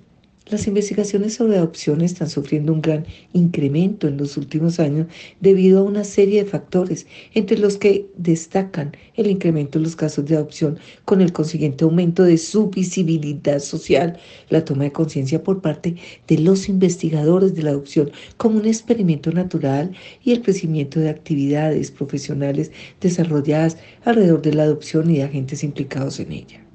Las 0.49 0.65
investigaciones 0.65 1.35
sobre 1.35 1.57
adopción 1.57 2.01
están 2.01 2.27
sufriendo 2.27 2.73
un 2.73 2.81
gran 2.81 3.05
incremento 3.33 4.07
en 4.07 4.17
los 4.17 4.35
últimos 4.35 4.79
años 4.79 5.05
debido 5.39 5.79
a 5.79 5.83
una 5.83 6.03
serie 6.03 6.43
de 6.43 6.49
factores, 6.49 7.05
entre 7.35 7.59
los 7.59 7.77
que 7.77 8.07
destacan 8.17 8.97
el 9.13 9.27
incremento 9.27 9.77
en 9.77 9.83
los 9.83 9.95
casos 9.95 10.25
de 10.25 10.35
adopción 10.35 10.79
con 11.05 11.21
el 11.21 11.33
consiguiente 11.33 11.83
aumento 11.83 12.23
de 12.23 12.39
su 12.39 12.71
visibilidad 12.71 13.59
social, 13.59 14.17
la 14.49 14.65
toma 14.65 14.85
de 14.85 14.91
conciencia 14.91 15.43
por 15.43 15.61
parte 15.61 15.97
de 16.27 16.39
los 16.39 16.67
investigadores 16.67 17.53
de 17.53 17.61
la 17.61 17.69
adopción 17.69 18.09
como 18.37 18.57
un 18.57 18.65
experimento 18.65 19.31
natural 19.31 19.91
y 20.23 20.31
el 20.31 20.41
crecimiento 20.41 20.99
de 20.99 21.09
actividades 21.09 21.91
profesionales 21.91 22.71
desarrolladas 22.99 23.77
alrededor 24.03 24.41
de 24.41 24.55
la 24.55 24.63
adopción 24.63 25.11
y 25.11 25.17
de 25.17 25.25
agentes 25.25 25.63
implicados 25.63 26.19
en 26.19 26.31
ella. 26.31 26.68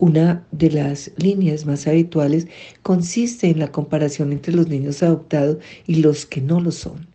Una 0.00 0.46
de 0.52 0.70
las 0.70 1.10
líneas 1.16 1.66
más 1.66 1.88
habituales 1.88 2.46
consiste 2.84 3.48
en 3.50 3.58
la 3.58 3.72
comparación 3.72 4.30
entre 4.30 4.54
los 4.54 4.68
niños 4.68 5.02
adoptados 5.02 5.56
y 5.88 5.96
los 5.96 6.24
que 6.24 6.40
no 6.40 6.60
lo 6.60 6.70
son. 6.70 7.08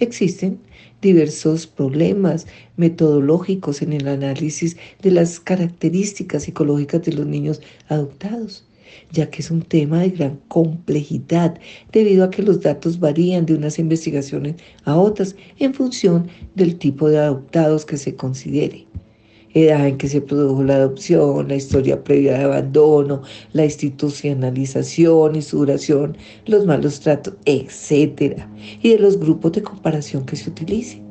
Existen 0.00 0.58
diversos 1.00 1.68
problemas 1.68 2.48
metodológicos 2.76 3.80
en 3.80 3.92
el 3.92 4.08
análisis 4.08 4.76
de 5.02 5.12
las 5.12 5.38
características 5.38 6.42
psicológicas 6.42 7.04
de 7.04 7.12
los 7.12 7.26
niños 7.26 7.60
adoptados, 7.88 8.66
ya 9.12 9.30
que 9.30 9.40
es 9.40 9.52
un 9.52 9.62
tema 9.62 10.00
de 10.00 10.10
gran 10.10 10.40
complejidad 10.48 11.60
debido 11.92 12.24
a 12.24 12.30
que 12.30 12.42
los 12.42 12.60
datos 12.60 12.98
varían 12.98 13.46
de 13.46 13.54
unas 13.54 13.78
investigaciones 13.78 14.56
a 14.84 14.96
otras 14.96 15.36
en 15.60 15.74
función 15.74 16.26
del 16.56 16.76
tipo 16.76 17.08
de 17.08 17.18
adoptados 17.18 17.86
que 17.86 17.98
se 17.98 18.16
considere 18.16 18.84
edad 19.56 19.86
en 19.86 19.96
que 19.96 20.08
se 20.08 20.20
produjo 20.20 20.62
la 20.62 20.76
adopción, 20.76 21.48
la 21.48 21.56
historia 21.56 22.02
previa 22.04 22.38
de 22.38 22.44
abandono, 22.44 23.22
la 23.52 23.64
institucionalización 23.64 25.36
y 25.36 25.42
su 25.42 25.58
duración, 25.58 26.16
los 26.44 26.66
malos 26.66 27.00
tratos, 27.00 27.34
etc. 27.46 28.42
Y 28.82 28.90
de 28.90 28.98
los 28.98 29.18
grupos 29.18 29.52
de 29.52 29.62
comparación 29.62 30.26
que 30.26 30.36
se 30.36 30.50
utilicen. 30.50 31.06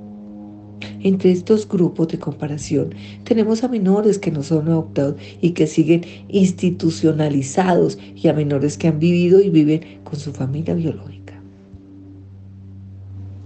Entre 1.02 1.32
estos 1.32 1.68
grupos 1.68 2.10
de 2.10 2.20
comparación 2.20 2.94
tenemos 3.24 3.64
a 3.64 3.68
menores 3.68 4.20
que 4.20 4.32
no 4.32 4.44
son 4.44 4.68
adoptados 4.68 5.16
y 5.42 5.52
que 5.52 5.68
siguen 5.68 6.04
institucionalizados 6.28 7.98
y 8.16 8.28
a 8.28 8.34
menores 8.34 8.78
que 8.78 8.88
han 8.88 9.00
vivido 9.00 9.40
y 9.40 9.50
viven 9.50 9.82
con 10.04 10.20
su 10.20 10.32
familia 10.34 10.74
biológica. 10.74 11.42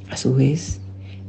A 0.10 0.18
su 0.18 0.34
vez, 0.34 0.82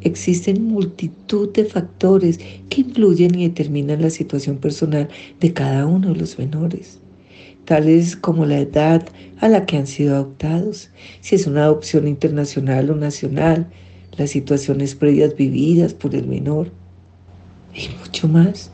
Existen 0.02 0.64
multitud 0.64 1.52
de 1.52 1.64
factores 1.64 2.38
que 2.68 2.80
influyen 2.82 3.38
y 3.38 3.48
determinan 3.48 4.02
la 4.02 4.10
situación 4.10 4.56
personal 4.56 5.08
de 5.40 5.52
cada 5.52 5.86
uno 5.86 6.12
de 6.12 6.20
los 6.20 6.38
menores, 6.38 7.00
tales 7.66 8.16
como 8.16 8.46
la 8.46 8.60
edad 8.60 9.06
a 9.40 9.48
la 9.48 9.66
que 9.66 9.76
han 9.76 9.86
sido 9.86 10.14
adoptados, 10.14 10.90
si 11.20 11.34
es 11.34 11.46
una 11.46 11.64
adopción 11.64 12.08
internacional 12.08 12.90
o 12.90 12.96
nacional, 12.96 13.68
las 14.16 14.30
situaciones 14.30 14.94
previas 14.94 15.36
vividas 15.36 15.94
por 15.94 16.14
el 16.14 16.26
menor 16.26 16.72
y 17.74 17.88
mucho 17.98 18.28
más. 18.28 18.70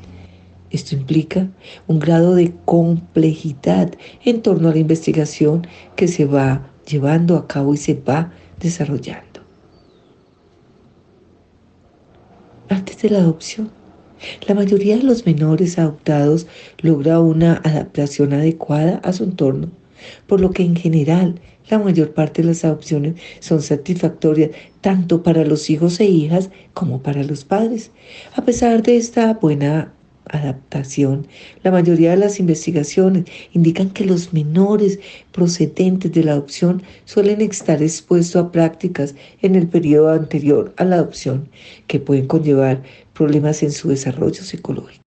Esto 0.71 0.95
implica 0.95 1.49
un 1.87 1.99
grado 1.99 2.35
de 2.35 2.53
complejidad 2.65 3.93
en 4.25 4.43
torno 4.43 4.69
a 4.69 4.73
la 4.73 4.79
investigación 4.79 5.67
que 5.95 6.09
se 6.09 6.25
va 6.25 6.71
llevando 6.89 7.37
a 7.37 7.47
cabo 7.47 7.75
y 7.75 7.77
se 7.77 7.95
va 7.95 8.33
desarrollando. 8.61 9.26
Antes 12.69 13.03
de 13.03 13.11
la 13.11 13.19
adopción. 13.19 13.71
La 14.47 14.55
mayoría 14.55 14.97
de 14.97 15.03
los 15.03 15.27
menores 15.27 15.79
adoptados 15.79 16.47
logra 16.81 17.21
una 17.21 17.57
adaptación 17.65 18.33
adecuada 18.33 18.97
a 19.05 19.13
su 19.13 19.25
entorno, 19.25 19.71
por 20.27 20.41
lo 20.41 20.51
que 20.51 20.63
en 20.63 20.77
general 20.77 21.41
la 21.69 21.79
mayor 21.79 22.15
parte 22.15 22.43
de 22.43 22.49
las 22.49 22.65
adopciones 22.65 23.17
son 23.41 23.61
satisfactorias 23.61 24.51
tanto 24.81 25.23
para 25.23 25.45
los 25.45 25.69
hijos 25.69 25.99
e 26.01 26.05
hijas 26.05 26.51
como 26.75 27.03
para 27.03 27.25
los 27.25 27.45
padres. 27.45 27.91
A 28.37 28.45
pesar 28.45 28.83
de 28.83 28.97
esta 28.97 29.35
buena 29.35 29.93
adaptación. 30.29 31.27
La 31.63 31.71
mayoría 31.71 32.11
de 32.11 32.17
las 32.17 32.41
investigaciones 32.41 33.25
indican 33.53 33.91
que 33.91 34.05
los 34.05 34.33
menores 34.33 34.99
procedentes 35.33 36.13
de 36.13 36.25
la 36.25 36.33
adopción 36.33 36.83
suelen 37.05 37.41
estar 37.41 37.83
expuestos 37.83 38.37
a 38.37 38.51
prácticas 38.53 39.15
en 39.43 39.55
el 39.55 39.69
periodo 39.69 40.11
anterior 40.11 40.75
a 40.77 40.85
la 40.85 40.97
adopción 40.97 41.49
que 41.87 42.01
pueden 42.01 42.27
conllevar 42.27 42.83
problemas 43.15 43.63
en 43.63 43.73
su 43.73 43.89
desarrollo 43.89 44.43
psicológico. 44.43 45.06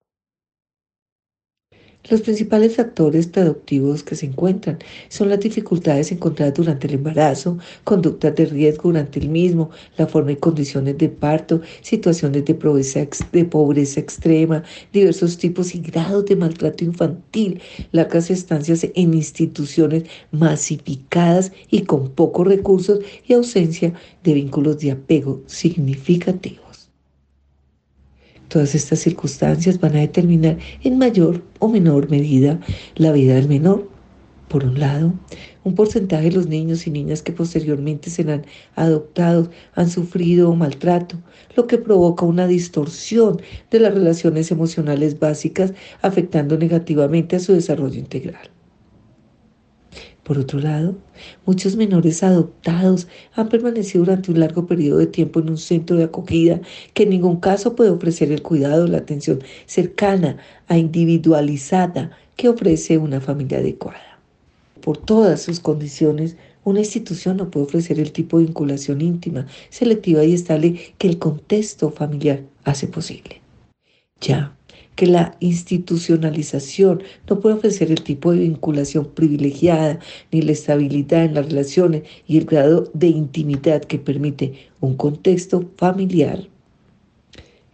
Los 2.10 2.22
principales 2.22 2.76
factores 2.76 3.28
productivos 3.28 4.02
que 4.02 4.16
se 4.16 4.26
encuentran 4.26 4.80
son 5.10 5.30
las 5.30 5.42
dificultades 5.42 6.12
encontradas 6.12 6.56
durante 6.56 6.88
el 6.88 6.96
embarazo, 6.96 7.60
conductas 7.84 8.34
de 8.34 8.48
riesgo 8.48 8.90
durante 8.90 9.20
el 9.20 9.30
mismo, 9.30 9.70
la 9.96 10.08
forma 10.08 10.32
y 10.32 10.38
condiciones 10.38 10.98
de 10.98 11.10
parto, 11.10 11.62
situaciones 11.82 12.46
de 12.46 12.56
pobreza, 12.56 13.06
de 13.32 13.46
pobreza 13.46 14.00
extrema, 14.00 14.64
diversos 14.92 15.38
tipos 15.38 15.76
y 15.76 15.82
grados 15.82 16.26
de 16.26 16.36
maltrato 16.36 16.84
infantil, 16.84 17.62
largas 17.92 18.32
estancias 18.32 18.88
en 18.96 19.14
instituciones 19.14 20.06
masificadas 20.32 21.52
y 21.70 21.84
con 21.84 22.10
pocos 22.10 22.48
recursos 22.48 23.02
y 23.28 23.34
ausencia 23.34 23.94
de 24.24 24.34
vínculos 24.34 24.80
de 24.80 24.92
apego 24.92 25.44
significativos. 25.46 26.69
Todas 28.50 28.74
estas 28.74 29.00
circunstancias 29.00 29.80
van 29.80 29.96
a 29.96 30.00
determinar 30.00 30.58
en 30.84 30.98
mayor 30.98 31.44
o 31.60 31.70
menor 31.70 32.10
medida 32.10 32.60
la 32.96 33.12
vida 33.12 33.36
del 33.36 33.48
menor. 33.48 33.88
Por 34.48 34.66
un 34.66 34.80
lado, 34.80 35.14
un 35.64 35.76
porcentaje 35.76 36.32
de 36.32 36.36
los 36.36 36.48
niños 36.48 36.88
y 36.88 36.90
niñas 36.90 37.22
que 37.22 37.32
posteriormente 37.32 38.10
serán 38.10 38.48
adoptados 38.76 39.52
han 39.76 39.88
sufrido 39.92 40.56
maltrato, 40.56 41.18
lo 41.56 41.68
que 41.68 41.78
provoca 41.78 42.26
una 42.26 42.48
distorsión 42.48 43.40
de 43.70 43.80
las 43.80 43.94
relaciones 43.94 44.50
emocionales 44.50 45.20
básicas, 45.20 45.74
afectando 46.02 46.58
negativamente 46.58 47.36
a 47.36 47.40
su 47.40 47.54
desarrollo 47.54 48.00
integral. 48.00 48.50
Por 50.24 50.40
otro 50.40 50.60
lado, 50.60 50.96
muchos 51.46 51.76
menores 51.76 52.24
adoptados 52.24 53.08
han 53.34 53.50
permanecido 53.50 54.06
durante 54.06 54.32
un 54.32 54.40
largo 54.40 54.66
periodo 54.66 55.00
de 55.00 55.08
tiempo 55.08 55.40
en 55.40 55.50
un 55.50 55.58
centro 55.58 55.98
de 55.98 56.06
acogida 56.06 56.62
que 56.94 57.04
en 57.04 57.10
ningún 57.10 57.40
caso 57.40 57.76
puede 57.76 57.90
ofrecer 57.90 58.32
el 58.32 58.42
cuidado, 58.42 58.88
la 58.88 59.00
atención 59.00 59.44
cercana 59.66 60.38
a 60.68 60.78
individualizada 60.78 62.12
que 62.36 62.50
ofrece 62.50 62.98
una 62.98 63.22
familia 63.22 63.60
adecuada. 63.60 64.20
Por 64.82 64.98
todas 64.98 65.42
sus 65.42 65.60
condiciones, 65.60 66.38
una 66.64 66.80
institución 66.80 67.38
no 67.38 67.50
puede 67.50 67.66
ofrecer 67.66 68.00
el 68.00 68.12
tipo 68.12 68.38
de 68.38 68.46
vinculación 68.46 69.02
íntima, 69.02 69.48
selectiva 69.70 70.24
y 70.24 70.34
estable 70.34 70.80
que 70.98 71.08
el 71.08 71.18
contexto 71.18 71.90
familiar 71.90 72.44
hace 72.64 72.88
posible. 72.88 73.42
Ya, 74.22 74.56
que 75.00 75.08
la 75.08 75.38
institucionalización 75.40 77.02
no 77.30 77.40
puede 77.40 77.56
ofrecer 77.56 77.90
el 77.90 78.04
tipo 78.04 78.34
de 78.34 78.40
vinculación 78.40 79.06
privilegiada 79.06 79.98
ni 80.30 80.42
la 80.42 80.52
estabilidad 80.52 81.24
en 81.24 81.36
las 81.36 81.46
relaciones 81.46 82.04
y 82.28 82.38
el 82.38 82.44
grado 82.44 82.92
de 82.94 83.08
intimidad 83.08 83.82
que 83.82 83.98
permite 83.98 84.56
un 84.82 84.98
contexto 84.98 85.64
familiar. 85.78 86.50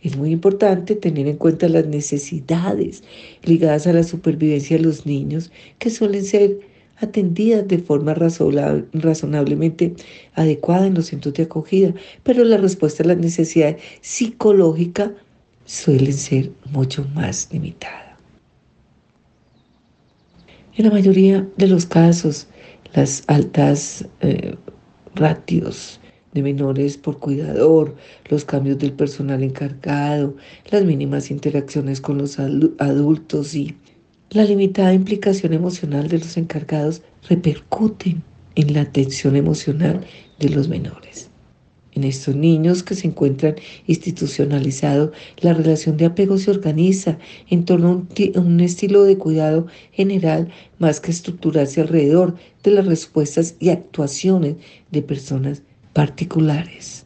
Es 0.04 0.16
muy 0.16 0.30
importante 0.30 0.94
tener 0.96 1.26
en 1.26 1.38
cuenta 1.38 1.68
las 1.68 1.88
necesidades 1.88 3.04
ligadas 3.42 3.88
a 3.88 3.94
la 3.94 4.04
supervivencia 4.04 4.78
de 4.78 4.84
los 4.84 5.08
niños 5.08 5.52
que 5.80 5.90
suelen 5.90 6.26
ser 6.26 6.60
atendidas 6.98 7.68
de 7.68 7.80
forma 7.80 8.14
razonablemente 8.14 9.96
adecuada 10.36 10.86
en 10.86 10.94
los 10.94 11.08
centros 11.08 11.34
de 11.34 11.44
acogida, 11.44 11.92
pero 12.22 12.44
la 12.44 12.58
respuesta 12.58 13.02
a 13.02 13.08
las 13.08 13.18
necesidades 13.18 13.82
psicológicas 14.02 15.10
suelen 15.66 16.14
ser 16.14 16.52
mucho 16.72 17.06
más 17.14 17.50
limitadas. 17.52 18.06
En 20.78 20.86
la 20.86 20.92
mayoría 20.92 21.48
de 21.58 21.68
los 21.68 21.86
casos, 21.86 22.48
las 22.94 23.24
altas 23.28 24.06
eh, 24.22 24.56
ratios 25.16 26.00
de 26.34 26.44
menores 26.44 26.98
por 26.98 27.20
cuidador, 27.20 27.96
los 28.30 28.44
cambios 28.44 28.78
del 28.78 28.92
personal 28.92 29.42
encargado, 29.42 30.36
las 30.70 30.84
mínimas 30.84 31.32
interacciones 31.32 32.02
con 32.02 32.18
los 32.18 32.38
adultos 32.40 33.56
y 33.56 33.76
la 34.32 34.44
limitada 34.44 34.94
implicación 34.94 35.54
emocional 35.54 36.10
de 36.10 36.20
los 36.20 36.36
encargados 36.36 37.02
repercuten 37.30 38.22
en 38.56 38.74
la 38.74 38.82
atención 38.82 39.38
emocional 39.38 40.06
de 40.40 40.50
los 40.50 40.68
menores. 40.68 41.30
En 41.96 42.04
estos 42.04 42.36
niños 42.36 42.84
que 42.84 42.94
se 42.94 43.08
encuentran 43.08 43.56
institucionalizados, 43.88 45.12
la 45.40 45.54
relación 45.54 45.96
de 45.96 46.06
apego 46.06 46.38
se 46.38 46.52
organiza 46.52 47.18
en 47.50 47.64
torno 47.64 48.06
a 48.36 48.40
un, 48.40 48.60
estilo 48.60 49.06
de 49.06 49.18
cuidado 49.18 49.68
general 49.94 50.50
más 50.78 51.00
que 51.00 51.12
estructurarse 51.12 51.80
alrededor 51.80 52.36
de 52.64 52.72
las 52.72 52.86
respuestas 52.86 53.56
y 53.62 53.70
actuaciones 53.70 54.56
de 54.92 55.02
personas 55.04 55.64
particulares, 55.94 57.06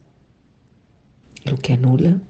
lo 1.44 1.56
que 1.56 1.74
anula 1.74 2.20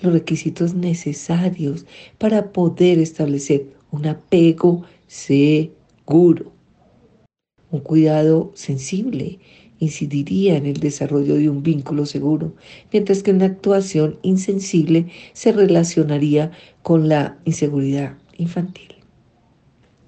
los 0.00 0.14
requisitos 0.14 0.72
necesarios 0.72 1.84
para 2.16 2.50
poder 2.52 2.98
establecer 2.98 3.66
un 3.90 4.06
apego 4.06 4.84
seguro. 5.06 6.52
Un 7.70 7.80
cuidado 7.80 8.52
sensible 8.54 9.38
incidiría 9.78 10.56
en 10.56 10.66
el 10.66 10.80
desarrollo 10.80 11.36
de 11.36 11.48
un 11.48 11.62
vínculo 11.62 12.06
seguro, 12.06 12.54
mientras 12.92 13.22
que 13.22 13.32
una 13.32 13.46
actuación 13.46 14.18
insensible 14.22 15.06
se 15.32 15.52
relacionaría 15.52 16.50
con 16.82 17.08
la 17.08 17.38
inseguridad 17.44 18.16
infantil. 18.38 18.95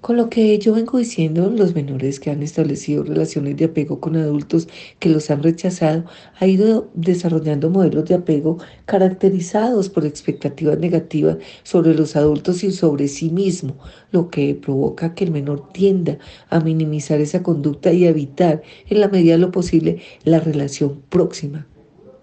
Con 0.01 0.15
lo 0.15 0.29
que 0.29 0.57
yo 0.59 0.73
vengo 0.75 0.97
diciendo, 0.97 1.49
los 1.49 1.75
menores 1.75 2.21
que 2.21 2.29
han 2.29 2.41
establecido 2.41 3.03
relaciones 3.03 3.57
de 3.57 3.65
apego 3.65 3.99
con 3.99 4.15
adultos 4.15 4.69
que 4.97 5.09
los 5.09 5.29
han 5.29 5.43
rechazado, 5.43 6.05
ha 6.39 6.47
ido 6.47 6.89
desarrollando 6.93 7.69
modelos 7.69 8.05
de 8.05 8.15
apego 8.15 8.59
caracterizados 8.85 9.89
por 9.89 10.05
expectativas 10.05 10.79
negativas 10.79 11.37
sobre 11.63 11.93
los 11.95 12.15
adultos 12.15 12.63
y 12.63 12.71
sobre 12.71 13.09
sí 13.09 13.29
mismo, 13.29 13.77
lo 14.11 14.29
que 14.29 14.55
provoca 14.55 15.13
que 15.15 15.25
el 15.25 15.31
menor 15.31 15.69
tienda 15.73 16.17
a 16.49 16.61
minimizar 16.61 17.19
esa 17.19 17.43
conducta 17.43 17.91
y 17.91 18.05
evitar, 18.05 18.63
en 18.87 19.01
la 19.01 19.09
medida 19.09 19.33
de 19.33 19.39
lo 19.39 19.51
posible, 19.51 20.01
la 20.23 20.39
relación 20.39 21.01
próxima 21.09 21.67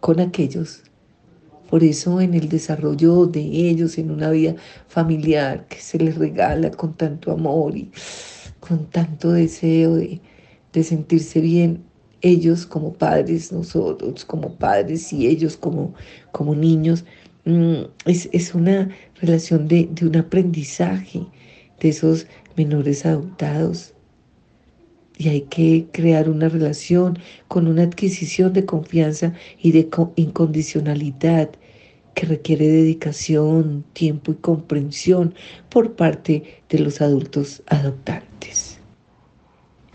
con 0.01 0.21
aquellos 0.21 0.86
por 1.69 1.85
eso 1.85 2.21
en 2.21 2.35
el 2.35 2.49
desarrollo 2.49 3.27
de 3.27 3.41
ellos, 3.41 3.99
en 3.99 4.11
una 4.11 4.31
vida 4.31 4.55
familiar 4.89 5.67
que 5.69 5.79
se 5.79 5.99
les 5.99 6.17
regala 6.17 6.71
con 6.71 6.95
tanto 6.95 7.33
amor 7.33 7.77
y 7.77 7.91
con 8.61 8.87
tanto 8.87 9.33
deseo 9.33 9.97
de, 9.97 10.21
sentirse 10.83 11.41
bien, 11.41 11.85
ellos 12.21 12.67
como 12.67 12.93
padres, 12.93 13.51
nosotros 13.51 14.25
como 14.27 14.57
padres 14.57 15.13
y 15.13 15.27
ellos 15.27 15.57
como, 15.57 15.95
como 16.33 16.55
niños, 16.55 17.05
mm, 17.47 17.83
es, 18.05 18.55
una 18.55 18.91
relación 19.21 19.69
de, 19.69 19.89
de 19.91 20.07
un 20.07 20.17
aprendizaje 20.17 21.27
de 21.81 21.89
esos 21.89 22.27
menores 22.57 23.07
adoptados. 23.07 23.96
Y 25.19 25.29
hay 25.29 25.43
que 25.43 25.87
crear 25.93 26.29
una 26.29 26.49
relación 26.49 27.19
con 27.49 27.67
una 27.69 27.85
adquisición 27.85 28.53
de 28.53 28.67
confianza 28.67 29.33
y 29.63 29.73
de 29.73 29.89
incondicionalidad 30.17 31.51
que 32.15 32.27
requiere 32.27 32.67
dedicación, 32.67 33.85
tiempo 33.93 34.33
y 34.33 34.37
comprensión 34.37 35.35
por 35.69 35.97
parte 35.97 36.63
de 36.69 36.79
los 36.79 37.01
adultos 37.01 37.63
adoptantes. 37.67 38.79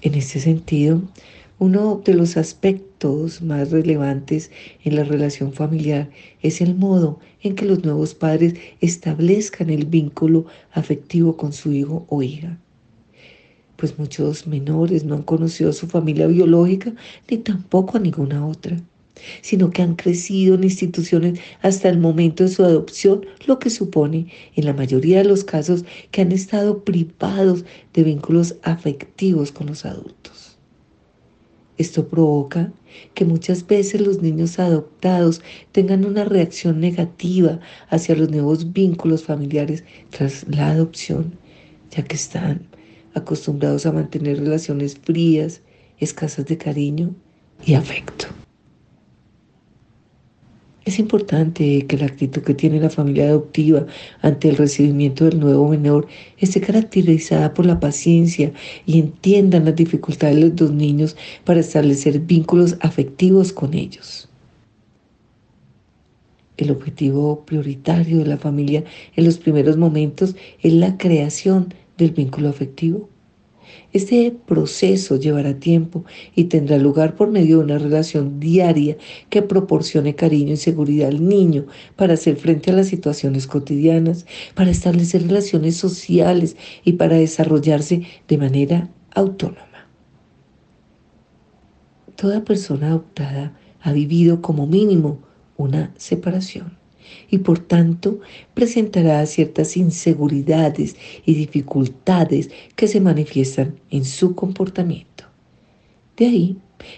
En 0.01 0.15
este 0.15 0.39
sentido, 0.39 1.01
uno 1.57 2.01
de 2.03 2.15
los 2.15 2.37
aspectos 2.37 3.41
más 3.41 3.71
relevantes 3.71 4.51
en 4.83 4.95
la 4.95 5.03
relación 5.03 5.53
familiar 5.53 6.09
es 6.41 6.61
el 6.61 6.75
modo 6.75 7.19
en 7.41 7.55
que 7.55 7.65
los 7.65 7.83
nuevos 7.83 8.15
padres 8.15 8.55
establezcan 8.81 9.69
el 9.69 9.85
vínculo 9.85 10.45
afectivo 10.71 11.37
con 11.37 11.53
su 11.53 11.71
hijo 11.71 12.05
o 12.09 12.23
hija 12.23 12.59
pues 13.81 13.97
muchos 13.97 14.45
menores 14.45 15.05
no 15.05 15.15
han 15.15 15.23
conocido 15.23 15.71
a 15.71 15.73
su 15.73 15.87
familia 15.87 16.27
biológica 16.27 16.93
ni 17.27 17.37
tampoco 17.39 17.97
a 17.97 17.99
ninguna 17.99 18.45
otra, 18.45 18.77
sino 19.41 19.71
que 19.71 19.81
han 19.81 19.95
crecido 19.95 20.53
en 20.53 20.65
instituciones 20.65 21.39
hasta 21.63 21.89
el 21.89 21.97
momento 21.97 22.43
de 22.43 22.51
su 22.51 22.63
adopción, 22.63 23.25
lo 23.47 23.57
que 23.57 23.71
supone 23.71 24.27
en 24.55 24.65
la 24.65 24.73
mayoría 24.73 25.17
de 25.17 25.23
los 25.23 25.43
casos 25.43 25.83
que 26.11 26.21
han 26.21 26.31
estado 26.31 26.83
privados 26.83 27.65
de 27.95 28.03
vínculos 28.03 28.55
afectivos 28.61 29.51
con 29.51 29.65
los 29.65 29.83
adultos. 29.83 30.59
Esto 31.79 32.07
provoca 32.07 32.71
que 33.15 33.25
muchas 33.25 33.65
veces 33.65 34.01
los 34.01 34.21
niños 34.21 34.59
adoptados 34.59 35.41
tengan 35.71 36.05
una 36.05 36.23
reacción 36.23 36.79
negativa 36.79 37.59
hacia 37.89 38.15
los 38.15 38.29
nuevos 38.29 38.73
vínculos 38.73 39.23
familiares 39.23 39.83
tras 40.11 40.45
la 40.47 40.69
adopción, 40.69 41.33
ya 41.89 42.03
que 42.03 42.15
están 42.15 42.67
acostumbrados 43.13 43.85
a 43.85 43.91
mantener 43.91 44.39
relaciones 44.39 44.97
frías, 44.97 45.61
escasas 45.99 46.45
de 46.45 46.57
cariño 46.57 47.15
y 47.65 47.75
afecto. 47.75 48.27
Es 50.83 50.97
importante 50.97 51.85
que 51.85 51.97
la 51.97 52.07
actitud 52.07 52.41
que 52.41 52.55
tiene 52.55 52.79
la 52.79 52.89
familia 52.89 53.27
adoptiva 53.27 53.85
ante 54.21 54.49
el 54.49 54.57
recibimiento 54.57 55.25
del 55.25 55.39
nuevo 55.39 55.69
menor 55.69 56.07
esté 56.39 56.59
caracterizada 56.59 57.53
por 57.53 57.67
la 57.67 57.79
paciencia 57.79 58.51
y 58.87 58.99
entiendan 58.99 59.65
las 59.65 59.75
dificultades 59.75 60.37
de 60.37 60.41
los 60.41 60.55
dos 60.55 60.71
niños 60.71 61.15
para 61.45 61.59
establecer 61.59 62.19
vínculos 62.21 62.77
afectivos 62.79 63.53
con 63.53 63.75
ellos. 63.75 64.27
El 66.57 66.71
objetivo 66.71 67.45
prioritario 67.45 68.17
de 68.17 68.25
la 68.25 68.37
familia 68.37 68.83
en 69.15 69.25
los 69.25 69.37
primeros 69.37 69.77
momentos 69.77 70.35
es 70.61 70.73
la 70.73 70.97
creación 70.97 71.75
del 72.01 72.11
vínculo 72.11 72.49
afectivo. 72.49 73.09
Este 73.93 74.35
proceso 74.45 75.15
llevará 75.17 75.59
tiempo 75.59 76.03
y 76.35 76.45
tendrá 76.45 76.77
lugar 76.77 77.15
por 77.15 77.29
medio 77.29 77.59
de 77.59 77.63
una 77.63 77.77
relación 77.77 78.39
diaria 78.39 78.97
que 79.29 79.41
proporcione 79.41 80.15
cariño 80.15 80.53
y 80.53 80.57
seguridad 80.57 81.09
al 81.09 81.25
niño 81.27 81.67
para 81.95 82.15
hacer 82.15 82.35
frente 82.35 82.71
a 82.71 82.73
las 82.73 82.87
situaciones 82.87 83.47
cotidianas, 83.47 84.25
para 84.55 84.71
establecer 84.71 85.21
relaciones 85.23 85.77
sociales 85.77 86.57
y 86.83 86.93
para 86.93 87.17
desarrollarse 87.17 88.01
de 88.27 88.37
manera 88.37 88.89
autónoma. 89.13 89.87
Toda 92.15 92.43
persona 92.43 92.87
adoptada 92.87 93.57
ha 93.81 93.93
vivido 93.93 94.41
como 94.41 94.67
mínimo 94.67 95.19
una 95.55 95.93
separación 95.97 96.80
y 97.29 97.39
por 97.39 97.59
tanto 97.59 98.19
presentará 98.53 99.25
ciertas 99.25 99.77
inseguridades 99.77 100.95
y 101.25 101.33
dificultades 101.33 102.49
que 102.75 102.87
se 102.87 103.01
manifiestan 103.01 103.79
en 103.89 104.05
su 104.05 104.35
comportamiento. 104.35 105.25
De 106.17 106.25
ahí 106.25 106.57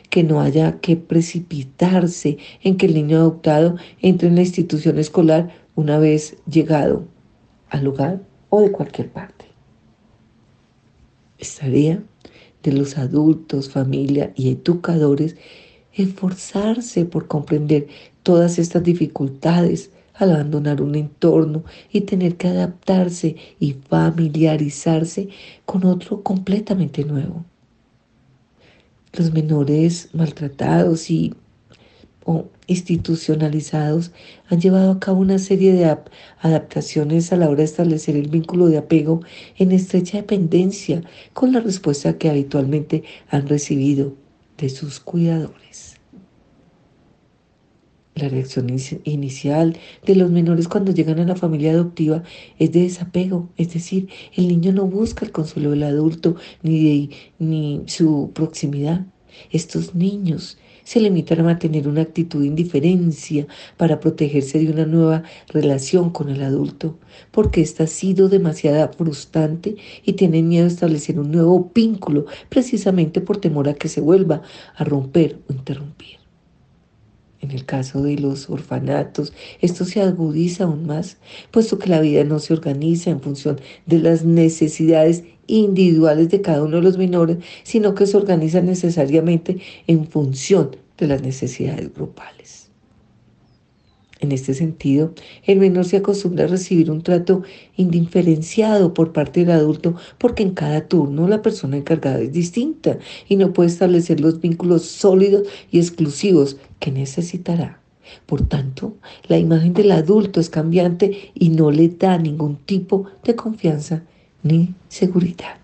que 0.09 0.24
no 0.24 0.41
haya 0.41 0.80
que 0.80 0.95
precipitarse 0.95 2.38
en 2.61 2.78
que 2.78 2.86
el 2.86 2.93
niño 2.93 3.18
adoptado 3.18 3.78
entre 4.01 4.30
en 4.30 4.36
la 4.36 4.41
institución 4.41 4.97
escolar 4.99 5.53
una 5.76 5.97
vez 5.97 6.38
llegado 6.49 7.05
al 7.70 7.84
lugar 7.84 8.22
o 8.49 8.61
de 8.61 8.72
cualquier 8.72 9.09
parte. 9.11 9.45
Es 11.38 11.55
tarea 11.55 12.01
de 12.61 12.72
los 12.72 12.97
adultos, 12.97 13.70
familia 13.70 14.32
y 14.36 14.49
educadores 14.51 15.36
esforzarse 15.93 17.05
por 17.05 17.28
comprender 17.28 17.88
todas 18.24 18.57
estas 18.57 18.84
dificultades 18.84 19.91
al 20.14 20.32
abandonar 20.32 20.82
un 20.82 20.95
entorno 20.95 21.64
y 21.91 22.01
tener 22.01 22.36
que 22.38 22.47
adaptarse 22.47 23.36
y 23.59 23.74
familiarizarse 23.74 25.30
con 25.66 25.86
otro 25.86 26.22
completamente 26.24 27.03
nuevo. 27.03 27.45
Los 29.14 29.32
menores 29.32 30.09
maltratados 30.14 31.09
y 31.09 31.34
o 32.26 32.45
institucionalizados 32.68 34.11
han 34.49 34.61
llevado 34.61 34.91
a 34.91 34.99
cabo 34.99 35.20
una 35.20 35.39
serie 35.39 35.74
de 35.74 35.97
adaptaciones 36.39 37.34
a 37.34 37.38
la 37.38 37.49
hora 37.49 37.57
de 37.57 37.66
establecer 37.66 38.16
el 38.16 38.30
vínculo 38.30 38.68
de 38.68 38.78
apego 38.78 39.22
en 39.57 39.72
estrecha 39.72 40.18
dependencia 40.18 41.03
con 41.34 41.51
la 41.51 41.59
respuesta 41.59 42.18
que 42.18 42.30
habitualmente 42.30 43.03
han 43.30 43.47
recibido 43.47 44.14
de 44.57 44.70
sus 44.70 44.99
cuidadores. 44.99 45.92
La 48.16 48.30
reacción 48.30 48.68
inicial 49.05 49.76
de 50.05 50.16
los 50.16 50.30
menores 50.30 50.68
cuando 50.68 50.91
llegan 50.91 51.20
a 51.20 51.26
la 51.26 51.36
familia 51.36 51.72
adoptiva 51.72 52.22
es 52.59 52.72
de 52.72 52.84
desapego, 52.84 53.49
es 53.57 53.74
decir, 53.74 54.07
el 54.36 54.47
niño 54.47 54.72
no 54.72 54.86
busca 54.86 55.26
el 55.26 55.32
consuelo 55.32 55.72
del 55.72 55.82
adulto 55.82 56.36
ni, 56.61 57.09
ni 57.39 57.82
su 57.88 58.32
proximidad. 58.36 59.07
Estos 59.51 59.95
niños 59.95 60.59
se 60.84 60.99
limitan 60.99 61.39
a 61.39 61.43
mantener 61.43 61.88
una 61.88 62.01
actitud 62.01 62.41
de 62.41 62.47
indiferencia 62.47 63.47
para 63.78 63.99
protegerse 63.99 64.59
de 64.59 64.72
una 64.72 64.86
nueva 64.86 65.24
relación 65.47 66.11
con 66.11 66.30
el 66.30 66.43
adulto, 66.43 66.99
porque 67.32 67.61
ésta 67.61 67.86
ha 67.86 67.88
sido 67.88 68.30
demasiado 68.30 68.91
frustrante 68.93 69.76
y 70.05 70.14
tienen 70.14 70.49
miedo 70.49 70.66
de 70.66 70.74
establecer 70.74 71.20
un 71.20 71.32
nuevo 71.32 71.72
vínculo 71.74 72.26
precisamente 72.49 73.22
por 73.22 73.38
temor 73.38 73.70
a 73.70 73.74
que 73.74 73.88
se 73.88 74.01
vuelva 74.01 74.43
a 74.76 74.84
romper 74.84 75.39
o 75.49 75.53
interrumpir. 75.53 76.22
En 77.43 77.51
el 77.51 77.65
caso 77.65 78.01
de 78.01 78.17
los 78.17 78.49
orfanatos, 78.49 79.33
esto 79.59 79.83
se 79.83 80.01
agudiza 80.01 80.63
aún 80.63 80.85
más, 80.85 81.17
puesto 81.51 81.77
que 81.77 81.89
la 81.89 81.99
vida 81.99 82.23
no 82.23 82.39
se 82.39 82.53
organiza 82.53 83.09
en 83.09 83.19
función 83.19 83.59
de 83.85 83.99
las 83.99 84.23
necesidades 84.23 85.25
individuales 85.47 86.29
de 86.29 86.39
cada 86.39 86.63
uno 86.63 86.77
de 86.77 86.83
los 86.83 86.97
menores, 86.97 87.39
sino 87.63 87.95
que 87.95 88.05
se 88.05 88.15
organiza 88.15 88.61
necesariamente 88.61 89.57
en 89.87 90.07
función 90.07 90.77
de 90.97 91.07
las 91.07 91.21
necesidades 91.21 91.93
grupales. 91.93 92.62
En 94.24 94.32
este 94.32 94.53
sentido, 94.53 95.13
el 95.43 95.59
menor 95.59 95.84
se 95.84 95.97
acostumbra 95.97 96.45
a 96.45 96.47
recibir 96.47 96.89
un 96.89 97.01
trato 97.01 97.43
indiferenciado 97.76 98.93
por 98.93 99.11
parte 99.11 99.41
del 99.41 99.51
adulto 99.51 99.95
porque 100.17 100.43
en 100.43 100.51
cada 100.51 100.88
turno 100.88 101.28
la 101.28 101.41
persona 101.41 101.76
encargada 101.76 102.21
es 102.21 102.32
distinta 102.32 102.97
y 103.28 103.36
no 103.36 103.51
puede 103.51 103.67
establecer 103.67 104.21
los 104.21 104.39
vínculos 104.39 104.84
sólidos 104.84 105.45
y 105.71 105.80
exclusivos 105.80 106.55
que 106.80 106.89
necesitará. 106.89 107.82
Por 108.26 108.47
tanto, 108.47 108.95
la 109.28 109.38
imagen 109.38 109.74
del 109.74 109.91
adulto 109.91 110.39
es 110.39 110.49
cambiante 110.49 111.34
y 111.34 111.49
no 111.49 111.69
le 111.69 111.89
da 111.89 112.17
ningún 112.17 112.55
tipo 112.55 113.07
de 113.26 113.36
confianza 113.36 114.03
ni 114.41 114.74
seguridad. 114.88 115.57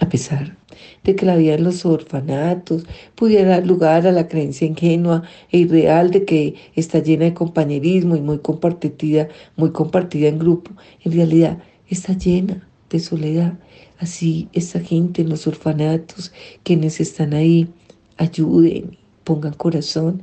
A 0.00 0.08
pesar 0.08 0.57
de 1.04 1.16
que 1.16 1.26
la 1.26 1.36
vida 1.36 1.54
en 1.54 1.64
los 1.64 1.84
orfanatos 1.84 2.84
pudiera 3.14 3.50
dar 3.50 3.66
lugar 3.66 4.06
a 4.06 4.12
la 4.12 4.28
creencia 4.28 4.66
ingenua 4.66 5.22
e 5.50 5.58
irreal 5.58 6.10
de 6.10 6.24
que 6.24 6.54
está 6.74 7.00
llena 7.00 7.24
de 7.24 7.34
compañerismo 7.34 8.16
y 8.16 8.20
muy 8.20 8.38
compartida, 8.38 9.28
muy 9.56 9.72
compartida 9.72 10.28
en 10.28 10.38
grupo, 10.38 10.72
en 11.04 11.12
realidad 11.12 11.58
está 11.88 12.12
llena 12.12 12.68
de 12.90 13.00
soledad. 13.00 13.58
Así 13.98 14.48
esta 14.52 14.80
gente 14.80 15.22
en 15.22 15.28
los 15.28 15.46
orfanatos, 15.46 16.32
quienes 16.62 17.00
están 17.00 17.34
ahí, 17.34 17.68
ayuden, 18.16 18.96
pongan 19.24 19.54
corazón, 19.54 20.22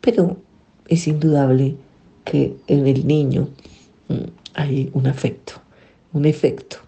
pero 0.00 0.36
es 0.88 1.08
indudable 1.08 1.76
que 2.24 2.56
en 2.66 2.86
el 2.86 3.06
niño 3.06 3.48
mm, 4.08 4.14
hay 4.54 4.90
un 4.92 5.06
afecto, 5.06 5.54
un 6.12 6.24
efecto 6.24 6.85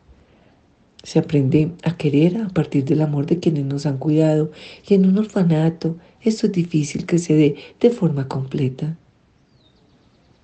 se 1.09 1.19
aprende 1.19 1.73
a 1.85 1.97
querer 1.97 2.37
a 2.37 2.49
partir 2.51 2.85
del 2.85 3.01
amor 3.01 3.25
de 3.25 3.39
quienes 3.39 3.65
nos 3.65 3.87
han 3.87 3.97
cuidado 3.97 4.51
y 4.87 4.93
en 4.93 5.07
un 5.07 5.17
orfanato 5.17 5.97
esto 6.21 6.49
es 6.49 6.53
difícil 6.53 7.07
que 7.07 7.19
se 7.19 7.33
dé 7.33 7.57
de 7.81 7.89
forma 7.89 8.29
completa. 8.29 8.95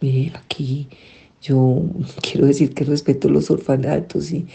Mire, 0.01 0.33
aquí 0.35 0.89
yo 1.43 1.83
quiero 2.23 2.47
decir 2.47 2.73
que 2.73 2.85
respeto 2.85 3.29
los 3.29 3.51
orfanatos 3.51 4.33
y, 4.33 4.47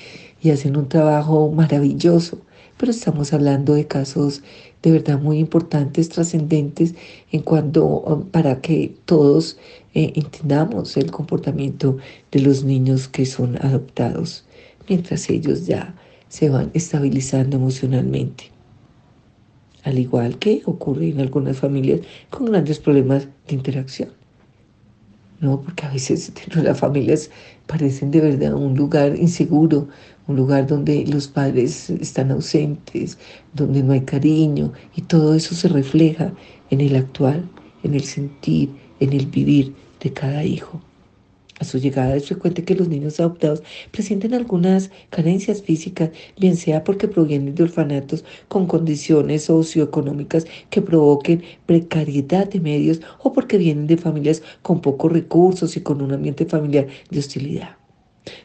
y 0.42 0.50
hacen 0.50 0.78
un 0.78 0.90
trabajo 0.90 1.52
maravilloso, 1.52 2.40
pero 2.80 2.92
estamos 2.92 3.32
hablando 3.32 3.76
de 3.76 3.86
casos 3.86 4.42
de 4.82 4.90
verdad 4.90 5.20
muy 5.20 5.38
importantes, 5.38 6.10
trascendentes, 6.10 6.96
en 7.32 7.44
cuanto 7.44 8.28
para 8.32 8.62
que 8.62 8.96
todos 9.06 9.60
eh, 9.94 10.14
entendamos 10.16 10.98
el 10.98 11.12
comportamiento 11.12 11.98
de 12.32 12.40
los 12.40 12.64
niños 12.64 13.08
que 13.08 13.28
son 13.28 13.58
adoptados 13.58 14.46
mientras 14.90 15.30
ellos 15.30 15.68
ya 15.68 15.96
se 16.30 16.50
van 16.50 16.72
estabilizando 16.74 17.58
emocionalmente. 17.58 18.46
Al 19.84 19.98
igual 20.00 20.38
que 20.38 20.62
ocurre 20.66 21.10
en 21.10 21.20
algunas 21.20 21.58
familias 21.58 22.02
con 22.30 22.46
grandes 22.46 22.80
problemas 22.80 23.28
de 23.48 23.56
interacción. 23.56 24.10
No, 25.42 25.62
porque 25.62 25.86
a 25.86 25.92
veces 25.92 26.32
las 26.56 26.80
familias 26.80 27.30
parecen 27.66 28.12
de 28.12 28.22
verdad 28.22 28.54
un 28.54 28.76
lugar 28.76 29.16
inseguro, 29.16 29.88
un 30.28 30.36
lugar 30.36 30.68
donde 30.68 31.06
los 31.08 31.28
padres 31.28 31.90
están 31.90 32.32
ausentes, 32.32 33.18
donde 33.54 33.82
no 33.82 33.94
hay 33.94 34.02
cariño 34.02 34.74
y 34.96 35.02
todo 35.02 35.34
eso 35.34 35.56
se 35.56 35.70
refleja 35.70 36.34
en 36.70 36.82
el 36.82 36.96
actual, 36.96 37.50
en 37.84 37.96
el 37.96 38.04
sentir, 38.04 38.70
en 39.00 39.14
el 39.14 39.26
vivir 39.28 39.74
de 40.02 40.14
cada 40.14 40.44
hijo. 40.44 40.82
A 41.60 41.66
su 41.66 41.78
llegada 41.78 42.16
es 42.16 42.28
frecuente 42.28 42.64
que 42.64 42.74
los 42.74 42.88
niños 42.88 43.20
adoptados 43.20 43.64
presenten 43.92 44.34
algunas 44.34 44.92
carencias 45.10 45.62
físicas, 45.62 46.12
bien 46.40 46.56
sea 46.56 46.86
porque 46.86 47.10
provienen 47.10 47.54
de 47.54 47.64
orfanatos 47.64 48.24
con 48.48 48.66
condiciones 48.66 49.44
socioeconómicas 49.44 50.46
que 50.70 50.82
provoquen 50.82 51.44
precariedad 51.66 52.50
de 52.50 52.62
medios 52.62 53.02
o 53.22 53.34
porque 53.34 53.58
vienen 53.58 53.88
de 53.88 53.98
familias 53.98 54.42
con 54.62 54.82
pocos 54.82 55.12
recursos 55.12 55.76
y 55.76 55.82
con 55.82 56.02
un 56.02 56.14
ambiente 56.14 56.46
familiar 56.46 56.88
de 57.10 57.20
hostilidad. 57.20 57.76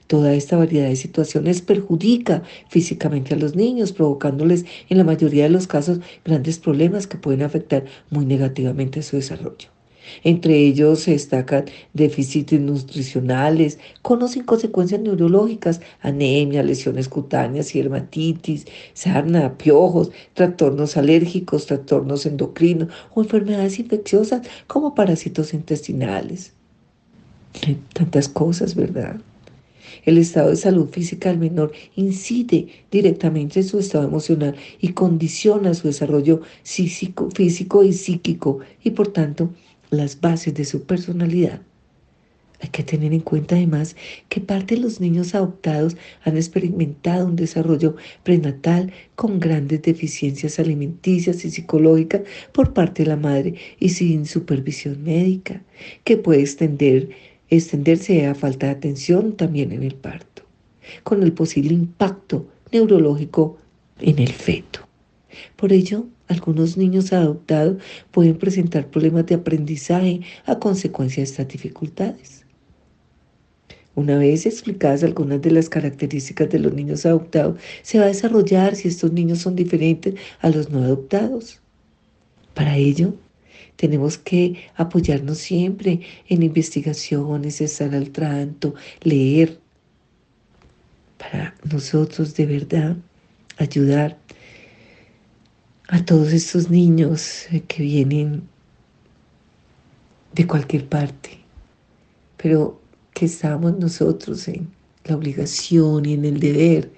Toda 0.07 0.35
esta 0.35 0.57
variedad 0.57 0.89
de 0.89 0.97
situaciones 0.97 1.63
perjudica 1.63 2.43
físicamente 2.69 3.35
a 3.35 3.37
los 3.37 3.55
niños, 3.55 3.93
provocándoles 3.93 4.65
en 4.89 4.99
la 4.99 5.05
mayoría 5.05 5.45
de 5.45 5.51
los 5.51 5.67
casos 5.67 6.01
grandes 6.25 6.59
problemas 6.59 7.07
que 7.07 7.19
pueden 7.19 7.43
afectar 7.43 7.85
muy 8.11 8.25
negativamente 8.25 9.03
su 9.03 9.17
desarrollo. 9.17 9.74
Entre 10.23 10.59
ellos 10.59 11.01
se 11.01 11.13
destacan 11.13 11.65
déficits 11.93 12.53
nutricionales 12.53 13.79
con 14.03 14.23
o 14.23 14.29
sin 14.29 14.45
consecuencias 14.45 15.01
neurológicas, 15.01 15.81
anemia, 16.01 16.63
lesiones 16.63 17.09
cutáneas 17.09 17.73
dermatitis, 17.73 18.67
sarna, 18.93 19.57
piojos, 19.57 20.11
trastornos 20.35 20.97
alérgicos, 20.97 21.67
trastornos 21.67 22.27
endocrinos 22.27 22.89
o 23.15 23.23
enfermedades 23.23 23.79
infecciosas 23.79 24.47
como 24.67 24.95
parásitos 24.95 25.55
intestinales. 25.55 26.53
Tantas 27.93 28.29
cosas, 28.29 28.75
¿verdad? 28.75 29.21
El 30.05 30.19
estado 30.19 30.51
de 30.51 30.57
salud 30.57 30.89
física 30.91 31.29
del 31.31 31.39
menor 31.39 31.73
incide 31.97 32.69
directamente 32.91 33.61
en 33.61 33.67
su 33.67 33.79
estado 33.79 34.05
emocional 34.05 34.55
y 34.81 34.89
condiciona 34.93 35.73
su 35.75 35.87
desarrollo 35.87 36.43
físico, 36.63 37.31
físico 37.31 37.85
y 37.85 37.93
psíquico 37.93 38.59
y 38.83 38.91
por 38.91 39.09
tanto 39.09 39.51
las 39.97 40.21
bases 40.21 40.55
de 40.55 40.65
su 40.65 40.85
personalidad. 40.85 41.61
Hay 42.61 42.71
que 42.71 42.83
tener 42.83 43.13
en 43.13 43.21
cuenta 43.21 43.57
además 43.57 43.95
que 44.29 44.41
parte 44.41 44.77
de 44.77 44.81
los 44.81 45.01
niños 45.01 45.35
adoptados 45.35 45.97
han 46.23 46.37
experimentado 46.37 47.27
un 47.27 47.37
desarrollo 47.37 47.97
prenatal 48.23 48.93
con 49.17 49.39
grandes 49.39 49.83
deficiencias 49.83 50.59
alimenticias 50.59 51.45
y 51.45 51.51
psicológicas 51.51 52.23
por 52.53 52.73
parte 52.73 53.03
de 53.03 53.11
la 53.11 53.17
madre 53.17 53.55
y 53.79 53.91
sin 53.91 54.25
supervisión 54.25 55.03
médica, 55.03 55.63
que 56.05 56.17
puede 56.17 56.41
extender, 56.41 57.11
extenderse 57.51 58.27
a 58.27 58.35
falta 58.35 58.67
de 58.67 58.73
atención 58.73 59.37
también 59.37 59.73
en 59.73 59.83
el 59.83 59.95
parto, 59.95 60.43
con 61.03 61.23
el 61.23 61.33
posible 61.33 61.75
impacto 61.75 62.49
neurológico 62.73 63.59
en 64.01 64.19
el 64.21 64.33
feto. 64.33 64.81
Por 65.57 65.73
ello, 65.73 66.07
algunos 66.29 66.77
niños 66.77 67.13
adoptados 67.13 67.83
pueden 68.11 68.37
presentar 68.39 68.89
problemas 68.89 69.27
de 69.27 69.35
aprendizaje 69.37 70.21
a 70.47 70.59
consecuencia 70.59 71.23
de 71.23 71.25
estas 71.31 71.49
dificultades. 71.49 72.45
Una 73.95 74.19
vez 74.19 74.45
explicadas 74.45 75.05
algunas 75.05 75.41
de 75.41 75.53
las 75.53 75.69
características 75.69 76.51
de 76.51 76.59
los 76.59 76.75
niños 76.75 77.07
adoptados, 77.07 77.61
se 77.83 77.99
va 77.99 78.05
a 78.05 78.09
desarrollar 78.09 78.75
si 78.75 78.89
estos 78.89 79.13
niños 79.13 79.39
son 79.39 79.55
diferentes 79.55 80.15
a 80.41 80.49
los 80.51 80.71
no 80.71 80.83
adoptados. 80.83 81.61
Para 82.55 82.77
ello, 82.77 83.15
tenemos 83.77 84.19
que 84.19 84.57
apoyarnos 84.75 85.39
siempre 85.39 86.01
en 86.29 86.43
investigaciones, 86.43 87.61
estar 87.61 87.95
al 87.95 88.11
tanto, 88.11 88.75
leer, 89.03 89.59
para 91.19 91.55
nosotros 91.73 92.35
de 92.35 92.47
verdad 92.47 92.97
ayudar 93.57 94.19
a 95.89 96.05
todos 96.05 96.33
estos 96.33 96.71
niños 96.71 97.47
que 97.69 97.83
vienen 97.83 98.49
de 100.33 100.47
cualquier 100.47 100.89
parte, 100.89 101.39
pero 102.37 102.81
que 103.13 103.27
estamos 103.27 103.79
nosotros 103.79 104.49
en 104.49 104.69
la 105.05 105.17
obligación 105.17 106.07
y 106.07 106.15
en 106.15 106.25
el 106.25 106.41
deber 106.41 106.91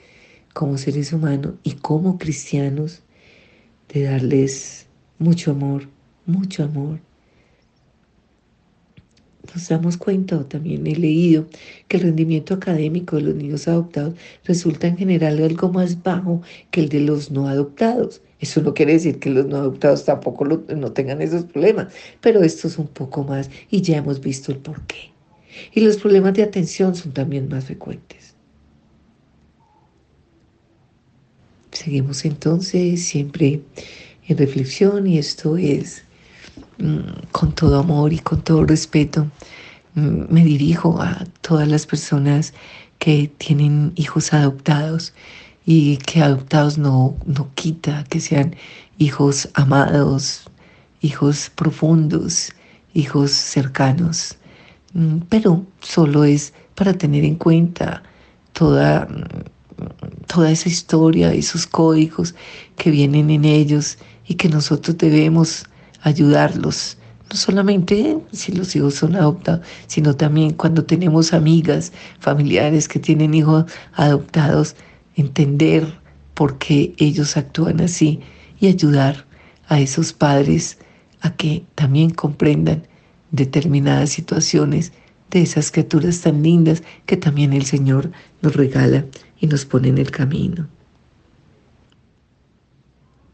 como 0.55 0.79
seres 0.79 1.13
humanos 1.13 1.55
y 1.63 1.73
como 1.73 2.17
cristianos 2.17 3.03
de 3.93 4.05
darles 4.05 4.87
mucho 5.19 5.51
amor, 5.51 5.89
mucho 6.25 6.65
amor. 6.65 7.01
Nos 9.55 9.69
damos 9.69 9.97
cuenta, 9.97 10.37
o 10.37 10.45
también 10.45 10.87
he 10.87 10.97
leído, 10.97 11.47
que 11.89 11.97
el 11.97 12.05
rendimiento 12.05 12.55
académico 12.55 13.17
de 13.17 13.23
los 13.23 13.35
niños 13.35 13.69
adoptados 13.69 14.15
resulta 14.45 14.87
en 14.87 14.97
general 14.97 15.43
algo 15.43 15.71
más 15.73 16.03
bajo 16.03 16.43
que 16.71 16.81
el 16.81 16.89
de 16.89 17.01
los 17.01 17.31
no 17.31 17.49
adoptados. 17.49 18.23
Eso 18.41 18.61
no 18.61 18.75
quiere 18.75 18.93
decir 18.93 19.19
que 19.19 19.31
los 19.31 19.47
no 19.47 19.57
adoptados 19.57 20.05
tampoco 20.05 20.45
no 20.45 20.93
tengan 20.93 21.23
esos 21.23 21.45
problemas, 21.45 21.93
pero 22.21 22.43
esto 22.43 22.69
es 22.69 22.79
un 22.79 22.89
poco 22.89 23.25
más 23.25 23.51
y 23.71 23.81
ya 23.81 23.97
hemos 23.97 24.21
visto 24.21 24.53
el 24.53 24.59
por 24.59 24.83
qué. 24.87 25.11
Y 25.73 25.81
los 25.81 25.97
problemas 25.97 26.35
de 26.35 26.43
atención 26.43 26.95
son 26.95 27.13
también 27.13 27.49
más 27.49 27.65
frecuentes. 27.65 28.35
Seguimos 31.73 32.25
entonces 32.25 33.05
siempre 33.05 33.61
en 34.29 34.39
reflexión 34.39 35.07
y 35.07 35.19
esto 35.19 35.57
es 35.57 36.06
con 37.33 37.53
todo 37.53 37.81
amor 37.81 38.13
y 38.13 38.19
con 38.19 38.43
todo 38.43 38.65
respeto. 38.65 39.27
Mm, 39.95 40.25
me 40.29 40.45
dirijo 40.45 41.01
a 41.01 41.25
todas 41.41 41.69
las 41.69 41.87
personas 41.87 42.53
que 42.99 43.31
tienen 43.39 43.93
hijos 43.97 44.33
adoptados 44.33 45.15
y 45.65 45.97
que 45.99 46.23
adoptados 46.23 46.79
no, 46.79 47.17
no 47.27 47.51
quita 47.55 48.05
que 48.05 48.21
sean 48.21 48.55
hijos 48.99 49.49
amados, 49.55 50.51
hijos 51.01 51.51
profundos, 51.55 52.53
hijos 52.95 53.31
cercanos, 53.31 54.37
mm, 54.95 55.19
pero 55.29 55.65
solo 55.81 56.25
es 56.25 56.53
para 56.75 56.93
tener 56.95 57.25
en 57.25 57.37
cuenta 57.37 58.03
toda, 58.53 59.07
mm, 59.07 60.27
toda 60.27 60.51
esa 60.51 60.69
historia, 60.69 61.33
esos 61.33 61.67
códigos 61.67 62.35
que 62.77 62.91
vienen 62.91 63.31
en 63.31 63.45
ellos 63.45 63.99
y 64.27 64.35
que 64.35 64.49
nosotros 64.49 64.97
debemos 64.99 65.67
ayudarlos 66.03 66.99
no 67.31 67.37
solamente 67.37 68.19
si 68.33 68.53
los 68.53 68.75
hijos 68.77 68.95
son 68.95 69.17
adoptados, 69.17 69.67
sino 69.89 70.15
también 70.15 70.53
cuando 70.53 70.85
tenemos 70.85 71.33
amigas, 71.33 71.93
familiares 72.21 72.87
que 72.89 73.01
tienen 73.01 73.35
hijos 73.35 73.65
adoptados, 73.95 74.77
entender 75.17 76.01
por 76.35 76.59
qué 76.59 76.95
ellos 76.99 77.37
actúan 77.37 77.81
así 77.81 78.21
y 78.61 78.69
ayudar 78.69 79.27
a 79.67 79.81
esos 79.81 80.13
padres 80.13 80.79
a 81.21 81.35
que 81.35 81.65
también 81.75 82.11
comprendan 82.11 82.87
determinadas 83.33 84.11
situaciones 84.11 84.93
de 85.31 85.43
esas 85.43 85.73
criaturas 85.73 86.21
tan 86.21 86.43
lindas 86.43 86.85
que 87.07 87.17
también 87.17 87.53
el 87.53 87.65
Señor 87.65 88.13
nos 88.43 88.55
regala 88.55 89.05
y 89.41 89.49
nos 89.49 89.65
pone 89.65 89.89
en 89.89 89.99
el 89.99 90.13
camino. 90.13 90.69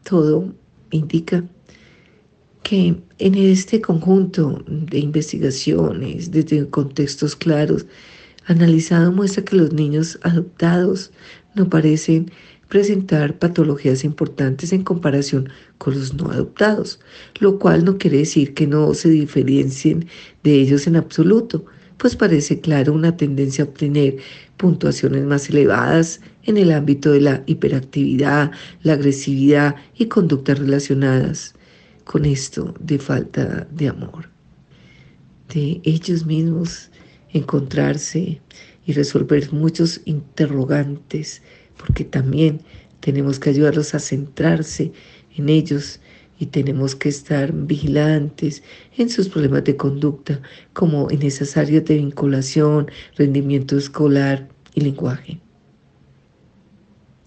Todo 0.03 0.51
indica 0.89 1.43
que 2.63 2.95
en 3.19 3.35
este 3.35 3.81
conjunto 3.81 4.63
de 4.67 4.99
investigaciones, 4.99 6.31
desde 6.31 6.67
contextos 6.69 7.35
claros, 7.35 7.85
analizado 8.45 9.11
muestra 9.11 9.43
que 9.43 9.57
los 9.57 9.73
niños 9.73 10.17
adoptados 10.23 11.11
no 11.55 11.69
parecen 11.69 12.31
presentar 12.69 13.37
patologías 13.37 14.03
importantes 14.03 14.73
en 14.73 14.83
comparación 14.83 15.49
con 15.77 15.93
los 15.93 16.13
no 16.13 16.31
adoptados, 16.31 16.99
lo 17.39 17.59
cual 17.59 17.85
no 17.85 17.97
quiere 17.97 18.19
decir 18.19 18.53
que 18.53 18.65
no 18.65 18.93
se 18.93 19.09
diferencien 19.09 20.07
de 20.43 20.55
ellos 20.55 20.87
en 20.87 20.95
absoluto, 20.95 21.65
pues 21.97 22.15
parece 22.15 22.59
claro 22.61 22.93
una 22.93 23.15
tendencia 23.15 23.63
a 23.63 23.67
obtener 23.67 24.17
puntuaciones 24.57 25.23
más 25.25 25.49
elevadas 25.49 26.21
en 26.43 26.57
el 26.57 26.71
ámbito 26.71 27.11
de 27.11 27.21
la 27.21 27.43
hiperactividad, 27.45 28.51
la 28.81 28.93
agresividad 28.93 29.75
y 29.95 30.07
conductas 30.07 30.57
relacionadas 30.57 31.53
con 32.03 32.25
esto 32.25 32.73
de 32.79 32.99
falta 32.99 33.67
de 33.71 33.87
amor, 33.87 34.29
de 35.53 35.81
ellos 35.83 36.25
mismos 36.25 36.89
encontrarse 37.31 38.41
y 38.85 38.93
resolver 38.93 39.51
muchos 39.51 40.01
interrogantes, 40.05 41.41
porque 41.77 42.03
también 42.03 42.61
tenemos 42.99 43.39
que 43.39 43.49
ayudarlos 43.49 43.95
a 43.95 43.99
centrarse 43.99 44.91
en 45.35 45.49
ellos 45.49 45.99
y 46.39 46.47
tenemos 46.47 46.95
que 46.95 47.09
estar 47.09 47.53
vigilantes 47.53 48.63
en 48.97 49.09
sus 49.09 49.29
problemas 49.29 49.63
de 49.63 49.75
conducta, 49.75 50.41
como 50.73 51.09
en 51.11 51.23
esas 51.23 51.57
áreas 51.57 51.85
de 51.85 51.97
vinculación, 51.97 52.89
rendimiento 53.15 53.77
escolar 53.77 54.47
y 54.73 54.81
lenguaje. 54.81 55.39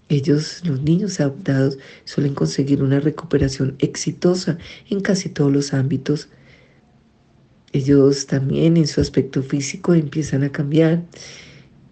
Ellos, 0.09 0.61
los 0.65 0.81
niños 0.81 1.19
adoptados, 1.19 1.77
suelen 2.05 2.33
conseguir 2.33 2.81
una 2.81 2.99
recuperación 2.99 3.75
exitosa 3.79 4.57
en 4.89 5.01
casi 5.01 5.29
todos 5.29 5.51
los 5.51 5.73
ámbitos. 5.73 6.29
Ellos 7.73 8.25
también 8.25 8.77
en 8.77 8.87
su 8.87 9.01
aspecto 9.01 9.43
físico 9.43 9.93
empiezan 9.93 10.43
a 10.43 10.51
cambiar 10.51 11.03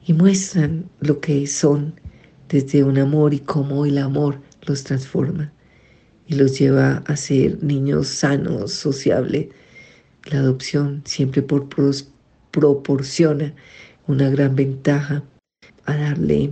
y 0.05 0.13
muestran 0.13 0.89
lo 1.01 1.20
que 1.20 1.45
son 1.47 1.99
desde 2.47 2.84
un 2.84 2.97
amor 2.97 3.34
y 3.34 3.39
cómo 3.39 3.86
el 3.86 3.97
amor 3.97 4.39
los 4.61 4.84
transforma 4.84 5.51
y 6.28 6.36
los 6.36 6.57
lleva 6.57 7.03
a 7.05 7.18
ser 7.18 7.63
niños 7.63 8.07
sanos, 8.07 8.72
sociables. 8.72 9.47
La 10.32 10.39
adopción 10.39 11.01
siempre 11.05 11.41
por 11.41 11.68
proporciona 12.51 13.53
una 14.07 14.30
gran 14.30 14.55
ventaja 14.55 15.24
a 15.86 15.97
darle 15.97 16.51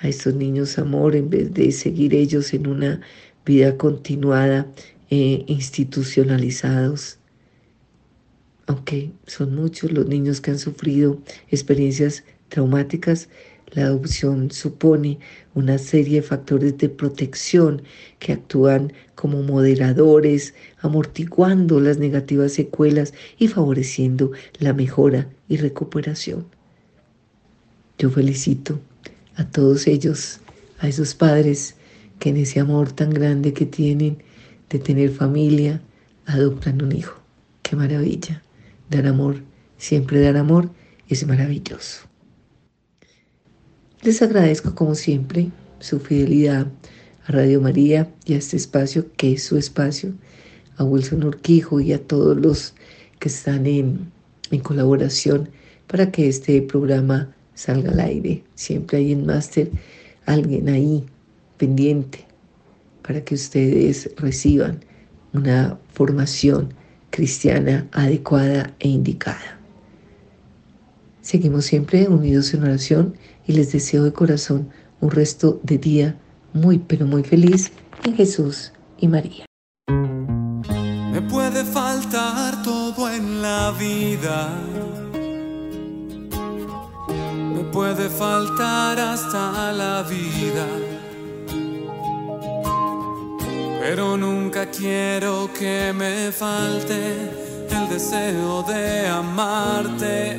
a 0.00 0.08
estos 0.08 0.34
niños 0.34 0.78
amor 0.78 1.14
en 1.14 1.30
vez 1.30 1.52
de 1.52 1.70
seguir 1.72 2.14
ellos 2.14 2.52
en 2.54 2.66
una 2.66 3.00
vida 3.44 3.76
continuada 3.76 4.66
e 5.10 5.44
institucionalizados. 5.46 7.18
Aunque 8.66 9.10
son 9.26 9.54
muchos 9.54 9.92
los 9.92 10.06
niños 10.06 10.40
que 10.40 10.52
han 10.52 10.58
sufrido 10.58 11.18
experiencias 11.48 12.24
traumáticas, 12.48 13.28
la 13.72 13.84
adopción 13.84 14.50
supone 14.50 15.18
una 15.54 15.78
serie 15.78 16.20
de 16.20 16.26
factores 16.26 16.76
de 16.78 16.88
protección 16.88 17.82
que 18.18 18.32
actúan 18.32 18.92
como 19.14 19.42
moderadores, 19.42 20.54
amortiguando 20.80 21.78
las 21.78 21.98
negativas 21.98 22.52
secuelas 22.52 23.12
y 23.38 23.48
favoreciendo 23.48 24.32
la 24.58 24.72
mejora 24.72 25.28
y 25.48 25.56
recuperación. 25.56 26.46
Yo 27.98 28.10
felicito 28.10 28.80
a 29.36 29.48
todos 29.48 29.86
ellos, 29.86 30.40
a 30.78 30.88
esos 30.88 31.14
padres 31.14 31.76
que 32.18 32.30
en 32.30 32.36
ese 32.36 32.60
amor 32.60 32.92
tan 32.92 33.10
grande 33.10 33.52
que 33.52 33.66
tienen 33.66 34.22
de 34.68 34.78
tener 34.78 35.10
familia, 35.10 35.80
adoptan 36.26 36.82
un 36.82 36.92
hijo. 36.92 37.20
Qué 37.62 37.76
maravilla. 37.76 38.42
Dar 38.88 39.06
amor, 39.06 39.42
siempre 39.78 40.20
dar 40.20 40.36
amor 40.36 40.70
es 41.08 41.26
maravilloso. 41.26 42.02
Les 44.02 44.22
agradezco 44.22 44.74
como 44.74 44.94
siempre 44.94 45.50
su 45.80 45.98
fidelidad 46.00 46.66
a 47.26 47.32
Radio 47.32 47.60
María 47.60 48.12
y 48.24 48.34
a 48.34 48.38
este 48.38 48.56
espacio 48.56 49.12
que 49.16 49.32
es 49.32 49.44
su 49.44 49.56
espacio, 49.56 50.12
a 50.76 50.84
Wilson 50.84 51.24
Urquijo 51.24 51.80
y 51.80 51.92
a 51.92 52.02
todos 52.02 52.36
los 52.36 52.74
que 53.18 53.28
están 53.28 53.66
en, 53.66 54.10
en 54.50 54.60
colaboración 54.60 55.50
para 55.86 56.10
que 56.10 56.28
este 56.28 56.62
programa 56.62 57.34
salga 57.60 57.90
al 57.90 58.00
aire. 58.00 58.42
Siempre 58.54 58.98
hay 58.98 59.12
en 59.12 59.26
máster 59.26 59.70
alguien 60.24 60.68
ahí 60.68 61.04
pendiente 61.58 62.26
para 63.02 63.22
que 63.22 63.34
ustedes 63.34 64.10
reciban 64.16 64.80
una 65.32 65.78
formación 65.92 66.72
cristiana 67.10 67.86
adecuada 67.92 68.74
e 68.78 68.88
indicada. 68.88 69.58
Seguimos 71.20 71.66
siempre 71.66 72.08
unidos 72.08 72.54
en 72.54 72.62
oración 72.62 73.14
y 73.46 73.52
les 73.52 73.72
deseo 73.72 74.04
de 74.04 74.12
corazón 74.12 74.70
un 75.00 75.10
resto 75.10 75.60
de 75.62 75.76
día 75.76 76.16
muy 76.52 76.78
pero 76.78 77.06
muy 77.06 77.22
feliz 77.24 77.72
en 78.04 78.14
Jesús 78.16 78.72
y 78.98 79.08
María. 79.08 79.44
Me 81.12 81.20
puede 81.22 81.64
faltar 81.64 82.62
todo 82.62 83.10
en 83.10 83.42
la 83.42 83.72
vida. 83.78 84.69
Puede 87.72 88.08
faltar 88.08 88.98
hasta 88.98 89.72
la 89.72 90.02
vida. 90.02 90.66
Pero 93.80 94.16
nunca 94.16 94.66
quiero 94.66 95.50
que 95.52 95.92
me 95.92 96.30
falte 96.32 97.14
el 97.70 97.88
deseo 97.88 98.62
de 98.64 99.08
amarte 99.08 100.36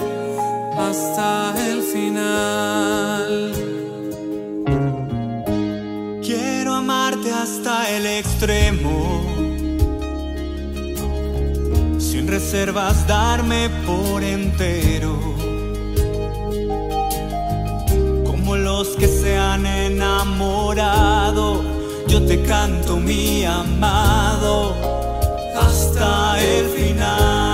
hasta 0.77 1.53
el 1.67 1.81
final. 1.81 3.53
Quiero 6.21 6.73
amarte 6.75 7.31
hasta 7.31 7.89
el 7.89 8.05
extremo, 8.05 9.21
sin 11.99 12.27
reservas 12.27 13.07
darme 13.07 13.69
por 13.85 14.23
entero. 14.23 15.30
Los 18.83 18.95
que 18.95 19.07
se 19.07 19.37
han 19.37 19.63
enamorado, 19.67 21.61
yo 22.07 22.25
te 22.25 22.41
canto 22.41 22.97
mi 22.97 23.45
amado 23.45 24.73
hasta 25.55 26.41
el 26.41 26.65
final. 26.65 27.51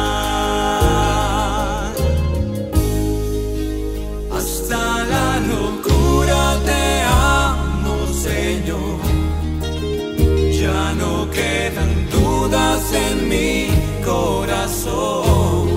en 12.94 13.28
mi 13.28 13.68
corazón 14.06 15.68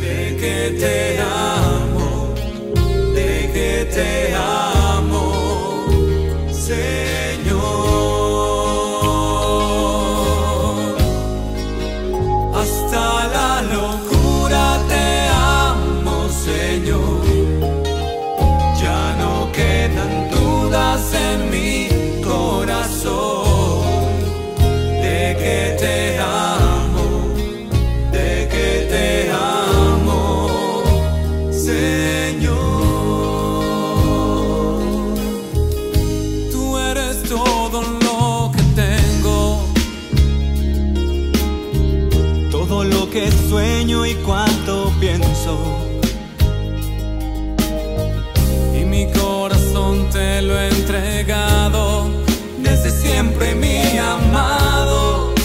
de 0.00 0.36
que 0.40 0.76
te 0.78 1.18
amo, 1.20 1.55
te 3.96 4.34
amo, 4.34 4.75
que 43.16 43.32
sueño 43.48 44.04
y 44.04 44.14
cuánto 44.16 44.92
pienso. 45.00 45.56
Y 48.78 48.84
mi 48.84 49.10
corazón 49.10 50.10
te 50.10 50.42
lo 50.42 50.54
he 50.60 50.68
entregado 50.68 52.10
desde 52.58 52.90
siempre, 52.90 53.54
mi 53.54 53.96
amado. 53.96 55.35